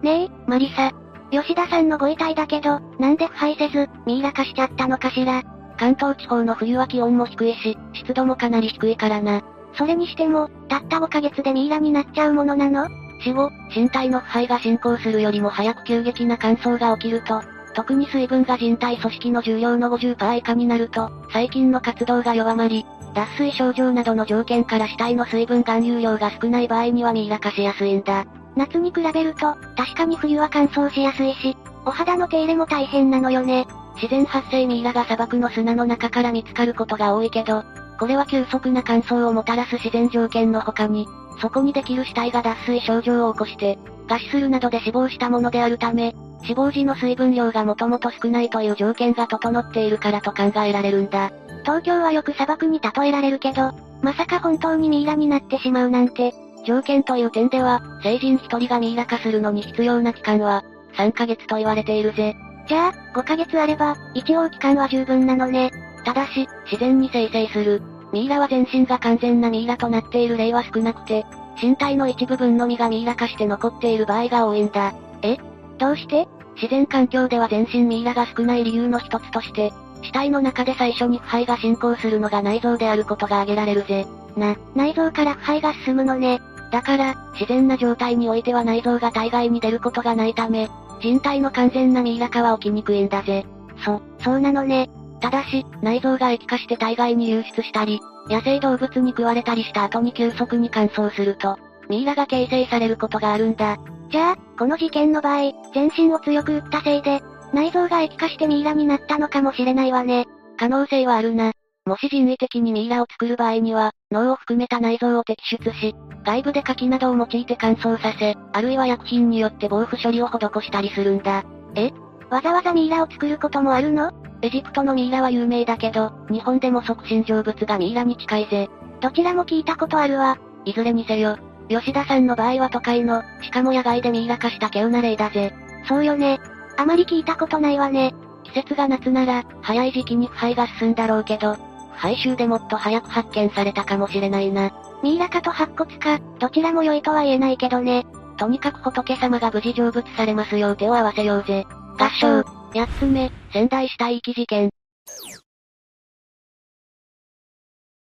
[0.03, 0.93] ねえ、マリサ。
[1.31, 5.43] 吉田さんのご遺体だけど、なんで腐敗せず、ミイラ化しちゃったのかしら。
[5.77, 9.43] 関東地方の冬は気温も低いし、湿度もかなり低いからな。
[9.75, 12.89] それにしても、たった5ヶ月でミイラになっちゃうものなの？
[13.23, 17.43] 死後、身体の腐敗が進行するよりも早く急激な乾燥が起きると、
[17.75, 28.25] 特に水分が人体組織の重量の50%以下になると、細菌の活動が弱まり、脱水症状などの条件から死体の水分含有量が少ない場合にはミイラ化しやすいんだ。
[28.57, 33.67] 夏に比べると、確かに冬は乾燥しやすいし、お肌の手入れも大変なのよね。
[33.97, 37.65] 自然発生ミイラが砂漠の砂の中から見つかることが多いけど、
[37.99, 41.07] これは急速な乾燥をもたらす自然条件の他に、
[41.41, 46.15] そこにできる死体が脱水症状を起こして、餓死するなどで死亡したものであるため、
[46.45, 51.33] 死亡時の水分量がもともと少ないという条件が整っているからと考えられるんだ。
[51.63, 56.35] 東京はよく砂漠に例えられるけど、まさか本当にミイラになってしまうなんて。
[56.65, 60.65] 条件という点では、成人一人がミイラ化するのに必要な期間は、
[60.97, 62.37] 3ヶ月と言われているぜ。
[62.69, 65.71] じゃあ、5ヶ月あれば、一応期間は十分なのね。
[66.05, 67.83] ただし、自然に生成する。
[68.13, 71.25] ミイラは全身が完全なミイラとなっている例は少なくて、
[71.61, 74.95] 身体の一部分のみがミイラ化して残っている場合が多いんだ。
[75.23, 75.37] え？
[75.79, 76.29] どうして？
[76.55, 79.73] 自然環境では全身ミイラが少ない理由の一つとして、
[80.03, 84.07] 死体の中で最初に腐敗が進行するのが内臓であることが挙げられるぜ。
[84.37, 86.41] な、内臓から腐敗が進むのね。
[86.71, 90.69] だから、自然な状態においては内臓が体外に出ることがないため、
[91.01, 93.45] 人体の完全なミイラ化は起きにくいんだぜ。
[93.85, 94.89] そ、そうなのね。
[95.21, 101.59] ただし、内臓が液化して体外に流出したり、野生動物に食われたりした後に急速に乾燥すると、
[101.89, 103.77] ミイラが形成されることがあるんだ。
[104.11, 107.21] じゃあ、この事件の場合、全身を強く打ったせいで、
[107.53, 110.27] 内臓が液化してミイラになったのかもしれないわね。
[110.59, 111.53] 可能性はあるな。
[111.87, 115.95] もし人為的にミイラを作る場合には、脳を含めた内臓を摘出し、
[116.25, 121.45] 外部で火器などを用いて乾燥させ、あるいは薬品によって防腐処理を施したりするんだ。
[121.77, 121.93] え？
[122.29, 124.11] わざわざミイラを作ることもあるの？
[124.43, 128.69] エジプトのミイラは有名だけど、日本でも促進成仏がミイラに近いぜ。
[129.01, 130.39] どちらも聞いたことあるわ。
[130.65, 131.39] いずれにせよ、
[131.69, 135.55] 吉田さんの場合は都会の、しかも野外でミイラ化した稀有な例だぜ。
[135.89, 136.41] そうよね。
[136.77, 138.13] あまり聞いたことないわね。
[138.43, 141.57] 季節が夏なら、早い時期に腐敗が進んだろうけど、
[141.97, 144.73] 腐敗臭でもっと早く発見されたかもしれないな。
[145.03, 148.07] ミイラ化と白骨化、どちらも良いとは言えないけどね。
[148.37, 151.65] とにかく仏様が無事成仏されますよう手を合わせようぜ。
[151.99, 152.43] 合唱。
[152.75, 154.71] 八つ目、仙台死体遺棄事件。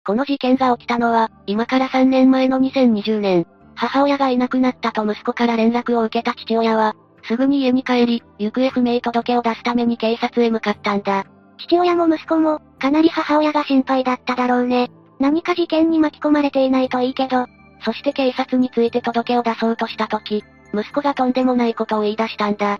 [0.05, 3.45] この事件が起きたのは、今から3年前の2020年。
[3.75, 6.95] 母親がいなくなったと息子から連絡を受けた父親は、
[7.25, 11.25] すぐに家に帰り、行方不明届を出すために警察へ向かったんだ。
[11.57, 14.91] 父親も息子も、かなり母親が心配だっただろうね。
[15.17, 17.45] 何か事件に巻き込まれていないといいけど、
[17.85, 20.43] そして警察について届けを出そうとした時、
[20.73, 22.79] 息子がとんでもないことを言い出したんだ。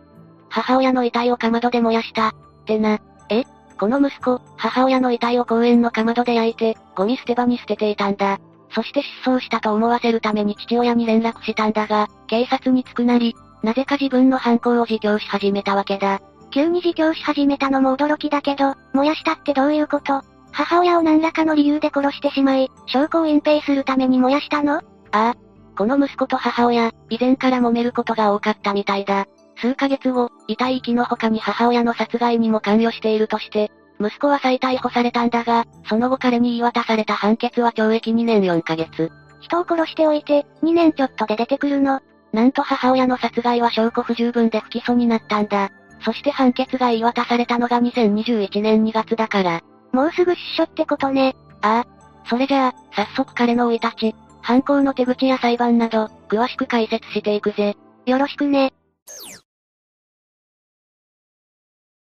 [0.49, 2.27] 母親の遺体をかまどで燃やした。
[2.27, 2.33] っ
[2.65, 2.99] てな。
[3.29, 3.43] え？
[3.79, 8.39] この息子、母親の遺体を公園のかまどで焼いて、ゴミ捨て場に捨てていたんだ。
[8.71, 16.19] そして失踪したと思わせるために父親に連絡したんだが、警察に着くなり、なぜか自分の犯行を自供し始めたわけだ。
[16.53, 20.21] 急に自供し始めたのも驚きだけど、燃やしたってどういうこと？
[20.51, 24.75] 母親を何らかの理由で殺してしまい、証拠を隠蔽するために燃やしたの？
[24.75, 24.81] あ
[25.11, 25.33] あ。
[25.75, 29.25] この息子と母親、以前から揉めることが多かったみたいだ。
[29.57, 39.11] 数ヶ月後、遺体遺棄の他に母親の殺害にも関与しているとして、息子は再逮捕されたんだが、その後彼に言い渡された判決は懲役2年4ヶ月。
[39.39, 41.99] 人を殺しておいて、2年ちょっとで出てくるの。
[42.31, 45.71] なんと母親の殺害は証拠不十分で不起訴になったんだ。
[46.03, 49.61] そして判決が言い渡されたのが2021年2月だから。
[49.91, 51.35] もうすぐ出所ってことね。
[51.61, 52.27] ああ。
[52.29, 57.77] それじゃあ、早速彼の生い立ち、犯行の手口や裁判など、詳しく解説していくぜ。
[58.05, 58.73] よろしくね。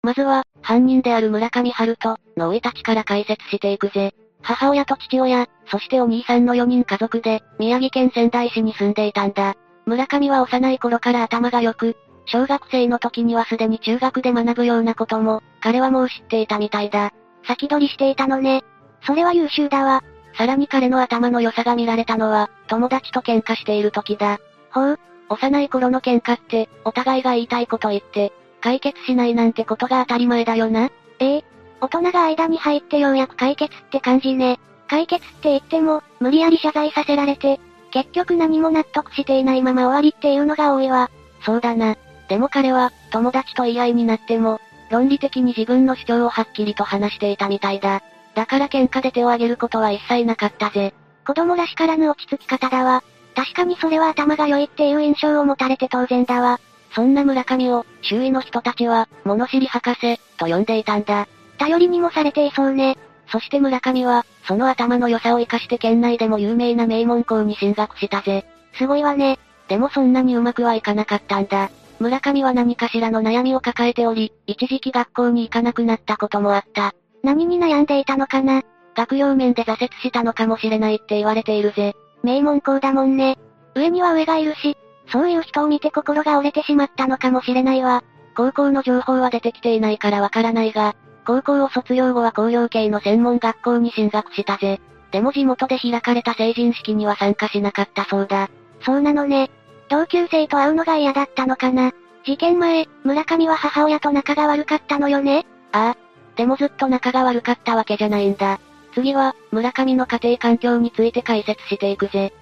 [0.03, 4.15] まずは、犯人である村上春人の生い立ちから解説していくぜ。
[4.43, 9.57] 母親と父親、そしてお兄さんの4人家族で、宮城県仙台市に住んでいたんだ。
[9.85, 11.97] 村上は幼い頃から頭が良く、
[12.33, 17.13] 小学生の時にはすでに中学で学ぶようなことも、彼はもう知っていたみたいだ。
[17.47, 18.63] 先取りしていたのね。
[19.03, 20.05] それは優秀だわ。
[20.35, 24.39] さらに彼の頭の良さが見られたのは、友達と喧嘩している時だ。
[24.71, 30.91] ほう、幼い頃の喧嘩って、お互いが言いたいこと言って、解決しないなんてことが当たり前だよな。
[31.19, 31.45] ええ
[31.81, 34.61] 大人が間に入ってようやく解決って感じね。
[34.87, 37.59] 解決って言っても、無理やり謝罪させられて、
[37.91, 41.11] 結局何も納得していないまま終わりっていうのが多いわ。
[41.45, 41.97] そうだな。
[42.31, 48.03] でも彼は、友達と言い合いになっても、論理的に自分の主張をはっきりと話していたみたいだ。
[48.37, 50.95] だから喧嘩で手を挙げることは一切なかったぜ。
[51.27, 53.03] 子供らしからぬ落ち着き方だわ。
[53.35, 56.61] 確かにそれは頭が良いっていう印象を持たれて当然だわ。
[56.95, 61.27] そんな村上を、周囲の人たちは、物知り博士、と呼んでいたんだ。
[61.59, 62.97] 頼りにもされていそうね。
[63.27, 68.47] そして村上は、その頭の良さを活かして県内でも有名な名門校に進学したぜ。
[68.75, 69.41] すごいわね。
[69.67, 71.71] でもそんなにうまくはいかなかったんだ。
[72.01, 76.95] 村上は何かしらの悩みを抱えており、一時期学校に行かなくなったこともあった。
[77.23, 78.63] 何に悩んでいたのかな？
[78.97, 81.95] 学用面で挫折したのかもしれないって言われているぜ。
[82.23, 83.39] 名門校だもんね。
[83.75, 84.77] 上には上がいるし、
[85.13, 88.03] そういう人を見て心が折れてしまったのかもしれないわ。
[88.35, 90.97] 高校の情報は出てきていないからわからないが、
[91.27, 94.81] 高校を卒業後は工業系の専門学校に進学したぜ。
[95.13, 98.49] でも地元で開かれた成人式には参加しなかったそうだ。
[98.87, 99.51] そうなのね。
[99.91, 101.93] 同級生と会うのが嫌だったのかな。
[102.25, 105.97] 事件前、村上は母親と仲が悪かったのよねああ。
[106.37, 108.61] でもずっと仲が悪かったわけじゃないんだ。
[108.95, 112.33] 次は、村上の家庭環境について解説していくぜ。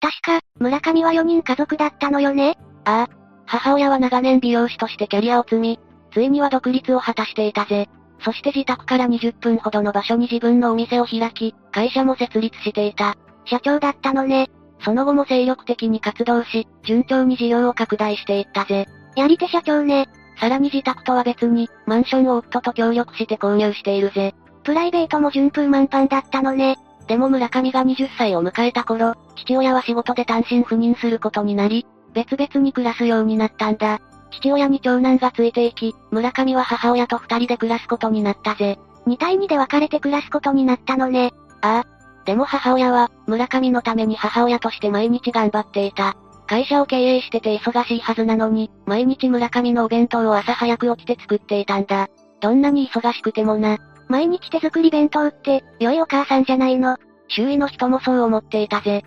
[0.00, 3.26] 確か、村上は4人家族だったのよねああ。
[3.46, 5.78] 母親は長年美容師としてキャリアを積み、
[6.12, 7.88] ついには独立を果たしていたぜ。
[8.24, 13.16] そして自宅から20分ほどの場所に自分のお店を開き、会社も設立していた。
[13.46, 14.50] 社長だったのね。
[14.84, 18.86] その後も精力的に活動し、順調に事業を拡大していったぜ。
[19.16, 20.08] やり手社長ね。
[20.38, 24.34] さらに自宅とは別に、マンションを夫と協力して購入しているぜ。
[24.64, 26.76] プライベートも順風満帆だったのね。
[27.06, 34.00] でも村上が20歳を迎えた頃、父親は仕事で単身赴任することになり、別々に暮らすようになったんだ。
[34.32, 38.78] 父親に長男がついていき、村上は母親と二人で暮らすことになったぜ。
[39.06, 41.32] 2対2で分かれて暮らすことになったのね。
[41.60, 41.95] ああ。
[42.26, 46.16] でも母親は、村上のために母親として毎日頑張っていた。
[46.48, 52.08] 会社を経営してて忙しいはずなのに、毎日村上のお弁当を朝早く起きて作っていたんだ。
[52.40, 53.78] どんなに忙しくてもな。
[54.08, 56.96] 毎日手作り弁当って、良いお母さんじゃないの。
[57.28, 59.04] 周囲の人もそう思っていたぜ。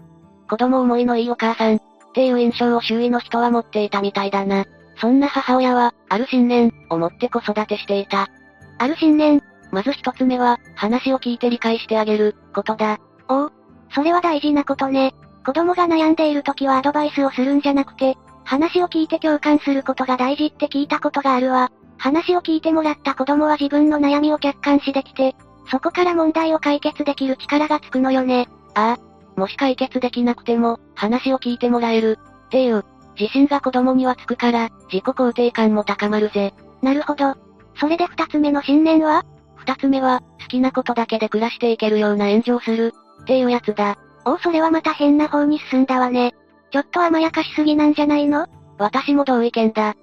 [0.49, 1.79] 子供思いのいいお母さん、っ
[2.13, 4.65] ていう印象を周囲の人は持っていたみたいだな。
[4.99, 8.27] そんな母親は、ある信念、を持って子育てしていた。
[8.77, 9.41] ある信念
[9.71, 12.99] まず一つ目は、話を聞いて理解してあげる、ことだ。
[13.29, 13.51] おお、
[13.93, 15.13] それは大事なことね。
[15.45, 21.71] 子供が悩んでいる時はアドバイスをするんじゃなくて、話を聞いて共感することが大事って聞いたことがあるわ。
[21.97, 25.35] 話を聞いてもらった子供は自分の悩みを客観視できて、
[25.71, 28.49] そこから問題を解決できる力がつくのよね。
[28.73, 32.83] ああ、もし解決できなくても、話を聞いてもらえる、っていう、
[33.19, 36.53] 自信が子供にはつくから、自己肯定感も高まるぜ。
[36.81, 37.35] なるほど。
[37.79, 39.23] それで二つ目の信念は？
[39.55, 43.97] 二つ目は、好きなことだけで暮らしていけるような炎上する、っていうやつだ。
[44.25, 46.33] おそれはまた変な方に進んだわね。
[46.71, 48.47] ちょっと甘やかしすぎなんじゃないの？
[48.77, 49.95] 私も同意見だ。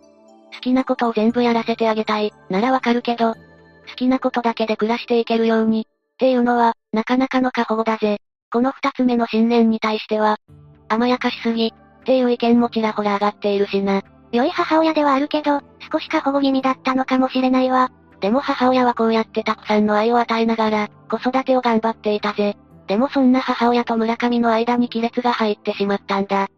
[0.53, 3.41] 好きなことを全部やらせてあげたい、ならわかるけど、好
[3.97, 8.19] きなことだけで暮らしていけるように、っていうのは、なかなかの過保護だぜ。
[8.51, 10.39] この二つ目の信念に対しては、
[10.89, 14.03] 甘やかしすぎ、っていう意見もちらほら上がっているしな。
[14.33, 15.61] 良い母親ではあるけど、
[15.93, 17.91] 少し過保護気味だったのかもしれないわ。
[18.21, 22.57] でも母親はこうやってたくさんの愛を与えながら、子育てを頑張っていたぜ。
[22.87, 26.49] でもそんな母親と村上の間に亀裂が入ってしまったんだ。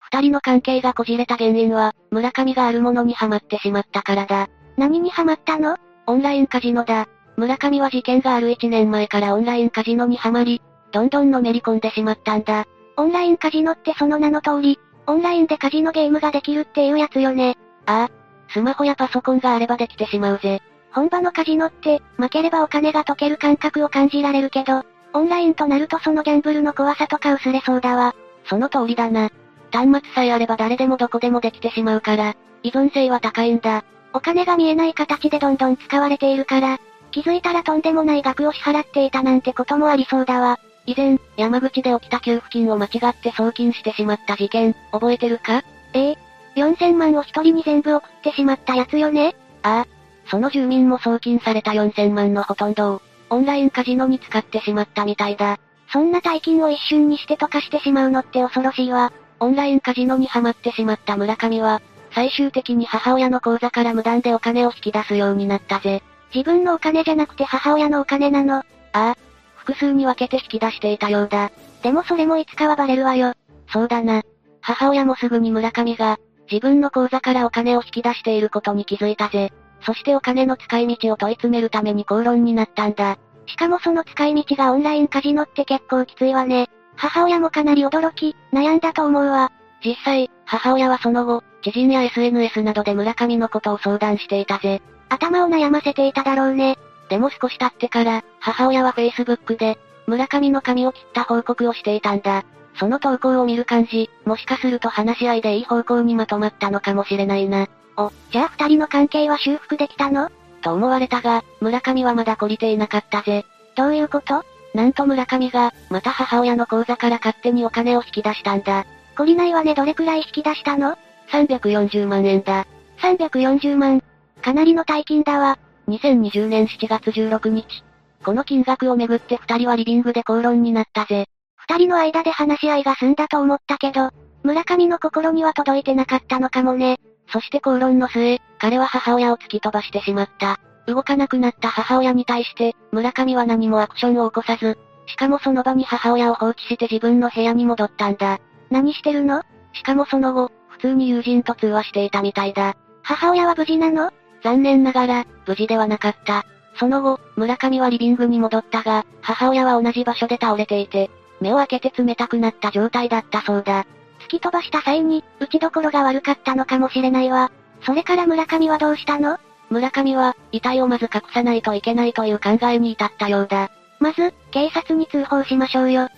[0.00, 4.48] 二人の関係がこじれた原因は、村上があるものにハマってしまったからだ。
[4.76, 5.76] 何にハマったの？
[6.06, 7.08] オンラインカジノだ。
[7.36, 10.62] 村上は事件がある1年前からオンラインカジノにハマり、
[10.92, 12.64] どんどんのめり込んでしまったんだ。
[12.96, 17.56] オンラインカジノってその名の通り、オンラインでカジノゲームができるっていうやつよね。
[17.86, 18.10] ああ。
[18.52, 20.62] スマホやパソコンがあればできてしまうぜ。
[20.94, 28.14] 本場のカジノって、負ければお金が溶ける感覚を感じられるけど、オンラインとなるとそのギャンブルの怖さとか薄れそうだわ。
[28.46, 29.30] その通りだな。
[29.72, 33.84] 端末さえあれば誰でもどこでもできてしまうから、依存性は高いんだ。
[34.12, 36.78] お金が見えない形でどんどん使われているから、
[37.10, 40.58] 気づいたらとんでもない額を支払っていたなんてこともありそうだわ。
[40.86, 45.62] 以前、山口で起きた給付金を間違って送金してしまった事件、覚えてるか？
[45.94, 46.18] ええ。
[46.56, 49.34] 4000万を一人に全部送ってしまったやつよね？
[49.62, 49.93] ああ。
[50.26, 55.58] その住民も送金された4000万のほとんどを、オンラインカジノに使ってしまったみたいだ。
[55.92, 59.12] そんな大金を一瞬にして溶かしてしまうのって恐ろしいわ。
[59.40, 61.82] オンラインカジノにハマってしまった村上は、
[62.14, 66.02] 最終的に母親の口座から無断でお金を引き出すようになったぜ。
[66.34, 68.56] 自分のお金じゃなくて母親のお金なの。
[68.56, 69.16] ああ。
[69.56, 71.50] 複数に分けて引き出していたようだ。
[71.82, 73.34] でもそれもいつかはバレるわよ。
[73.72, 74.22] そうだな。
[74.60, 76.18] 母親もすぐに村上が、
[76.50, 79.52] 自分の口座からお金を引き出していることに気づいたぜ。
[79.84, 83.18] そしてお金の使い道を問い詰めるために口論になったんだ。
[83.46, 86.70] しかもその使い道がオンラインカジノって結構きついわね。
[86.96, 89.52] 母親もかなり驚き、悩んだと思うわ。
[89.84, 94.80] 実際、母親はその後、知人や SNS などで村上のことを相談していたぜ。
[95.08, 96.78] 頭を悩ませていただろうね。
[97.10, 102.44] でも少し経ってから、母親は Facebook で、村上の髪を切った報告をしていたんだ。
[102.76, 107.68] その投稿を見る感じ、もしかすると話し合いでいい方向にまとまったのかもしれないな。
[107.96, 110.30] お、じゃあ二人の関係は修復できたの？
[110.62, 113.44] と思われたが、村上はまだ懲りていなかったぜ。
[113.76, 114.44] どういうこと？
[114.74, 118.86] なんと村上が、また母親の口座から勝手にお金を引き出したんだ。
[119.16, 120.96] 懲りないわねどれくらい引き出したの
[121.30, 122.66] ?340 万円だ。
[123.00, 124.02] 340万。
[124.42, 125.58] かなりの大金だわ。
[125.88, 127.84] 2020年7月16日。
[128.24, 131.26] この金額をめぐって二人はリビングで口論になったぜ。
[131.56, 134.10] 二人の間で話し合いが済んだと思ったけど、
[134.42, 136.98] 村上の心には届いてなかったのかもね。
[137.28, 140.60] そして口論の末、彼は母親を突き飛ばしてしまった。
[140.86, 148.38] 動かなくなった母親に対して、村上は何もアクションを起こさず、しかもその場に母親を放置して自分の部屋に戻ったんだ。
[148.70, 149.42] 何してるの？
[149.72, 152.76] しかもその後、普通に友人と通話していたみたいだ。
[153.02, 154.12] 母親は無事なの？
[154.42, 156.44] 残念ながら、無事ではなかった。
[156.78, 161.10] その後、村上はリビングに戻ったが、母親は同じ場所で倒れていて、
[161.40, 163.86] 目を開けて冷たくなった状態だったそうだ。
[164.24, 167.50] 突き飛ばした際に、打ちどころが悪かったのかもしれないわ。
[167.82, 169.38] それから村上はどうしたの？
[169.70, 173.70] 村上は、遺体をまず隠さないといけないという考えに至ったようだ。
[174.00, 176.08] まず、警察に通報しましょうよ。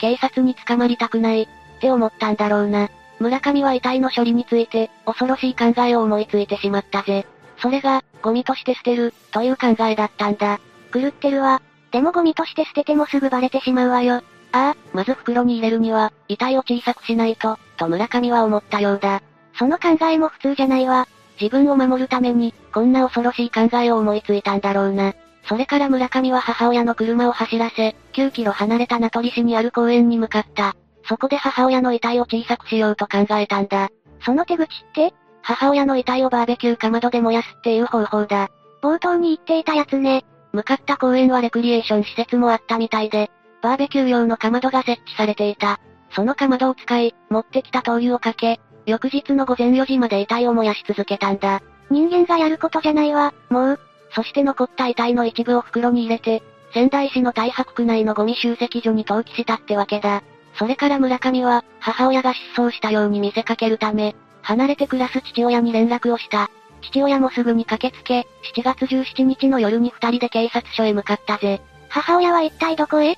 [0.00, 2.88] 警察に捕まりたくない、って思ったんだろうな。
[3.18, 7.26] 村上は遺体の処理について、恐ろしい考えを思いついてしまったぜ。
[7.58, 10.58] それが、ゴミとして捨てる、という考えだったんだ。
[10.92, 11.60] 狂ってるわ。
[11.90, 14.22] でもゴミとして捨ててもすぐバレてしまうわよ。
[14.52, 19.22] ああ、まず袋に入れるには、遺体を小さくしないと、と村上は思ったようだ。
[19.58, 21.06] その考えも普通じゃないわ。
[21.40, 25.14] 自分を守るために、こんな恐ろしい考えを思いついたんだろうな。
[25.48, 30.74] それから村上は母親の車を走らせ、9キロ離れた名取市にある公園に向かった。
[31.08, 33.88] そこで母親の遺体を小さくしようと考えたんだ。
[34.24, 38.50] その手口って母親の遺体をバーベキューかまどで燃やすっていう方法だ。
[38.82, 40.24] 冒頭に言っていたやつね。
[40.52, 43.30] 向かった公園はレクリエーション施設もあったみたいで、
[43.62, 45.80] バーベキュー用のかまどが設置されていた。
[46.12, 51.62] そのかまどを使い、持ってきた灯油をかけ、翌日の午前4時まで遺体を燃やし続けたんだ。
[51.90, 53.80] 人間がやることじゃないわ、もう。
[54.14, 56.42] そして残った遺体の一部を袋に入れて、
[56.72, 60.22] 仙台市の大白区内のゴミ集積所に投棄したってわけだ。
[60.54, 66.50] それから村上は、母親が失踪したように見せかけるため、離れて暮らす父親に連絡をした。
[66.82, 71.60] 父親もすぐに駆けつけ、7月17日の夜に二人で警察署へ向かったぜ。
[71.88, 73.16] 母親は一体どこへ？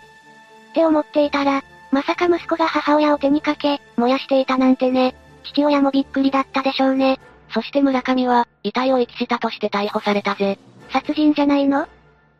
[0.72, 5.14] って思っていたら、まさか息子が母親を手にかけ、燃やしていたなんてね。
[5.44, 7.20] 父親もびっくりだったでしょうね。
[7.50, 10.58] そして村上は、遺体を遺棄したとして逮捕されたぜ。
[10.90, 11.86] 殺人じゃないの？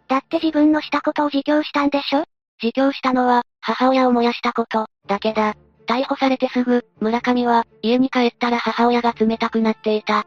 [0.09, 2.25] だって自分のしたことを自供したんでしょ？
[2.63, 5.55] 自供したのは、母親を燃やしたこと、だけだ。
[5.87, 10.25] 逮捕されてすぐ、村上は、家に帰ったら母親が冷たくなっていた。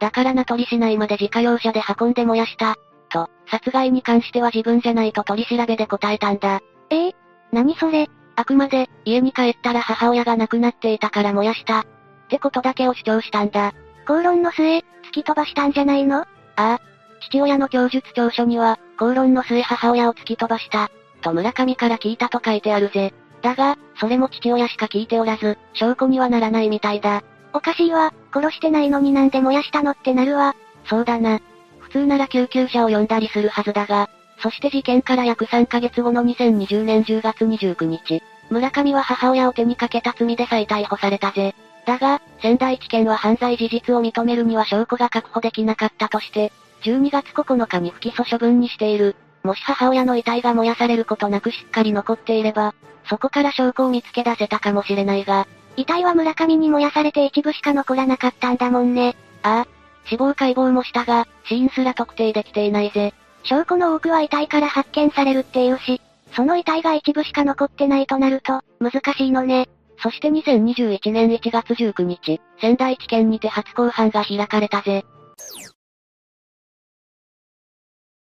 [0.00, 2.74] だから名取市内まで自家用車で運んで燃やした。
[3.10, 6.60] と、殺害に関しては自分じゃないと取り調べで答えたんだ。
[6.90, 7.08] え？
[7.08, 7.14] え
[7.54, 11.80] 何それあくまで、家に帰ったら母親が亡くなっていたから燃やした。
[11.80, 11.84] っ
[12.28, 13.72] てことだけを主張したんだ。
[14.06, 14.82] 口論の末、突
[15.12, 16.22] き飛ばしたんじゃないの？
[16.22, 16.26] あ
[16.56, 16.80] あ。
[17.20, 20.90] 父親の供述調書には、口論の末母親を突き飛ばした。
[21.22, 23.14] と村上から聞いたと書いてあるぜ。
[23.40, 27.22] だが、それも父親しか聞いておらず、証拠にはならないみたいだ。
[27.52, 30.56] おかしいわ、殺してないのになんで燃やしたのってなるわ。
[30.86, 31.40] そうだな。
[31.78, 41.54] 普通なら救急車を呼んだりするはずだが、そして事件から約3ヶ月後の2020年10月29日、村上は母親を手にかけた罪で再逮捕されたぜ。
[41.86, 46.52] だが、仙台地検は犯罪事実を認めるには証拠が確保できなかったとして、
[46.82, 49.16] 12月9日に不起訴処分にしている。
[49.42, 52.74] もし母親の遺体が燃やされることなくしっかり残っていれば、
[53.08, 55.46] そこから証拠を見つけ出せたかもしれないが、
[55.76, 59.16] 遺体は村上に燃やされて一部しか残らなかったんだもんね。
[59.42, 59.66] ああ。
[60.06, 63.14] 死亡解剖もしたが、死因すら特定できていないぜ。
[63.44, 66.00] 証拠の多くは遺体から発見されるっていうし、
[66.34, 69.68] その遺体が一部しか残ってないとなると、難しいのね。
[70.02, 75.04] そして2021年1月19日、仙台地検にて初公判が開かれたぜ。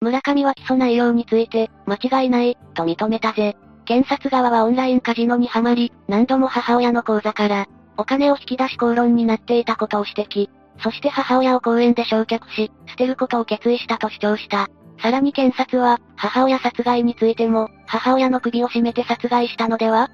[0.01, 3.57] 村上は起訴内容について、間違いない、と認めたぜ。
[3.85, 7.67] 検察側はオンラインカジノにはまり、何度も母親の口座から、
[7.97, 10.51] お金を引き出し口論になっていたことを指摘。
[10.81, 14.69] そして母親を公園で焼却し、捨てることを決意したと主張した。
[15.01, 20.11] さらに検察は、母親殺害についても、母親の首を絞めて殺害したのでは？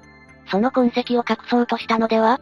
[0.51, 2.39] その痕跡を隠そうとしたのでは？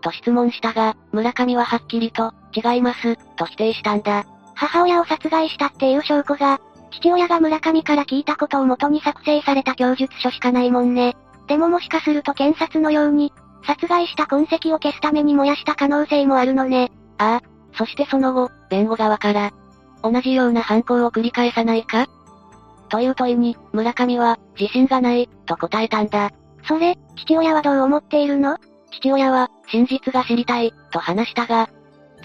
[0.00, 4.24] と質問したが、村上ははっきりと、違います、と否定したんだ。
[4.54, 6.60] 母親を殺害したっていう証拠が、
[6.92, 11.16] 父親が村上から聞いたことをもとに作成された供述書しかないもんね。
[11.48, 13.32] でももしかすると検察のように、
[13.66, 16.92] 殺害した痕跡を消すために燃やした可能性もあるのね。
[17.18, 17.76] ああ。
[17.76, 19.50] そしてその後、弁護側から、
[20.02, 22.06] 同じような犯行を繰り返さないか？
[22.88, 26.30] という問いに、村上は、自信がない、と答えたんだ。
[26.68, 28.58] それ、父親はどう思っているの？
[28.92, 31.68] 父親は、真実が知りたい、と話したが、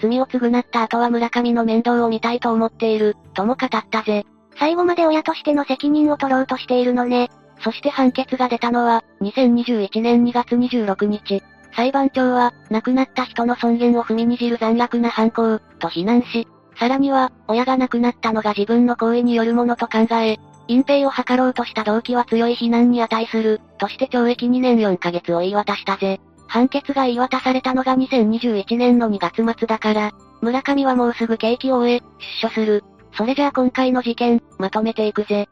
[0.00, 4.24] 罪を償った後は村上の面倒を見たいと思っている、とも語ったぜ。
[4.58, 7.30] 最後まで親としての責任を取ろうとしているのね。
[7.60, 11.42] そして判決が出たのは、2021年2月26日。
[11.74, 16.46] 裁判長は、亡くなった人の尊厳を踏みにじる残虐な犯行、と非難し、
[16.76, 20.38] さらには、親が亡くなったのが自分の行為によるものと考え、
[20.68, 26.20] 隠蔽を図ろうとした動機は強い非難に値する、として懲役2年4ヶ月を言い渡したぜ。
[26.46, 32.00] 判決が言い渡されたのが2021年の2月末だから、村上はもうすぐ刑期を終え、
[32.42, 32.84] 出所する。
[33.14, 35.48] それじゃあ今回の事件、まとめていくぜ。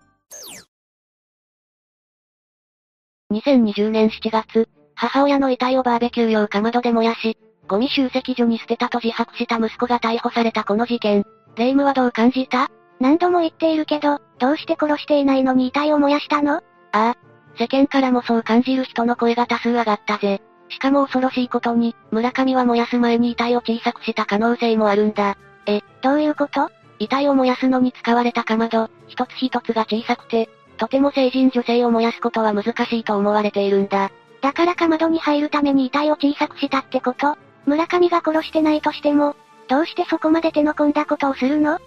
[3.33, 7.39] 2020年7月、母親の遺体をバーベキュー用かまどで燃やし、
[7.71, 11.25] ゴミ集積所に捨てたと自白した息子が逮捕されたこの事件。
[11.55, 12.69] 霊夢はどう感じた？
[12.99, 16.57] 何度も言っているけど、どうして殺していないのに遺体を燃やしたの？
[16.57, 17.17] ああ。
[17.57, 20.43] 世間からもそう感じる人の声が多数上がったぜ。
[20.69, 25.37] しかも恐ろしいことに、村上は燃やす前に遺体を小さくした可能性もあるんだ。
[25.67, 26.73] え、どういうこと？
[26.99, 34.11] 遺体を燃やすのに使われたかまど、一つ一つが小さくて、とても成人女性を燃やすことは難しいと思われているんだ。
[34.43, 37.39] だからかまどに入るために遺体を小さくしたってこと？
[37.71, 39.37] 村上が殺してないとしても、
[39.69, 41.79] どうしてそこまで手の込んだことをするの？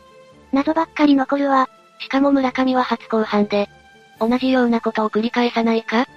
[0.54, 1.68] 謎ばっかり残るわ。
[2.00, 3.70] しかも村上は初公判で、
[4.18, 6.04] 同じようなことを繰り返さないか？
[6.04, 6.08] っ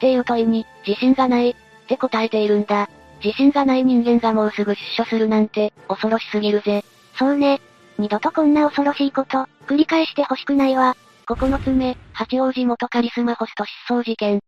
[0.00, 1.54] ていう問いに、自信がない、っ
[1.88, 2.88] て答えているんだ。
[3.22, 6.82] 自信がない人間がもうすぐ出所するなんて、恐ろしすぎるぜ。
[7.18, 7.60] そうね。
[7.98, 10.96] 二度とこんな恐ろしいこと、繰り返してほしくないわ。
[11.26, 14.40] 9つ目、八王子元カリスマホスト失踪事件。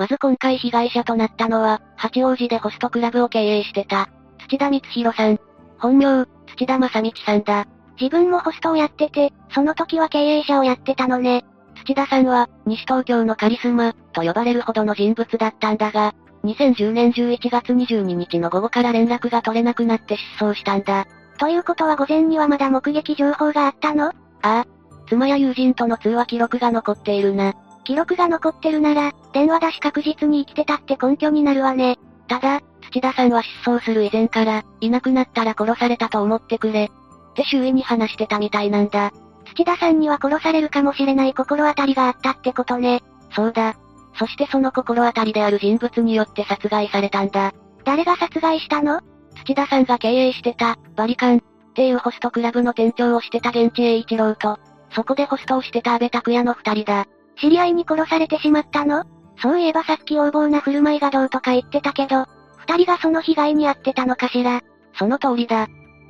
[0.00, 4.08] まず今回被害者となったのは、八王子でホストクラブを経営してた、
[4.48, 5.38] 土田光弘さん。
[5.78, 6.24] 本名、
[6.56, 7.66] 土田正道さんだ。
[8.00, 11.44] 自分もホストをやってて、その時は経営者をやってたのね。
[11.84, 16.14] 土田さんは、西東京のカリスマ、と呼ばれるほどの人物だったんだが、
[16.44, 21.08] 2010年11月22日の午後から連絡が取れなくなって失踪したんだ。
[21.36, 24.06] ということは午前にはまだ目撃情報があったの？
[24.06, 24.64] ああ。
[25.10, 27.52] 妻や友人との通話記録が残っているな。
[27.90, 31.98] 記録が残ってるなら、電話だし確実に生きてたって根拠になるわね。
[32.28, 36.84] ただ、土田さんは失踪する以前から、いなくなったら殺されたと思ってくれ。
[36.84, 39.10] って周囲に話してたみたいなんだ。
[39.56, 43.02] 土田さんには殺されるかもしれない心当たりがあったってことね。
[43.34, 43.74] そうだ。
[44.14, 47.52] そしてその心当たりである人物によって殺害されたんだ。
[47.84, 49.00] 誰が殺害したの？
[49.44, 51.40] 土田さんが経営してた、バリカン、っ
[51.74, 54.60] ていうホストクラブの店長をしてた現地栄一郎と、
[54.94, 57.08] そこでホストをしてた安倍拓也の二人だ。
[57.40, 59.04] 知り合いに殺されてしまったの？
[59.42, 62.26] そういえばさっき横暴な振る舞いがどうとか言ってたけど、
[62.58, 64.60] 二人がその被害に遭ってたのかしら？
[64.98, 65.68] その通りだ。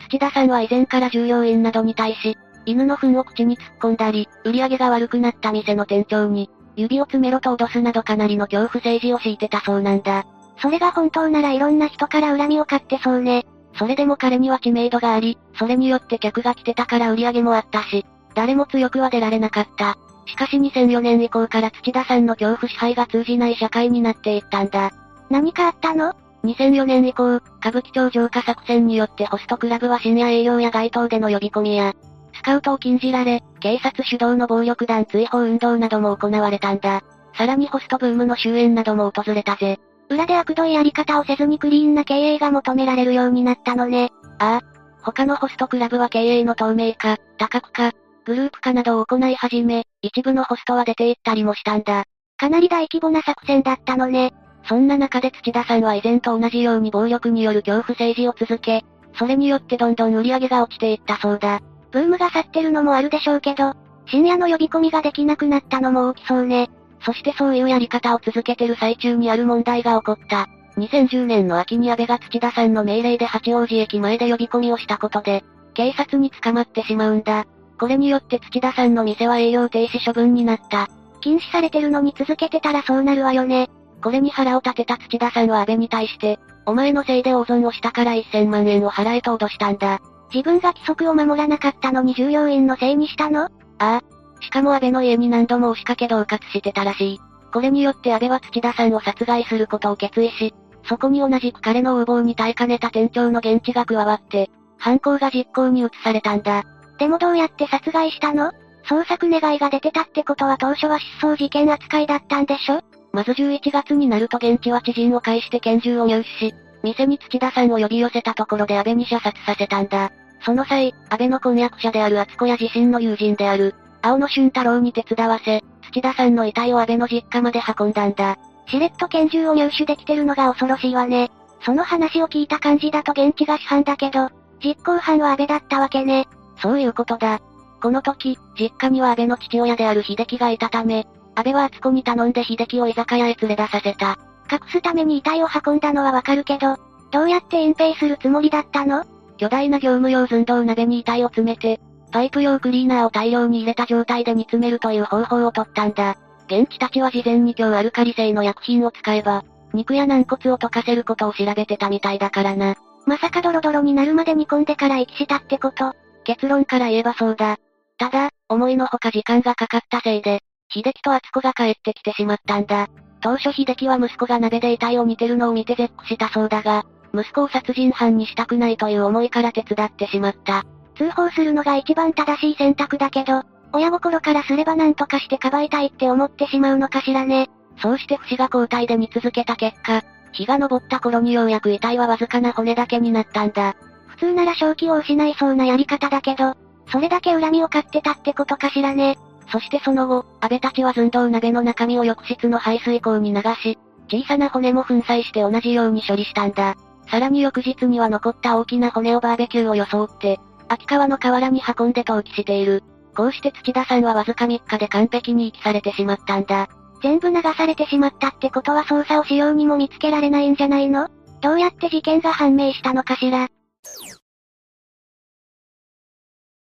[0.08, 2.36] 土田さんは以前から従業員などに対し、
[2.66, 10.24] 犬の糞を口に突っ込んだり、売り上げが悪くなった店の店長に、指を詰めろと脅すなどかなりの恐怖政治を敷いてたそうなんだ。
[10.60, 13.46] それが本当ならいろんな人から恨みを買ってそうね。
[13.78, 18.04] それでも彼には知名度があり、それによって客が来てたから売り上げもあったし、
[18.34, 19.96] 誰も強くは出られなかった。
[20.26, 24.90] しかし2004年以降から土田さんの恐怖支配が通じない社会になっていったんだ。
[25.28, 26.12] 何かあったの
[26.44, 31.94] ?2004 年以降、歌舞伎町浄化作戦によってホストクラブは深夜営業や街頭での呼び込みや、
[32.32, 37.02] スカウトを禁じられ、警察主導の暴力団追放運動なども行われたんだ。
[37.34, 39.78] さらにホストブームの終焉なども訪れたぜ。
[40.08, 44.10] 裏で悪どいやり方をせずにクリーンな経営が求められるようになったのね。
[44.38, 44.80] ああ。
[45.02, 47.92] 他のホストクラブは経営の透明化、多角化、
[48.24, 52.04] グループ化などを行い始め、一部のホストは出て行ったりもしたんだ。
[52.36, 54.32] かなり大規模な作戦だったのね。
[54.68, 58.84] そんな中で土田さんは以前と同じように暴力による恐怖政治を続け、
[59.14, 61.60] それによってどんどん売り上げが落ちていったそうだ。
[61.90, 63.74] ブームが去ってるのもあるでしょうけど、
[64.06, 66.70] 深夜の呼び込みができなくなったのも大きそうね。
[67.04, 70.48] そしてそういうやり方を続けてる最中にある問題が起こった。
[70.76, 75.44] 2010年の秋に安倍が土田さんの命令で八王子駅前で呼び込みをしたことで、
[75.74, 77.46] 警察に捕まってしまうんだ。
[77.80, 80.90] これによって土田さんの店は営業停止処分になった。
[81.22, 83.70] 禁止されてるのに続けてたらそうなるわよね。
[84.02, 89.98] これに腹を立てた土田さんは安倍に対して、お前のせいで大損をしたから1000万円を払えと脅したんだ。
[90.30, 93.44] 自分が規則を守らなかったのに従業員のせいにしたの？
[93.44, 93.48] あ
[93.78, 94.00] あ。
[94.42, 97.20] しかも安倍の家に何度も押しかけ恫喝してたらしい。
[97.50, 100.54] これによって安倍は土田さんを殺害することを決意し、
[100.84, 106.62] そこに同じく彼の横暴に耐えかねた店長の現地が加わって、犯行が実行に移されたんだ。
[107.00, 108.52] でもどうやって殺害したの？
[108.84, 112.82] 捜索願いが出てたってことは当初は失踪事件扱いだったんでしょ？
[113.12, 120.12] まず11月になると現地は知人を介して拳銃を入手し、店に土田さんを呼び寄せたところで安倍に射殺させたんだ。
[120.44, 128.36] その際、安倍の婚約者である厚子や自身の友人である、青野俊太郎に手伝わせ、土田さんの遺体を安倍の実家まで運んだんだ。
[128.68, 131.30] しれっと拳銃を入手できてるのが恐ろしいわね。
[131.64, 134.28] その話を聞いた感じだと現地が主犯だけど、
[134.62, 136.28] 実行犯は安倍だったわけね。
[136.60, 137.40] そういうことだ。
[137.82, 144.18] この時、実家には安倍の父親である秀樹がいたため、安倍は敦子に頼んで秀樹を居酒屋へ連れ出させた。
[144.50, 146.76] 隠すために遺体を運んだのはわかるけど、
[147.10, 149.04] どうやって隠蔽するつもりだったの？
[149.38, 151.80] 巨大な業務用寸胴鍋に遺体を詰めて、
[152.12, 156.16] パイプ用クリーナーを大量に入れた状態で煮詰めるという方法を取ったんだ。
[156.46, 162.74] 現地たちは事前に強アルカリ性の薬品を使えば、肉や軟骨を溶かせることを調べてたみたいだからな。
[163.06, 165.94] まさかドロドロになるまで煮込んでから息したってこと？
[166.24, 167.56] 結論から言えばそうだ。
[167.98, 170.40] ただ、思いのほか時間がかかったせいで、
[170.72, 172.88] 秀樹と敦子が帰ってきてしまったんだ。
[173.20, 180.64] 当初秀樹は息子が鍋で遺体を煮てるのを見て絶句したそうだが、息子を殺人犯にしたくないという思いから手伝ってしまった。
[180.96, 183.42] 通報するのが一番正しい選択だけど、
[183.72, 187.48] 親心からすれば何とかしてかばいたいって思ってしまうのかしらね。
[187.78, 190.02] そうして不死が交代で煮続けた結果、
[190.32, 193.74] 日が昇った頃にようやく遺体はわずかな骨だけになったんだ。
[194.20, 196.54] 普通なら正気を失いそうなやり方だけど、
[196.92, 199.18] それだけ恨みを買ってたってことかしらね。
[199.50, 203.78] そしてその後、安倍たちは寸胴鍋の中身を浴室の排水口に流し、
[204.10, 206.76] 小さな骨も粉砕して同じように処理したんだ。
[207.10, 210.38] さらに翌日には残った大きな骨をバーベキューを装って、
[210.68, 212.84] 秋川の河原に運んで投棄している。
[213.16, 216.68] こうして土田さんはわずか3日で完璧に遺棄されてしまったんだ。
[217.02, 221.08] 全部流されてしまったってことは捜査をしようにも見つけられないんじゃないの
[221.40, 223.48] どうやって事件が判明したのかしら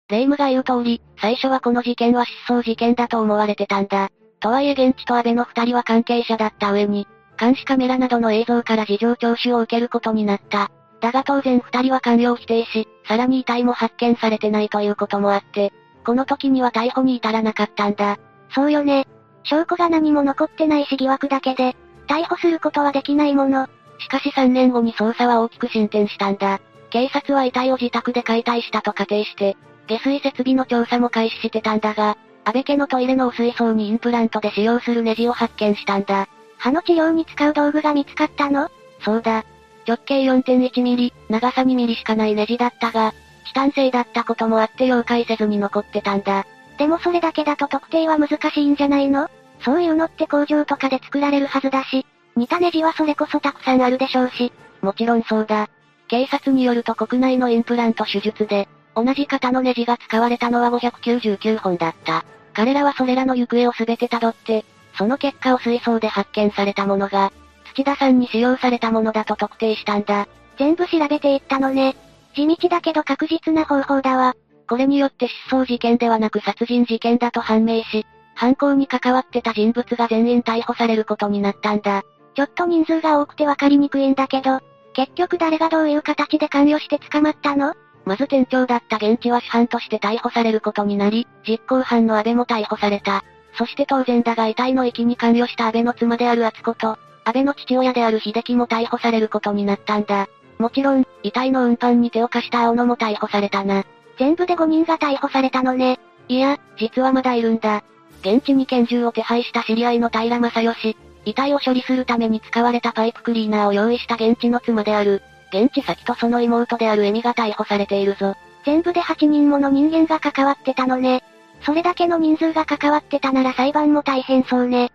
[0.09, 4.11] 霊夢が言う通り、最初はこの事件は失踪事件だと思われてたんだ。
[4.39, 10.71] とはいえ現地と安倍の二人は関係者だった上に、監視カメラなどの映像から事情聴取を受けることになった。
[11.01, 15.73] だが当然二人は完了否定し、さらに遺体も発見されてないということもあって、
[16.05, 18.19] この時には逮捕に至らなかったんだ。
[18.55, 19.09] そうよね。
[19.43, 21.75] 証拠が何も残ってないし疑惑だけで、
[22.07, 23.67] 逮捕することはできないもの。
[23.99, 26.61] しかし3年後に捜査は大きく進展したんだ。
[26.97, 29.55] 警察は遺体を自宅で解体したと仮定して、
[29.87, 36.27] 下水設備の調査も開始してたんだが、安倍家のトイレの汚水槽にインプラントで使用するネジを発見したんだ。
[36.57, 38.71] 歯の治療に使う道具が見つかったの？
[39.03, 39.45] そうだ。
[39.87, 43.13] 直径4.1ミリ、長さ2ミリしかないネジだったが、
[43.45, 46.47] チタン製だったこともあって溶解せずに残ってたんだ。
[46.79, 49.29] でもそれだけだと特定は難しいんじゃないの？
[49.61, 52.07] そういうのって工場とかで作られるはずだし、
[52.37, 54.51] 似たネジはそれこそたくさんあるでしょうし。
[54.81, 55.69] もちろんそうだ。
[56.09, 62.25] 警察によると国内のインプラント手術で、同じ型のネジが使われたのは599本だった。
[62.55, 64.65] 彼らはそれらの行方をすべて辿って、
[64.97, 67.33] その結果を水槽で発見されたものが、
[67.75, 70.27] 土田さんに使用されたものだと特定したんだ。
[70.59, 71.95] 全部調べていったのね。
[72.35, 74.35] 地道だけど確実な方法だわ。
[74.69, 82.03] これによって失踪事件ではなく殺人事件だと判明し、犯行に関わってた人物が全員逮捕されることになったんだ。
[82.35, 84.61] ちょっと人数が多くてわかりにくいんだけど、
[84.97, 87.75] 結局誰がどういう形で関与して捕まったの？
[88.07, 93.23] まず店長だった現地は主犯として逮捕されることになり、実行犯の安倍も逮捕された。
[93.59, 100.29] そして当然だが遺体の遺棄に関与した安倍の妻である厚子と、安倍の父親である秀樹も逮捕されることになったんだ。
[100.59, 103.85] もちろん、遺体の運搬に手を貸した青野も逮捕されたな。
[104.19, 106.01] 全部で5人が逮捕されたのね。
[106.29, 107.85] いや、実はまだいるんだ。
[108.23, 115.23] 現地に拳銃を手配した知り合いの平正義、遺体を処理するために使われたパイプクリーナーを用意した現地の妻である、
[115.53, 118.35] 現地先とその妹であるエミが逮捕されているぞ。
[118.65, 121.23] 全部で8人もの人間が関わってたのね。
[121.63, 124.93] それだけの人数が関わってたなら裁判も大変そうね。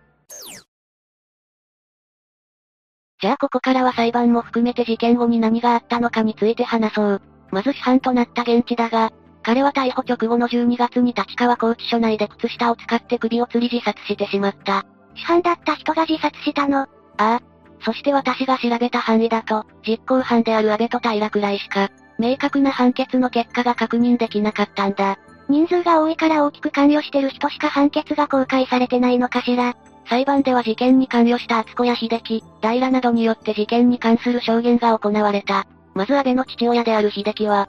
[3.20, 7.22] じゃあここからは裁判も含めて事件後に何があったのかについて話そう。
[7.50, 14.86] まず主犯となった現地だが、彼は逮捕直後の12月に立川拘置所内で靴下を使って首を吊り自殺してしまった。
[15.14, 16.86] 主犯だった人が自殺したのあ
[17.16, 17.40] あ。
[17.84, 25.18] そして私が調べた範囲だと、実行犯である安倍と平くらいしか、明確な判決の結果が確認できなかったんだ。
[25.48, 29.74] 人数が多いから大きく関与してる人しか判決が公開されてないのかしら。
[30.08, 35.66] 裁判では事件に関与した厚子や秀樹、平などによって事件に関する証言が行われた。
[35.94, 37.68] まず安倍の父親である秀樹は、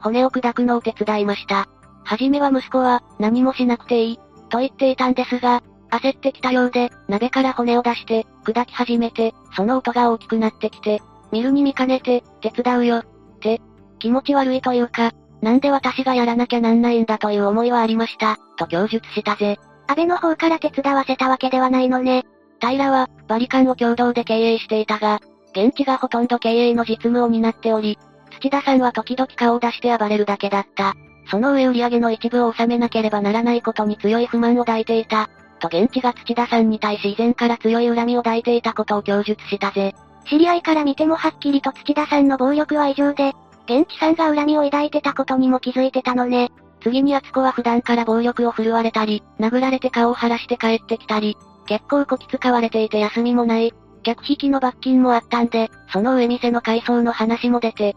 [0.00, 1.68] 骨を砕くのを手伝いました。
[2.04, 5.62] はじめは息子は、何もしなくていい、と言っていたんですが、
[5.92, 13.04] 焦ってきたようで、鍋から骨を出して、砕き始めて、その音が大きくなってきて、見るに見かねて、手伝うよ、っ
[13.40, 13.60] て、
[13.98, 15.12] 気持ち悪いというか、
[15.42, 19.58] なんで私がやらなきゃなんないんだという思いはありました、と供述したぜ。
[19.86, 22.24] 安倍の方から手伝わせたわけではないのね。
[22.60, 25.20] 平は、バリカンを共同で経営していたが、
[25.54, 27.98] 現地がほとんど経営の実務を担っており、
[28.30, 30.94] 土田さんは時々顔を出して暴れるだけだった。
[31.30, 35.28] その上売上の一部を納めなければならないことに強い不満を抱いていた。
[35.62, 39.94] と現地が土田さんに対し以前から強い恨みを抱いていたことを供述したぜ。
[40.28, 43.32] 知り合いから見てもはっきりと土田さんの暴力は異常で、
[43.66, 46.50] 現地さんが恨みを抱いてたことにも気づいてたのね。
[46.82, 51.36] 次に敦子は普段から暴力を振るわれたり、殴られて顔を晴らして帰ってきたり、
[51.66, 53.72] 結構こき使われていて休みもない、
[54.02, 57.94] 客引きの罰金もあったんで、その上店の改装の話も出て、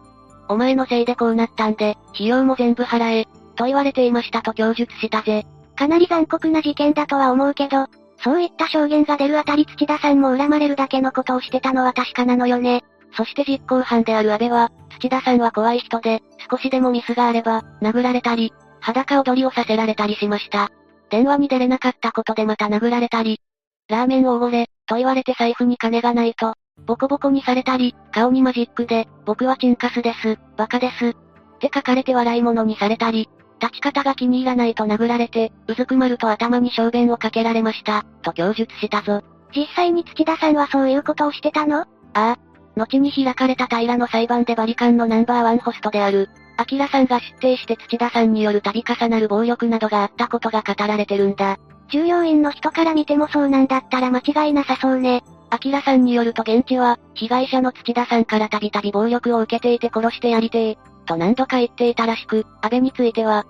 [0.47, 5.47] お前のせいでこうなったんで、費用も全部払え、と言われていましたと供述したぜ。
[5.75, 7.87] かなり残酷な事件だとは思うけど、
[8.23, 12.83] そういった証言が出るあたり土田さんも恨まれるだけのことをしてたのは確かなのよね。
[13.17, 20.69] そして実行犯である安倍は、土田さんは怖い人で、少しでもミスがあれば、殴られたり、裸踊りをさせられたりしました。
[21.09, 23.39] 電話に出れなかったことでまた殴られたり、
[23.87, 31.09] ラーメンをおごれ、と言われて財布に金がないと、ボコボコにされたり、顔にマジックで、僕はチンカスです、バカです。
[31.09, 31.13] っ
[31.59, 33.29] て書かれて笑い物にされたり、
[33.61, 39.21] 立ち方が気に入らないと殴られて、うずくまると頭に小便をかけられました、と供述したぞ。
[39.55, 41.81] 実際に土田さんはそういうことをしてたの？
[41.81, 42.37] ああ。
[42.77, 51.57] 後に開かれた平の裁判でバリカンのナンバーワンホストである、アキラさんが出廷して土田さんによる度重なる暴力などがあったことが語られてるんだ。
[51.89, 55.23] 従業員の人から見てもそうなんだったら間違いなさそうね。
[55.51, 63.45] アキラさんによると現地は、被害者の土田さんからたびたび暴力を受けていて殺してやりてえ、と何度か言っていたらしく、安倍については、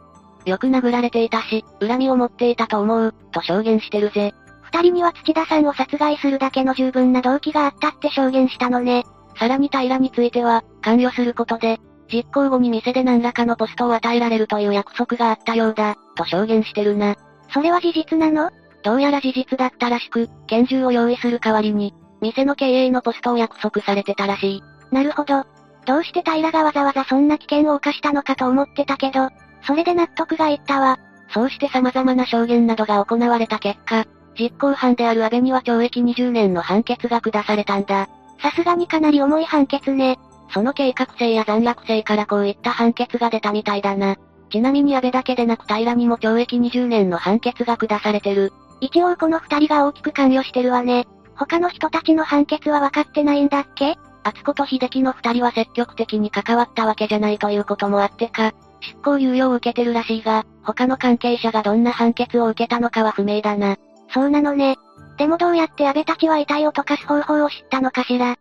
[0.45, 4.33] よく殴られていたし、恨みを持っていたと思う、と証言してるぜ。
[4.61, 9.05] 二人には土田さんを殺害するだけの十分な動機があったって証言したのね。
[9.37, 11.79] さらに平については、関与することで、
[12.11, 17.15] 実行後に店で何らかのポストを与えられるという約束があったようだ、と証言してるな。
[17.51, 18.51] それは事実なの？
[18.83, 24.63] どうやら事実だったらしく、拳銃を用意する代わりに、店の経営のポストを約束されてたらしい。
[24.91, 25.43] なるほど。
[25.85, 29.29] どうして平がわざわざそんな危険を冒したのかと思ってたけど、
[29.65, 30.99] それで納得がいったわ。
[31.29, 34.05] そうして様々な証言などが行われた結果、
[34.37, 38.07] 実行犯である安倍には懲役20年の判決が下されたんだ。
[38.41, 40.19] さすがにかなり重い判決ね。
[40.53, 44.17] その計画性や残虐性からこういった判決が出たみたいだな。
[44.51, 48.53] ちなみに安倍だけでなく平にも懲役20年の判決が下されてる。
[48.81, 51.07] 一応この二人が大きく関与してるわね。
[51.35, 53.97] 他の人たちの判決は分かってないんだっけ？
[54.25, 63.77] 厚子と秀樹の二人は積極的に関わったわけじゃないということもあってか、執行猶予を受けてるらしいが、他の関係者がどんな判決を受けたのかは不明だな。
[64.11, 64.77] そうなのね。
[65.17, 68.35] でもどうやって安倍たちは遺体を溶かす方法を知ったのかしら。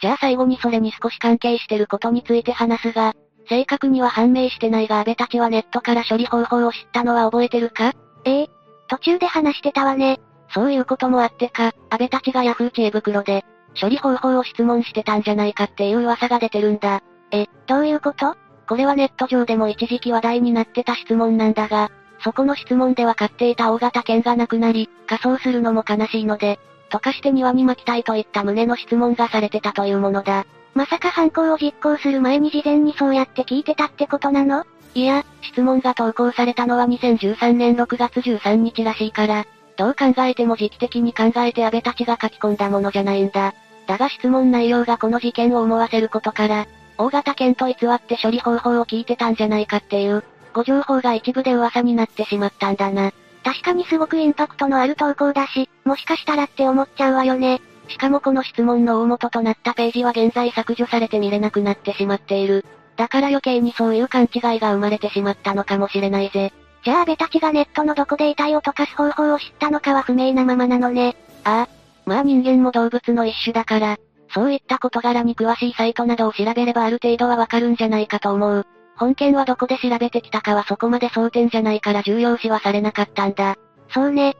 [0.00, 3.14] じゃあ最後にそれに少し関係してることについて話すが、
[3.48, 7.92] 正確には判明してないが安倍たちはネットから処理方法を知ったのは覚えてるか？
[8.24, 8.50] ええ。
[8.88, 10.20] 途中で話してたわね。
[10.54, 13.44] そういうこともあってか、安倍たちがヤフー知恵袋で、
[13.80, 17.00] 処理方法を質問してたんじゃないかっていう噂が出てるんだ。
[17.30, 18.36] え、どういうこと？
[18.68, 21.90] これはネット上でも一時期話題になってた質問なんだが、
[22.22, 26.60] そこの質問では買っていた大型犬がなくなり、仮装するのも悲しいので、
[26.90, 30.46] 溶かして庭に巻きたいといった旨の質問がされてたというものだ。
[30.74, 34.64] まさか犯行を実行する前に事前にそうやって聞いてたってことなの？
[34.94, 39.46] いや、質問が投稿されたのは2013年6月13日らしいから、
[39.76, 43.54] どう考えても時期的に考えて安倍たちが書き込んだものじゃないんだ。
[43.86, 46.66] だが質問内容がこの事件を思わせることから、
[46.98, 50.22] 大型犬と偽って処理方法を聞いてたんじゃないかっていう、
[50.52, 53.12] ご情報が一部で噂になってしまったんだな。
[53.44, 57.60] 確かにすごくインパクトのある投稿だし、もしかしたらって思っちゃうわよね。
[57.88, 62.64] しかもこの質問の大元となったページは現在削除されて見れなくなってしまっている。
[62.96, 66.52] だから余計にそういう勘違いが生まれてしまったのかもしれないぜ。
[66.84, 71.16] じゃあ安倍たちがネットのどこで遺体を溶かす方法を知ったのかは不明なままなのね。
[71.44, 71.82] ああ。
[72.04, 73.98] まあ人間も動物の一種だから、
[74.34, 78.66] そういった事柄に詳しいサイトなどを調べればある程度はわかるんじゃないかと思う。
[78.96, 83.56] 本件はどこで調べてきたかはそこまで争点じゃないから重要視はされなかったんだ。
[83.90, 84.34] そうね。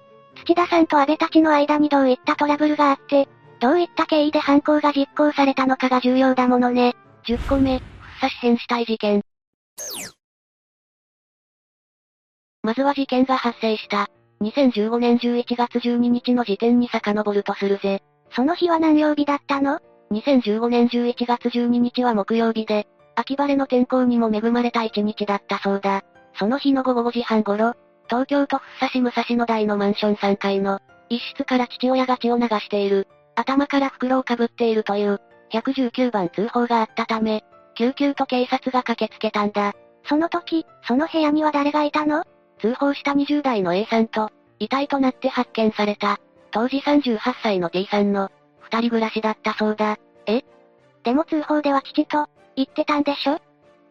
[0.44, 3.28] 土田さんと安倍たちの間にどういったトラブルがあって、
[3.60, 6.97] どういった経緯で犯行が実行されたのかが重要だものね。
[7.27, 9.23] 10個目、福佐市変死体事件。
[12.62, 14.09] まずは事件が発生した。
[14.43, 18.02] 2015年11月12日の時点に遡るとするぜ。
[18.34, 19.80] その日は何曜日だったの
[20.12, 26.02] ?2015 年11月12日は木曜日で、秋晴れの天候にも恵まれた一日だったそうだ。
[26.39, 27.74] その日の午後5時半頃、
[28.09, 33.06] 東京都福佐市武蔵野台のマンション3階の、一室から父親が血を流している。
[33.34, 35.20] 頭から袋をかぶっているという、
[35.52, 37.44] 119番通報があったため、
[37.74, 39.72] 救急と警察が駆けつけたんだ。
[40.05, 42.24] その時、その部屋には誰がいたの？
[42.62, 44.30] 通報した20代の A さんと、
[44.60, 46.20] 遺体となって発見された、
[46.52, 48.30] 当時38歳の T さんの、
[48.60, 49.98] 二人暮らしだったそうだ。
[50.26, 50.44] え？
[51.02, 53.40] でも通報では父と、言ってたんでしょ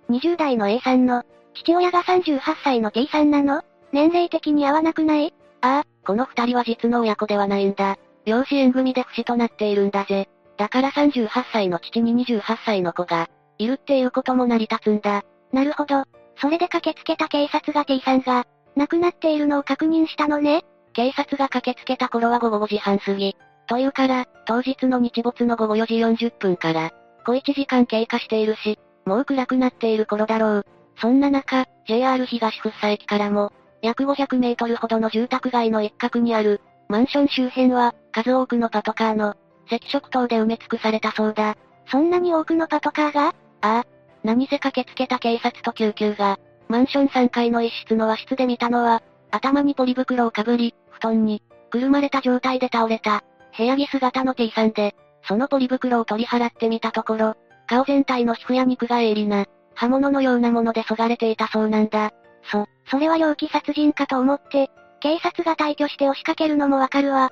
[0.09, 1.23] ?20 代の A さんの、
[1.53, 3.61] 父親が38歳の T さんなの？
[3.91, 5.33] 年齢的に合わなくない？
[5.59, 7.97] ああ、この二人は実の親子ではないんだ。
[8.25, 10.29] 養子縁組で不死となっているんだぜ。
[10.55, 15.23] だから38歳の父に28歳の子が、いるっていうことも成り立つんだ。
[15.51, 16.05] なるほど。
[16.37, 18.45] それで駆けつけた警察が T さんが、
[18.75, 20.63] 亡くなっているのを確認したのね。
[20.93, 23.35] 警察が駆けつけた頃は午後5時半過ぎ。
[23.67, 25.85] というから、当日の日没の午後4
[26.15, 26.91] 時40分から、
[27.25, 30.65] 小1時間経過しているし、もう暗くなっている頃だろう。
[30.99, 39.35] そんな中、JR 東福生駅からも、約500メートルほどの住宅街の一角にある、マンション周辺は、数多くのパトカーの、
[39.71, 41.55] 赤色灯で埋め尽くされたそうだ。
[41.89, 43.27] そんなに多くのパトカーが？
[43.29, 43.83] ああ。
[44.23, 46.37] 何せ駆けつけた警察と救急が、
[46.71, 53.25] マンション3階の一室の和室で見たのは、頭にポリ袋をかぶり、布団に、くるまれた状態で倒れた、
[53.57, 54.95] 部屋着姿の T さんで、
[55.27, 57.35] そのポリ袋を取り払ってみたところ、
[57.67, 59.45] 顔全体の皮膚や肉が鋭利な、
[59.75, 62.11] 刃物のようなもので削がれていたそうなんだ。
[62.49, 64.71] そ、それは猟奇殺人かと思って、
[65.01, 67.31] 警察が退去して押しかけるのもわかるわ。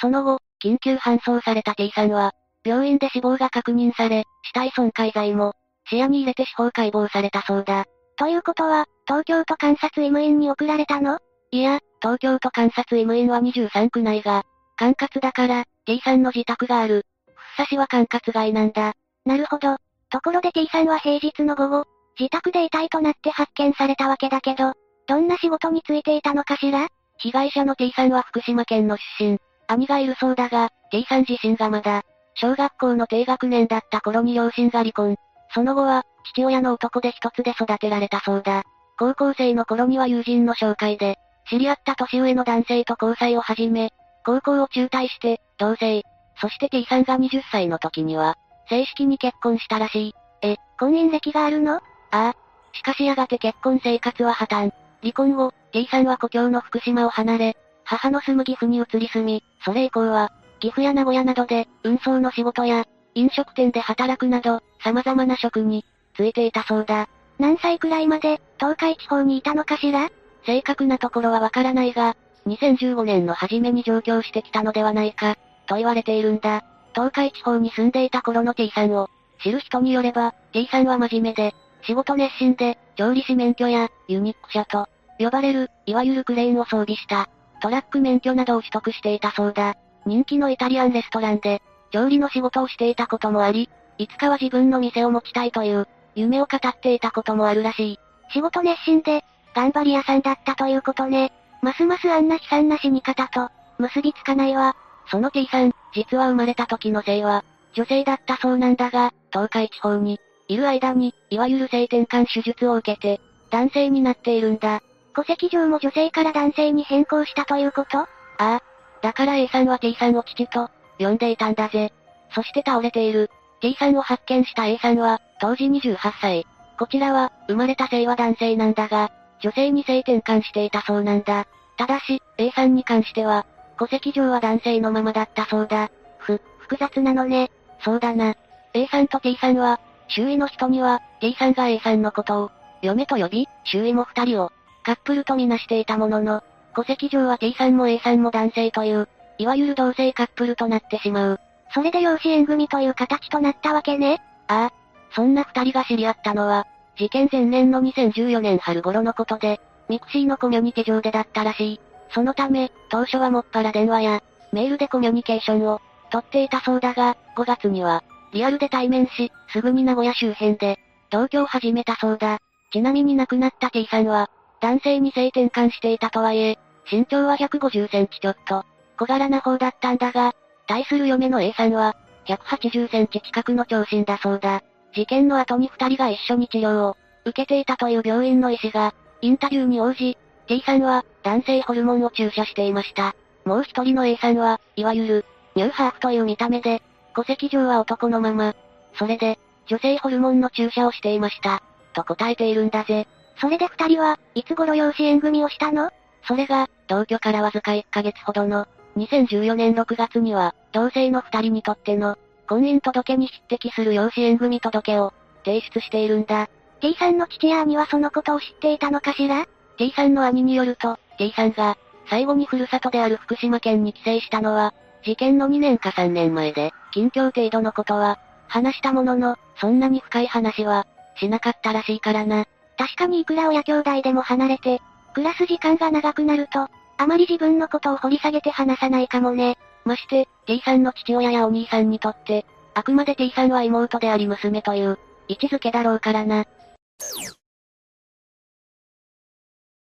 [0.00, 2.32] その後、緊急搬送された T さんは、
[2.64, 5.54] 病院で死亡が確認され、死体損壊罪も、
[5.86, 7.84] 視野に入れて司法解剖されたそうだ。
[8.16, 11.18] ということは、東京都監察医務院に送られたの？
[11.50, 14.44] いや、東京都監察医務院は23区内が、
[14.76, 17.06] 管轄だから、T さんの自宅がある。
[17.26, 18.94] 福佐市は管轄外なんだ。
[19.24, 19.76] なるほど。
[20.10, 21.84] ところで T さんは平日の午後、
[22.18, 24.72] 自宅で遺体となって発見されたわけだけど、
[25.06, 26.88] どんな仕事に就いていたのかしら？
[27.18, 29.38] 被害者の T さんは福島県の出身。
[29.66, 32.02] 兄がいるそうだが、T さん自身がまだ、
[32.34, 35.16] 小学校の低学年だった頃に両親が離婚。
[35.54, 38.64] その後は、父親の男で一つで育てられたそうだ。
[38.98, 41.16] 高校生の頃には友人の紹介で、
[41.48, 43.90] 知り合った年上の男性と交際を始め、
[44.24, 46.02] 高校を中退して、同棲。
[46.40, 48.36] そして T さんが20歳の時には、
[48.68, 50.14] 正式に結婚したらしい。
[50.42, 51.76] え、婚姻歴があるの？
[51.76, 52.34] ああ。
[52.72, 54.72] しかしやがて結婚生活は破綻。
[55.02, 62.84] 離婚後、T さんは故郷の福島を離れ、母の住む岐阜に移り住み、それ以降は、岐阜や名古屋などで、運送の仕事や、
[63.14, 65.84] 飲食店で働くなど、様々な職に、
[66.16, 67.08] ついていたそうだ。
[67.38, 70.10] 何歳くらいまで、東海地方にいたのかしら？
[70.46, 72.16] 正確なところはわからないが、
[72.46, 75.36] 2015年の初めに上京してきたのではないか、
[75.66, 76.64] と言われているんだ。
[76.94, 79.08] 東海地方に住んでいた頃の T さんを、
[79.42, 84.88] 知る人によれば、T さんは真面目で、仕事熱心で、調理師免許や、ユニック車と、
[85.18, 87.28] 呼ばれる、いわゆるクレーンを装備した、
[87.60, 89.74] トラック免許などを取得していたそうだ。
[90.06, 91.62] 人気のイタリアンレストランで、
[91.94, 97.98] 調理の仕事をしていたこともあり、いつかは自分の店を持ちたいという、夢を語っていたこともあるらしい。
[98.32, 101.32] 仕事熱心で、頑張り屋さんだったということね。
[101.62, 103.48] ますますあんな悲惨な死に方と、
[103.78, 104.74] 結びつかないわ。
[105.08, 107.44] その T さん、実は生まれた時の性は、
[107.74, 110.18] 女性だったそうなんだが、東海地方に、
[110.48, 113.20] いる間に、いわゆる性転換手術を受けて、
[113.52, 114.82] 男性になっているんだ。
[115.14, 117.98] 戸籍上も女性から男性に変更したということ？
[117.98, 118.08] あ
[118.38, 118.62] あ。
[119.00, 121.92] だから A さんは T さんを父と、呼んでいたんだぜ。
[122.34, 123.30] そして倒れている。
[123.60, 126.46] T さんを発見した A さんは、当時28歳。
[126.78, 129.10] こちらは、生まれた性は男性なんだが、
[129.40, 131.46] 女性に性転換していたそうなんだ。
[131.76, 133.46] ただし、A さんに関しては、
[133.78, 135.90] 戸籍上は男性のままだったそうだ。
[136.18, 137.50] ふ、複雑なのね。
[137.80, 138.34] そうだな。
[138.72, 142.50] A さんと T さんは、周囲の人には、T さんが A さんのことを、
[142.82, 144.52] 嫁と呼び、周囲も二人を、
[144.82, 146.42] カップルとみなしていたものの、
[146.74, 149.08] 戸籍上は T さんも A さんも男性という、
[149.38, 151.40] いわゆる同性カップルとなってしまう。
[151.72, 154.22] それで養子縁組という形となったわけね。
[154.48, 154.72] ああ。
[155.14, 156.66] そんな二人が知り合ったのは、
[156.96, 161.80] 事件前年の2014年春頃のことで、 mixi のコミュニティ上でだったらしい。
[162.10, 165.80] そのため、当初はもっぱら電話や、メールでコミュニケーションを、
[166.10, 170.78] 取っていたそうだが、5月には、リアルで対面し、すぐに名古屋周辺で、
[171.10, 172.38] 同居を始めたそうだ。
[172.72, 174.30] ちなみに亡くなった T さんは、
[174.60, 176.58] 男性に性転換していたとはいえ、
[176.90, 178.64] 身長は150センチちょっと、
[178.98, 180.34] 小柄な方だったんだが、
[180.66, 181.96] 対する嫁の A さんは、
[182.26, 184.62] 180センチ近くの長身だそうだ。
[184.94, 190.16] 事件の後に二人が一緒に治療を受けていたという病院の医師が、インタビューに応じ、
[190.46, 193.14] T さんは男性ホルモンを注射していました。
[193.44, 196.82] もう一人の A さんは、いわゆる、ニューハーフという見た目で、
[197.14, 198.54] 戸籍上は男のまま、
[198.94, 201.62] それで、女性ホルモンの注射をしていました。
[201.94, 203.06] と答えているんだぜ。
[203.40, 205.90] それで二人は、いつ頃養子縁組をしたの？
[206.26, 208.66] それが、同居からわずか1ヶ月ほどの、
[208.96, 212.16] 2014年6月には、同性の二人にとっての、
[212.48, 215.12] 婚姻届に匹敵する養子縁組届を、
[215.44, 216.48] 提出しているんだ。
[216.80, 219.46] T さんの父や兄はそのことを知っていたのかしら
[219.78, 221.76] ?T さんの兄によると、T さんが、
[222.08, 228.18] 最後にふるさとである福島県に帰省したのは、事件の2年か3年前で、近況程度のことは、
[228.48, 232.46] 話したものの、そんなに深い話は、しなかったらしいからな。
[232.76, 234.80] 確かにいくら親兄弟でも離れて、
[235.14, 239.58] 暮らす時間が長くなると、あまり自分のことを掘り下げて話さないかもね。
[239.84, 244.98] まして、T さんの父親やお兄さんにとって、あくまで T さんは妹であり娘という、
[245.28, 246.44] 位置づけだろうからな。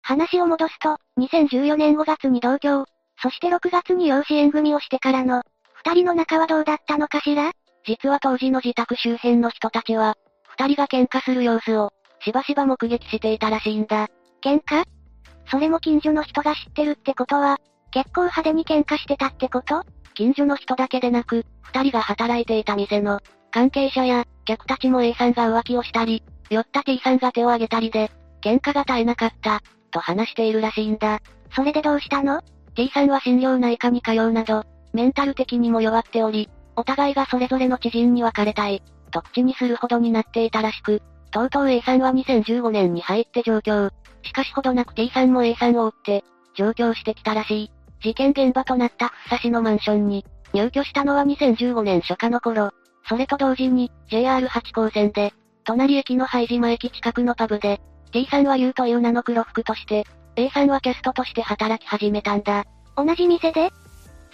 [0.02, 2.84] 話を戻すと、2014年5月に同居、
[3.22, 5.42] そして6月に養子縁組をしてからの、
[5.84, 7.52] 二人の仲はどうだったのかしら？
[7.84, 10.16] 実は当時の自宅周辺の人たちは、
[10.58, 11.92] 二人が喧嘩する様子を、
[12.24, 14.08] しばしば目撃していたらしいんだ。
[14.42, 14.84] 喧嘩？
[15.46, 17.58] それも近所の人が知ってるってことは、
[17.90, 19.82] 結構派手に喧嘩してたってこと？
[20.14, 23.20] 近所の人だけでなく、二人が働いていた店の、
[23.50, 28.10] 関係者や、客たちも A さんが浮気をしたり、酔った T さんが手を挙げたりで、
[28.42, 29.60] 喧嘩が絶えなかった、
[29.90, 31.20] と話しているらしいんだ。
[31.54, 32.40] それでどうしたの
[32.74, 41.02] ?T さんは心療内科に通うなど、メンタル的にも弱っており、お互いがそれぞれの知人に別れたい、と口にするほどになっていたらしく、
[41.32, 43.90] とうとう A さんは2015年に入って上京。
[44.22, 47.70] しかしほどなく T さんも A さんを追って、上京してきたらしい。
[48.02, 52.70] 事件現場となった福佐市のマンションに、入居したのは2015年初夏の頃。
[53.08, 55.32] それと同時に、JR8 号線で、
[55.64, 57.80] 隣駅の拝島駅近くのパブで、
[58.12, 60.04] T さんは U という名の黒服として、
[60.36, 62.64] A さんはキャストとして働き始めたんだ。
[62.96, 63.70] 同じ店で？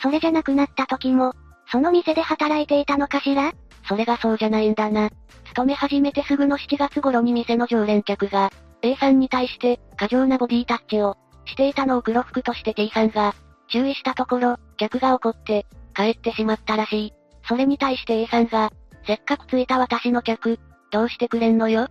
[0.02, 1.32] それじゃなくなった時も、
[1.70, 3.52] その店で働いていたのかしら？
[3.88, 5.10] それがそうじゃないんだな。
[5.46, 8.50] 勤め始めてすぐの7月頃に店の常連客が、
[8.82, 11.16] A さんに対して、過剰なボディタッチを、
[11.46, 13.34] していたのを黒服として T さんが、
[13.68, 15.66] 注意したところ、客が怒って、
[15.96, 17.12] 帰ってしまったらしい。
[17.48, 18.70] それに対して A さんが、
[19.06, 20.58] せっかく着いた私の客、
[20.90, 21.88] どうしてくれんのよ？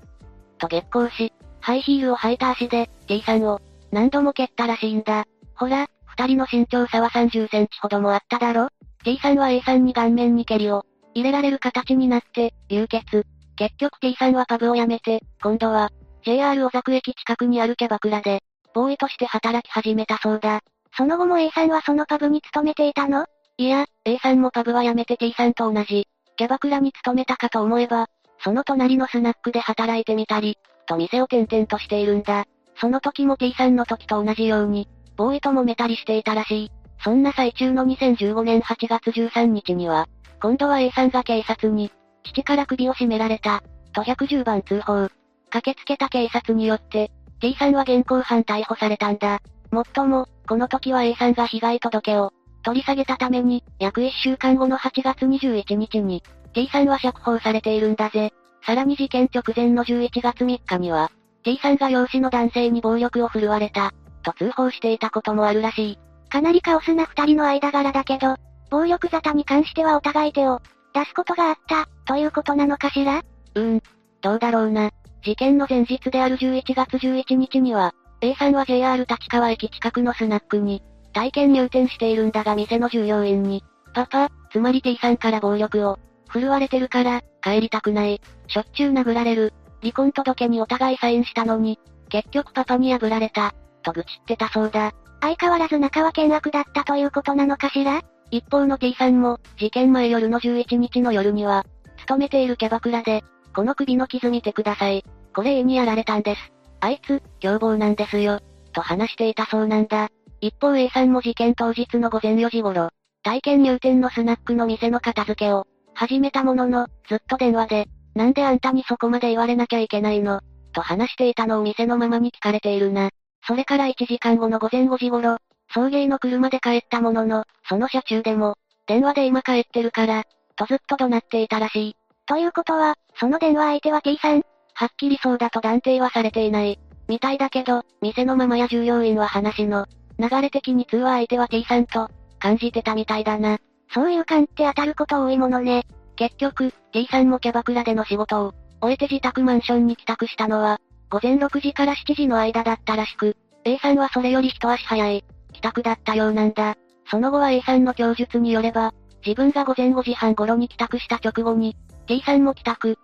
[0.60, 3.60] と激高し、ハイヒールを履いた足で、T さんを、
[3.91, 5.26] 何度も蹴ったらしいんだ。
[5.56, 8.69] ほら、二人の身長差は30センチほどもあっただろ
[9.03, 10.86] ?T さんは A さんに顔面に蹴りを、
[11.18, 13.26] 入れられる形になって、流血。
[13.56, 15.89] 結局 T さんはパブを辞めて、今度は、
[16.23, 18.44] JR 小作駅近くにあるキャバクラで、
[18.76, 20.61] ボーイとして働き始めたそうだ。
[20.95, 23.26] その後も A さんはそのパブに勤めていたの？
[23.57, 26.07] いや、A さんもパブは辞めて T さんと同じ、
[26.38, 28.06] キャバクラに勤めたかと思えば、
[28.44, 32.45] その隣のスナックで働いてみたり、と店を転々としているんだ。
[32.80, 36.72] その時も T さんの時と同じように、ボーイと揉めたりしていたらしい。
[37.03, 40.07] そんな最中の2015年8月13日には、
[40.41, 41.91] 今度は A さんが警察に、
[42.23, 45.09] 父から首を絞められた、と110番通報。
[45.49, 49.39] 駆けつけた警察によって、T さんは現行犯逮捕されたんだ。
[49.72, 52.31] もっとも、この時は A さんが被害届を、
[52.64, 56.23] 取り下げたために、約1週間後の8月21日に、
[56.53, 58.34] T さんは釈放されているんだぜ。
[58.65, 61.11] さらに事件直前の11月3日には、
[61.43, 63.93] T さんが養子の男性に暴力を振るわれた、
[64.23, 65.99] と通報していたこともあるらしい。
[66.30, 68.35] かなりカオスな二人の間柄だけど、
[68.69, 70.61] 暴力沙汰に関してはお互い手を
[70.94, 73.19] 出すことがあった、ということなのかしら？
[73.19, 73.81] うーん、
[74.22, 74.91] どうだろうな。
[75.23, 80.81] 事件の前日である11月11日には、A さんは JR 立川駅近くのスナックに、
[81.14, 83.64] 体験入店しているんだが店の従業員に、
[83.94, 85.99] パパ、つまり T さんから暴力を、
[86.30, 88.22] 振るわれてるから、帰りたくない。
[88.48, 89.53] しょっちゅう殴られる。
[89.81, 91.80] 離婚届にお互いサインしたのに、
[92.10, 93.53] 結局パパに破られた、
[93.84, 94.94] と愚痴ってたそうだ。
[95.22, 98.02] 相変わらず仲は険悪だったということなのかしら？
[98.32, 101.66] 一方の T さんも、事件前夜の11日の夜には、
[101.99, 103.24] 勤めているキャバクラで、
[103.56, 105.04] この首の傷見てください。
[105.34, 106.54] これ A にやられたんです。
[106.80, 108.40] あいつ、凶暴なんですよ。
[108.74, 110.10] と話していたそうなんだ。
[110.41, 112.90] 一方 A さんも事件当日の午前4時頃、
[113.24, 120.41] 体験入店のスナックの店の片付けを、始めたものの、ずっと電話で、なんであんたにそこまで言われなきゃいけないの？
[120.74, 123.10] と話していたのを店のままに聞かれているな。
[123.48, 125.38] それから1時間後の午前5時頃、
[125.73, 128.56] 送迎の車で帰ったものの、その車中でも、
[128.88, 130.23] 電話で今帰ってるから、
[130.56, 131.95] とずっと怒鳴っていたらしい。
[132.26, 134.41] ということは、その電話相手は T さん
[134.73, 136.80] はっきりそうだと断定はされていない。
[137.07, 139.85] みたいだけど、店のママや従業員は話の、
[140.19, 143.60] 流れ的に通話相手は T さんと、感じてたみたいだな。
[143.94, 145.85] そういう感って当たること多いものね。
[146.15, 150.80] 結局、T さんもキャバクラでの仕事を、終えて自宅マンションに帰宅したのは、
[151.10, 155.23] 午前6時から7時の間だったらしく、A さんはそれより一足早い、
[155.58, 156.76] 帰宅だったようなんだ。
[157.10, 158.94] その後は A さんの供述によれば、
[159.26, 161.76] 自分が午前5時半頃に帰宅した直後に、
[162.06, 162.98] T さんも帰宅。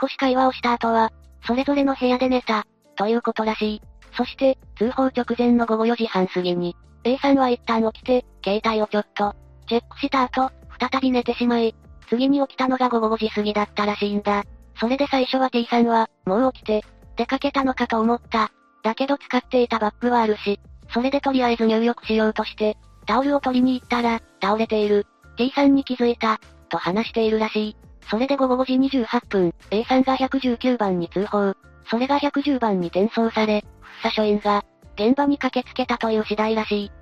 [0.00, 1.12] 少し会話をした後は、
[1.46, 2.66] それぞれの部屋で寝た、
[2.96, 3.82] ということらしい。
[4.16, 9.34] そして、通報直前の午後4時半過ぎに、A さんは一旦起きて、携帯をちょっと、
[9.68, 10.50] チェックした後、
[10.80, 11.74] 再び寝てしまい、
[12.08, 14.44] 次に起きたのが午後5時過ぎだったらしいんだ。
[14.80, 16.84] それで最初は T さんは、もう起きて、
[17.16, 18.50] 出かけたのかと思った。
[18.82, 20.58] だけど使っていたバッグはあるし、
[20.92, 22.76] それでとりあえず入浴しようとして、
[23.06, 25.06] タオルを取りに行ったら、倒れている。
[25.36, 27.76] T さんに気づいた、と話しているらしい。
[28.10, 31.54] それで午後5時28分、A さんが119番に通報。
[31.88, 34.64] それが110番に転送され、福佐署員が、
[34.96, 36.92] 現場に駆けつけたという次第らしい。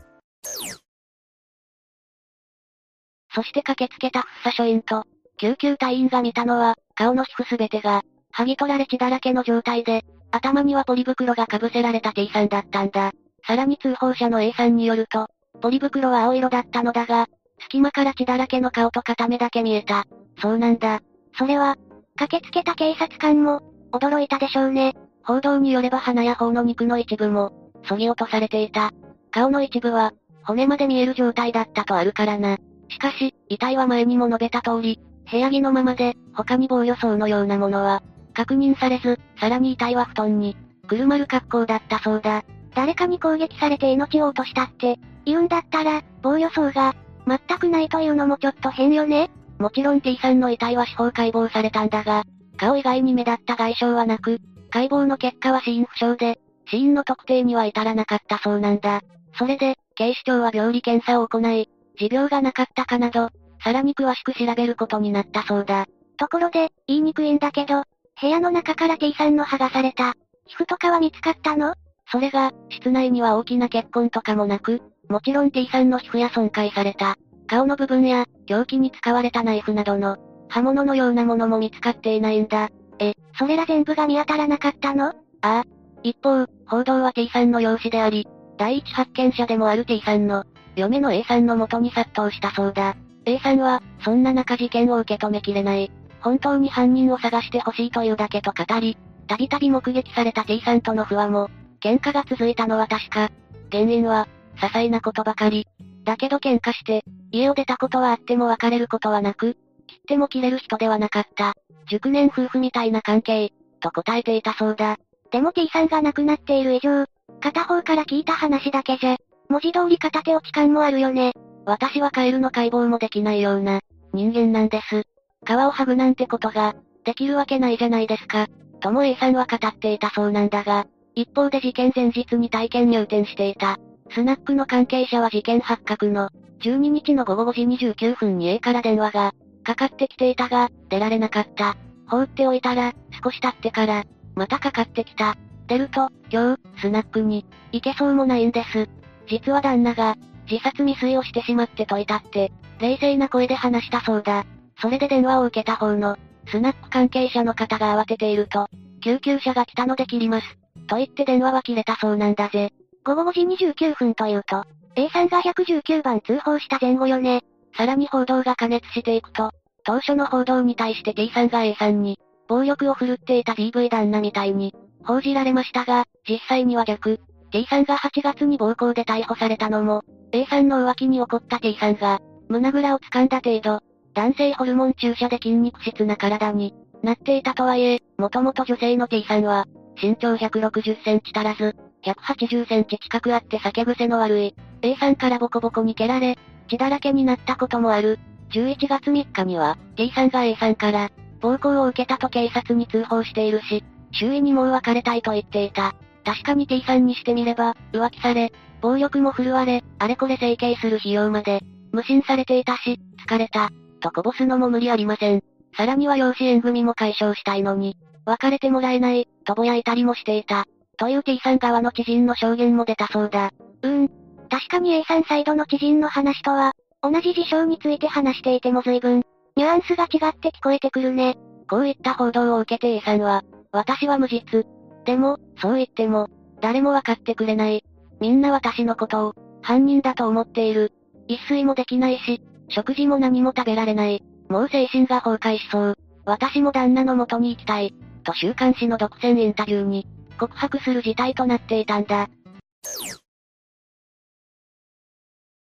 [3.34, 5.04] そして駆けつけた福佐署員と、
[5.38, 8.02] 救急隊員が見たのは、顔の皮膚すべてが、
[8.34, 13.12] 剥ぎ取られ血だらけの状態で、頭にはポリ袋が被せられた T さんだったんだ。
[13.48, 15.26] さらに通報者の A さんによると、
[15.62, 17.28] ポリ袋は青色だったのだが、
[17.60, 20.04] 隙間から血だらけの顔と片目だけ見えた。
[20.42, 21.00] そうなんだ。
[21.38, 21.76] それは、
[22.16, 24.94] 駆けつけた警察官も、驚いたでしょうね。
[25.24, 27.52] 報道によれば鼻や頬の肉の一部も、
[27.84, 28.90] 削ぎ落とされていた。
[29.30, 30.12] 顔の一部は、
[30.44, 32.58] 骨まで見える状態だったとあるからな。
[32.90, 35.00] しかし、遺体は前にも述べた通り、
[35.30, 38.02] 部屋着のままで、他に防御層のようなものは、
[38.34, 40.54] 確認されず、さらに遺体は布団に、
[40.86, 42.44] くるまる格好だったそうだ。
[42.78, 46.94] 誰かに攻撃されて命を落としたって、言うんだったら、防御層が、
[47.26, 52.22] 全くないというのもちょっと変よねもちろん T さんの遺体は司法解剖されたんだが、
[52.56, 54.38] 顔以外に目立った外傷はなく、
[54.70, 56.38] 解剖の結果は死因不詳で、
[56.70, 59.00] 死因の特定には至らなかったそうなんだ。
[59.36, 61.68] それで、警視庁は病理検査を行い、
[61.98, 63.30] 持病がなかったかなど、
[63.64, 65.86] さらに詳しく調べることになったそうだ。
[66.16, 67.82] ところで、言いにくいんだけど、
[68.20, 70.12] 部屋の中から T さんの剥がされた、
[70.46, 71.74] 皮膚とかは見つかったの？
[72.10, 77.16] それが、室内には大きな血痕とかもなく、もちろん T さんの皮膚や損壊された、
[77.46, 80.16] 顔の部分や、凶器に使われたナイフなどの、
[80.48, 82.68] 刃物のようなものも見つかっていないんだ。
[82.98, 85.08] え、それら全部が見当たらなかったの？
[85.08, 85.12] あ
[85.42, 85.64] あ。
[86.02, 88.26] 一方、報道は T さんの養子であり、
[88.56, 90.44] 第一発見者でもある T さんの、
[90.76, 92.96] 嫁の A さんの元に殺到したそうだ。
[93.26, 95.90] A さんは、そんな中事件を受け止めきれない。
[96.20, 103.30] 本当に犯人を探してほしいというだけと語り、たびたび目撃された T さんとの不和も、喧嘩が続いたのは確か。
[103.70, 105.66] 原因は、些細なことばかり。
[106.04, 109.56] だけど喧嘩して、家を出たことはあっても別れることはなく、
[109.86, 111.54] 切っても切れる人ではなかった。
[111.88, 114.96] 熟年夫婦みたいな関係、と答えていたそうだ。
[115.30, 117.04] でも T さんが亡くなっている以上、
[117.40, 119.16] 片方から聞いた話だけじゃ、
[119.48, 121.32] 文字通り片手落ち感もあるよね。
[121.64, 123.80] 私はカエルの解剖もできないような、
[124.12, 125.02] 人間なんです。
[125.46, 126.74] 皮を剥ぐなんてことが、
[127.04, 128.46] できるわけないじゃないですか。
[128.80, 130.86] とも A さんは語っていたそうなんだが、
[131.18, 133.76] 一方で事件前日に体験入店していた。
[134.12, 136.30] スナックの関係者は事件発覚の、
[136.60, 139.32] 12日の午後5時29分に A から電話が、
[139.64, 141.76] かかってきていたが、出られなかった。
[142.06, 144.04] 放っておいたら、少し経ってから、
[144.36, 145.34] またかかってきた。
[145.66, 148.88] 出ると、今日、スナックに、行けそうもないんです。
[149.26, 150.14] 実は旦那が、
[150.48, 154.44] 自殺未遂をしてしまってといたって、冷静な声で話したそうだ。
[154.80, 156.16] それで電話を受けた方の、
[156.46, 158.68] スナック関係者の方が慌てていると、
[159.00, 160.46] 救急車が来たので切ります。
[160.86, 162.72] と言って電話は切れたそうなんだぜ。
[163.04, 164.64] 午後5時29分というと、
[164.96, 167.42] A さんが119番通報した前後よね。
[167.76, 169.50] さらに報道が過熱していくと、
[169.84, 172.18] 当初の報道に対して T さんが A さんに、
[172.48, 174.74] 暴力を振るっていた DV 旦那みたいに、
[175.04, 177.20] 報じられましたが、実際には逆。
[177.50, 180.02] T さんが8月に暴行で逮捕されたのも、
[180.32, 183.80] A さんの浮気に怒った T さんが、胸ぐらを掴んだ程度、
[184.14, 189.66] 男性ホルモン注射で筋肉質な体になっていたとはいえ、もともと女性の T さんは、
[190.00, 196.38] 身長160センチ足らず、180センチ近くあって酒癖の悪い、A さんからボコボコに蹴られ、
[196.68, 198.18] 血だらけになったこともある。
[198.50, 201.10] 11月3日には、T さんが A さんから、
[201.40, 205.94] 暴行を受けたと警察に通報しているし、周囲にもう別れたいと言っていた。
[206.24, 211.60] 確かに T さんにしてみれば、浮気され、暴力も振るわれ、あれこれ整形する費用まで、
[211.92, 213.70] 無心されていたし、疲れた、
[214.00, 215.42] とこぼすのも無理ありません。
[215.76, 220.64] さらには養子縁組も解消したいのに、別れてもらえない、とぼやいたりもしていた。
[220.96, 223.52] という T さん側の知人の証言も出たそうだ。
[223.82, 224.08] うーん。
[224.50, 226.72] 確かに A さんサイドの知人の話とは、
[227.02, 229.22] 同じ事象について話していても随分、
[229.56, 231.36] ニュアンスが違って聞こえてくるね。
[231.70, 233.42] こういった報道を受けて A さんは、
[233.72, 234.64] 私は無実。
[235.04, 236.28] でも、そう言っても、
[236.60, 237.84] 誰もわかってくれない。
[238.20, 240.92] みんな私のことを、犯人だと思っている。
[241.28, 244.22] 一睡もできないし、食事も何も食べられない。
[244.48, 245.94] もう精神が崩壊しそう。
[246.24, 247.94] 私も旦那の元に行きたい。
[248.24, 250.06] と週刊誌の独占インタビューに、
[250.38, 252.28] 告白する事態となっていたんだ。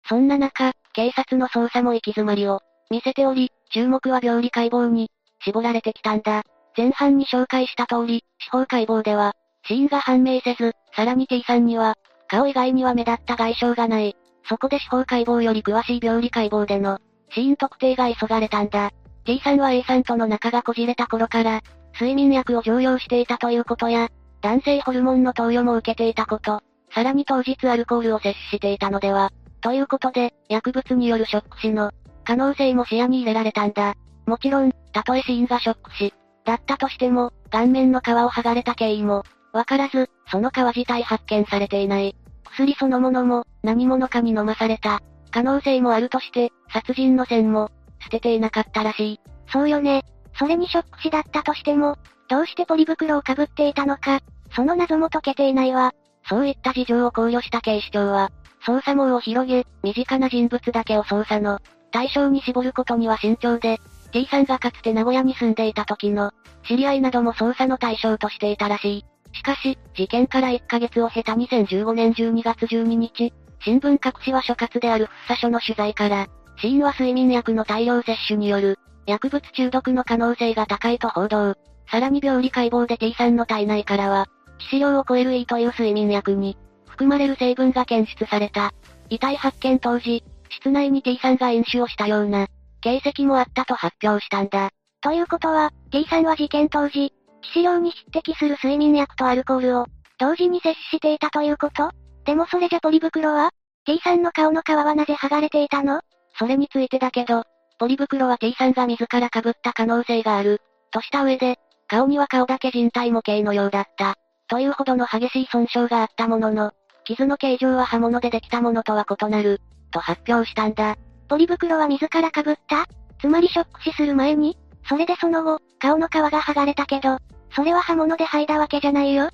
[0.09, 2.61] そんな中、警察の捜査も行き詰まりを
[2.91, 5.11] 見せており、注目は病理解剖に
[5.45, 6.43] 絞られてきたんだ。
[6.77, 9.33] 前半に紹介した通り、司法解剖では、
[9.67, 11.97] 死因が判明せず、さらに T さんには、
[12.29, 14.17] 顔以外には目立った外傷がない。
[14.49, 16.99] そこで司法解剖より詳しい病理解剖での、
[17.35, 18.91] 死因特定が急がれたんだ。
[19.25, 21.61] T さんは A さんとの仲がこじれた頃から、
[21.95, 24.09] 睡眠薬を常用していたということや、
[24.41, 26.61] 男性ホルモンの投与も受けていたこと、
[26.95, 29.31] さらに当日アルコールを摂取していたのでは、
[29.61, 31.93] ということで、薬物によるショック死の
[32.25, 33.95] 可能性も視野に入れられたんだ。
[34.27, 36.13] もちろん、たとえ死因がショック死
[36.45, 42.17] だったとしても、顔面の皮を剥がれた経緯も、わからず、その皮自体発見されていない。
[42.45, 45.01] 薬そのものも、何者かに飲まされた。
[45.33, 49.21] 可能性もあるとして、殺人の線も、捨てていなかったらしい。
[49.53, 50.05] そうよね。
[50.39, 51.97] それにショック死だったとしても、
[52.29, 54.21] どうしてポリ袋をかぶっていたのか、
[54.55, 55.93] その謎も解けていないわ。
[56.29, 58.31] そういった事情を考慮した警視庁は、
[58.67, 61.59] 捜査網を広げ、身近な人物だけを捜査の
[61.91, 63.81] 対象に絞ることには慎重で、
[64.13, 66.33] T さんがかつて名古屋に住んでいた時の、
[66.67, 69.05] 知り合いなども捜査の対象としていたらしい。
[69.35, 73.33] しかし、事件から1ヶ月を経た2015年12月12日、
[73.65, 76.27] 新聞各紙は所轄である福佐署の取材から、
[76.61, 81.55] 死因は睡眠薬の大量摂取による、薬物中毒の可能性が高いと報道。
[81.91, 84.27] さらに病理解剖で T さんの体内からは、
[84.59, 86.57] 致死量を超える E という睡眠薬に、
[86.89, 88.73] 含まれる成分が検出された。
[89.11, 92.47] 遺体発見当時、室内に T さんが飲酒をしたような、
[92.81, 94.71] 形跡もあったと発表したんだ。
[95.01, 97.13] ということは、T さんは事件当時、
[97.43, 99.87] 致死量に匹敵する睡眠薬とアルコールを、
[100.19, 101.91] 同時に摂取していたということ？
[102.25, 103.51] でもそれじゃポリ袋は
[103.85, 106.01] ?T さんの顔の皮はなぜ剥がれていたの？
[106.39, 107.45] それについてだけど、
[107.79, 110.61] ポリ袋は T さんが自ら被った可能性がある。
[110.93, 111.57] とした上で、
[111.89, 114.15] 顔には顔だけ人体模型のようだった。
[114.49, 116.73] というほどの激しい損傷があったものの、
[117.05, 120.97] 傷の形状は刃物でできたものとは異なる、と発表したんだ。
[121.29, 122.87] ポリ袋は自ら被った？
[123.21, 124.57] つまりショック死する前に？
[124.89, 127.19] それでその後、顔の皮が剥がれたけど、
[127.55, 129.31] それは刃物で剥いだわけじゃないよっ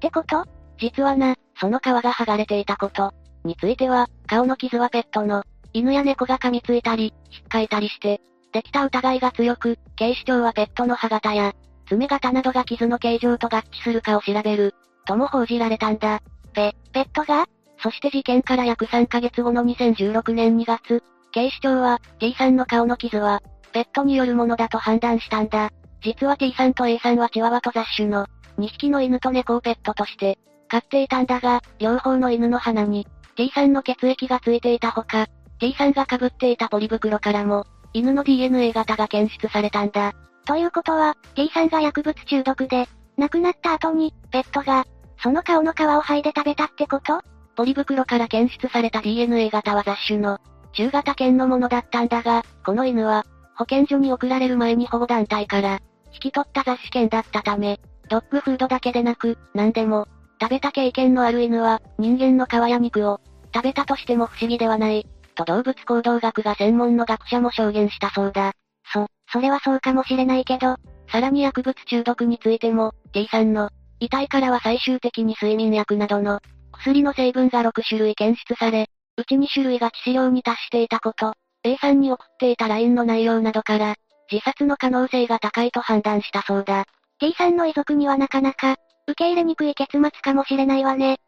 [0.00, 0.44] てこと？
[0.78, 3.12] 実はな、その皮が剥がれていたこと、
[3.44, 5.42] については、顔の傷はペットの、
[5.72, 8.20] 犬や猫が噛みついたり、引っかいたりして、
[8.52, 11.54] できた疑いが強く、警視庁はペットの歯型や、
[11.88, 14.74] 爪型などが傷の形状と合致するかを調べる、
[15.06, 16.20] とも報じられたんだ。
[16.52, 17.46] ペ、ペットが
[17.82, 23.42] そして事件から約3ヶ月後の2016年2月、警視庁は、T さんの顔の傷は、
[23.72, 25.70] ペットによるものだと判断したんだ。
[26.02, 28.26] 実は T さんと A さんはチワワと雑種の、
[28.58, 33.06] 2匹の犬と猫をペットとして、飼っていたんだが、両方の犬の鼻に、
[33.36, 35.26] T さんの血液がついていたほか、
[35.58, 40.12] T さんが被っていたポリ袋からも、犬の DNA 型が検出されたんだ。
[40.44, 44.84] ということは、T さんが薬物中毒で、亡くなった後に、ペットが、
[45.22, 47.22] その顔の皮を剥いで食べたってこと？
[47.56, 50.38] ポリ袋から検出された DNA 型は雑種の、
[50.72, 53.24] 中型犬のものだったんだが、この犬は、
[53.56, 55.80] 保健所に送られる前に保護団体から、
[56.12, 60.06] 引き取った雑種犬だったため、ドッグフードだけでなく、何でも、
[60.40, 63.20] 食べた経験のある犬は、人間の皮や肉を、
[63.54, 68.52] 食べたとしても不思議ではない、と動物行動学が専門の学者も証言したそうだ。
[68.92, 70.76] そ、それはそうかもしれないけど、
[71.10, 76.40] さらに薬物中毒についても、T さんの、遺体からは最終的に睡眠薬などの、
[76.72, 81.32] 薬の成分が6種類検出され、うち2種類が致死量に達していたこと、
[81.64, 83.94] A さんに送っていた LINE の内容などから、
[84.30, 86.84] 自殺の可能性が高いと判断したそうだ。
[87.18, 88.76] T さんの遺族にはなかなか、
[89.08, 91.18] 受け入れにくい結末かもしれないわね。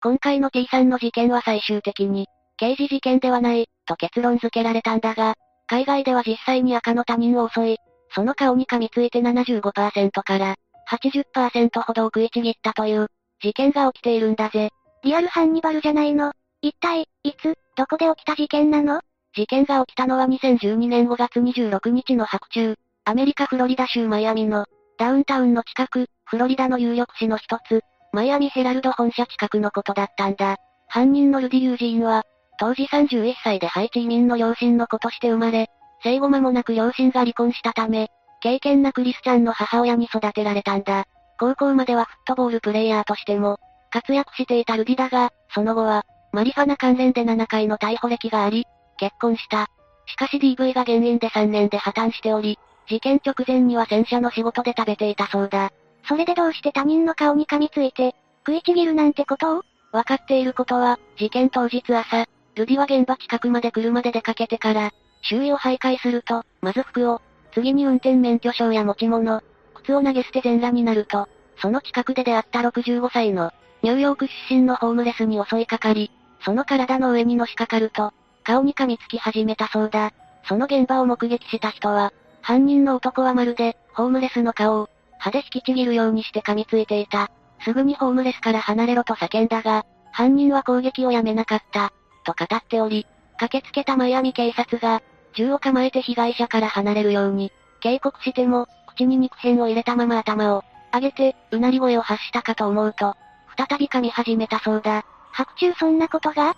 [0.00, 2.26] 今回の T さんの事件は最終的に、
[2.56, 5.34] 刑事事件ではない、と結論付けられたんだが、
[5.66, 7.76] 海外では実際に赤の他人を襲い、
[8.14, 10.54] その顔に噛みついて75%から、
[10.90, 13.08] 80%ほどを食いちぎったという、
[13.42, 14.70] 事件が起きているんだぜ。
[15.02, 16.32] リアルハンニバルじゃないの？
[16.62, 19.00] 一体、いつ、どこで起きた事件なの？
[19.34, 24.66] 事件が起きたのは2012年5月26日の白昼、アメリカフロリダ州マイアミの、
[24.98, 27.80] ダウンタウンの近く、フロリダの有力紙の一つ、
[28.12, 30.58] マイアミヘラルド本社近くのことだったんだ。
[30.88, 32.24] 犯人のルディ・ユージーンは、
[32.60, 35.68] 当時31歳でハイチ移民の両親の子として生まれ、
[36.02, 38.08] 生後間もなく両親が離婚したため、
[38.42, 41.06] 経験なクリスチャンの母親に育てられたんだ。
[41.40, 43.56] 高校まではフットボールプレイヤーとしても、
[43.90, 48.66] 活躍していたルディだが、その後は、マリファナ関連で7回の逮捕歴があり、
[48.98, 49.68] 結婚した。
[50.04, 52.58] しかし DV が原因で3年で破綻しており、
[52.88, 55.72] 事件直前には洗車の仕事で食べていたそうだ。
[56.08, 58.14] それでどうして他人の顔に噛みついて、
[58.46, 59.62] 食いちぎるなんてことを？
[59.92, 64.90] わかっていることは、事件当日朝、ルディは現場近くまで車で出かけてから、
[65.22, 67.20] 周囲を徘徊すると、まず服を、
[67.52, 69.42] 次に運転免許証や持ち物、
[69.74, 71.28] 靴を投げ捨て全裸になると、
[71.60, 73.52] その近くで出会った65歳の、
[73.82, 76.10] ニューヨーク出身のホームレスに襲いかかり、
[76.44, 78.12] その体の上にのしかかると、
[78.44, 80.12] 顔に噛みつき始めたそうだ。
[80.44, 82.12] その現場を目撃した人は、
[82.48, 84.88] 犯人の男はまるで、ホームレスの顔を、
[85.18, 87.30] 歯で引きちぎるようにして噛みついていた。
[87.62, 91.92] すぐにホームレスから離れろと叫んだが、犯人は攻撃をやめなかった、
[92.24, 93.06] と語っており、
[93.36, 95.02] 駆けつけたマイアミ警察が、
[95.34, 103.14] 銃を構えて被害者から離れるように、警告しても、口に肉片を入れたまま頭を、上げて、うなり声を発したかと思うと、
[103.58, 105.04] 再び噛み始めたそうだ。
[105.32, 106.56] 白昼そんなことが？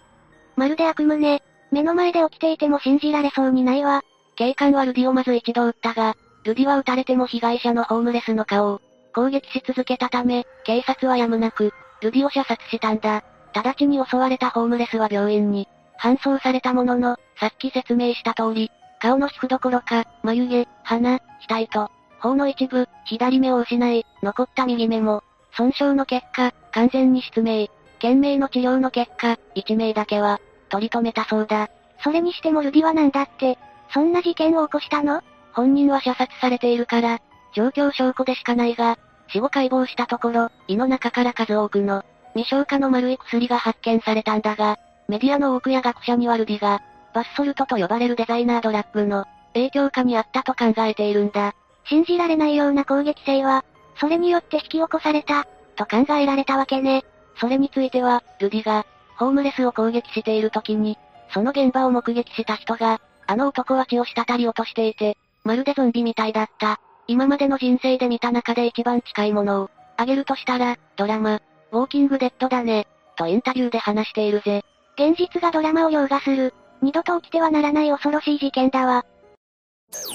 [0.54, 1.42] まるで悪夢ね。
[1.72, 4.02] 目の前で起きていても信じられそうにないわ。
[4.40, 8.80] 警官はルディをまず一度撃ったが、ルディは撃たれても被害者のホームレスの顔を
[9.14, 13.22] 攻撃し続けたため、警察はやむなく、ルディを射殺したんだ。
[13.52, 15.68] 直ちに襲われたホームレスは病院に
[16.00, 21.90] 搬送されたものの、さっき説明した通り、顔の皮膚どころか、眉毛、鼻、額と、
[22.20, 25.22] 頬の一部、左目を失い、残った右目も、
[25.54, 27.66] 損傷の結果、完全に失明。
[27.96, 30.40] 懸命の治療の結果、一名だけは、
[30.70, 31.68] 取り留めたそうだ。
[32.02, 33.58] それにしてもルディはなんだって、
[33.92, 35.22] そんな事件を起こしたの？
[35.52, 37.18] 本人は射殺されているから、
[37.54, 38.98] 状況証拠でしかないが、
[39.28, 42.04] 死後解剖したところ、胃の中から数多くの、
[42.34, 51.54] 未消化の丸い薬が発見されたんだが、メディアの多くや学者にはルディが、バスソルトと呼ばれるデザイナードラッグの、影響下にあったと考えているんだ。
[51.88, 53.64] 信じられないような攻撃性は、
[53.98, 57.04] それによって引き起こされた、と考えられたわけね。
[57.40, 58.86] それについては、ルディが、
[59.16, 60.96] ホームレスを攻撃している時に、
[61.34, 63.00] その現場を目撃した人が、
[63.30, 66.80] あの男は血を滴り落としていて、まるでゾンビみたいだった。
[67.06, 71.40] 今までの人生で見た中で一番近いものを、あげるとしたら、ドラマ、
[71.70, 74.64] ウォーキングデッドだね、とインタビューで話しているぜ。
[74.98, 79.06] 現実がドラマを凌駕する、二度と起きてはならない恐ろしい事件だわ。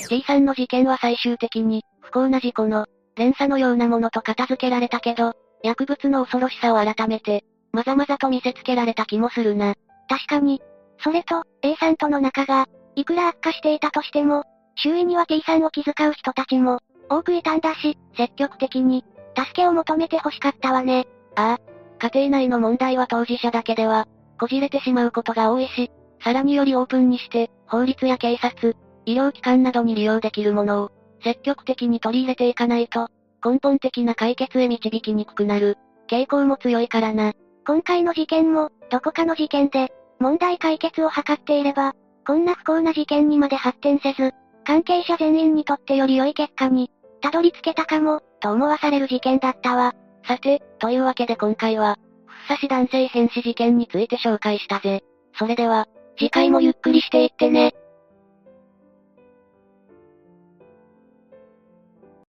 [0.09, 2.85] T さんの事件は最終的に、不幸な事故の、
[3.15, 5.31] 連鎖のようなものと片付けられたけど、
[5.63, 9.75] 薬物の恐ろしさを改めて、まざまざと見せつけられた気もするな。
[10.09, 10.61] 確かに。
[10.99, 14.43] それと、A さんとの仲が、いくら悪化していたとしても、
[14.75, 19.05] 周囲には T さんを気遣う人たちも、多くいたんだし、積極的に、
[19.37, 21.07] 助けを求めて欲しかったわね。
[21.35, 22.09] ああ。
[22.11, 24.07] 家庭内の問題は当事者だけでは、
[24.39, 25.91] こじれてしまうことが多いし、
[26.23, 30.91] さらによりオープンにして、法律や警察、医療機関などに利用できるものを、
[31.23, 33.07] 積極的に取り入れていかないと、
[33.43, 35.77] 根本的な解決へ導きにくくなる、
[36.09, 37.33] 傾向も強いからな。
[37.65, 41.93] 今回の事件も、どこかの事件で、問題解決を図っていれば、
[42.25, 44.33] こんな不幸な事件にまで発展せず、
[44.65, 46.89] 関係者全員にとってより良い結果に、
[47.21, 49.93] たどり着けたかも、と思わされる事件だったわ。
[50.27, 55.03] さて、というわけで今回は、ふっさし男性変死事件について紹介したぜ。
[55.37, 55.87] それでは、
[56.17, 57.75] 次回もゆっくりしていってね。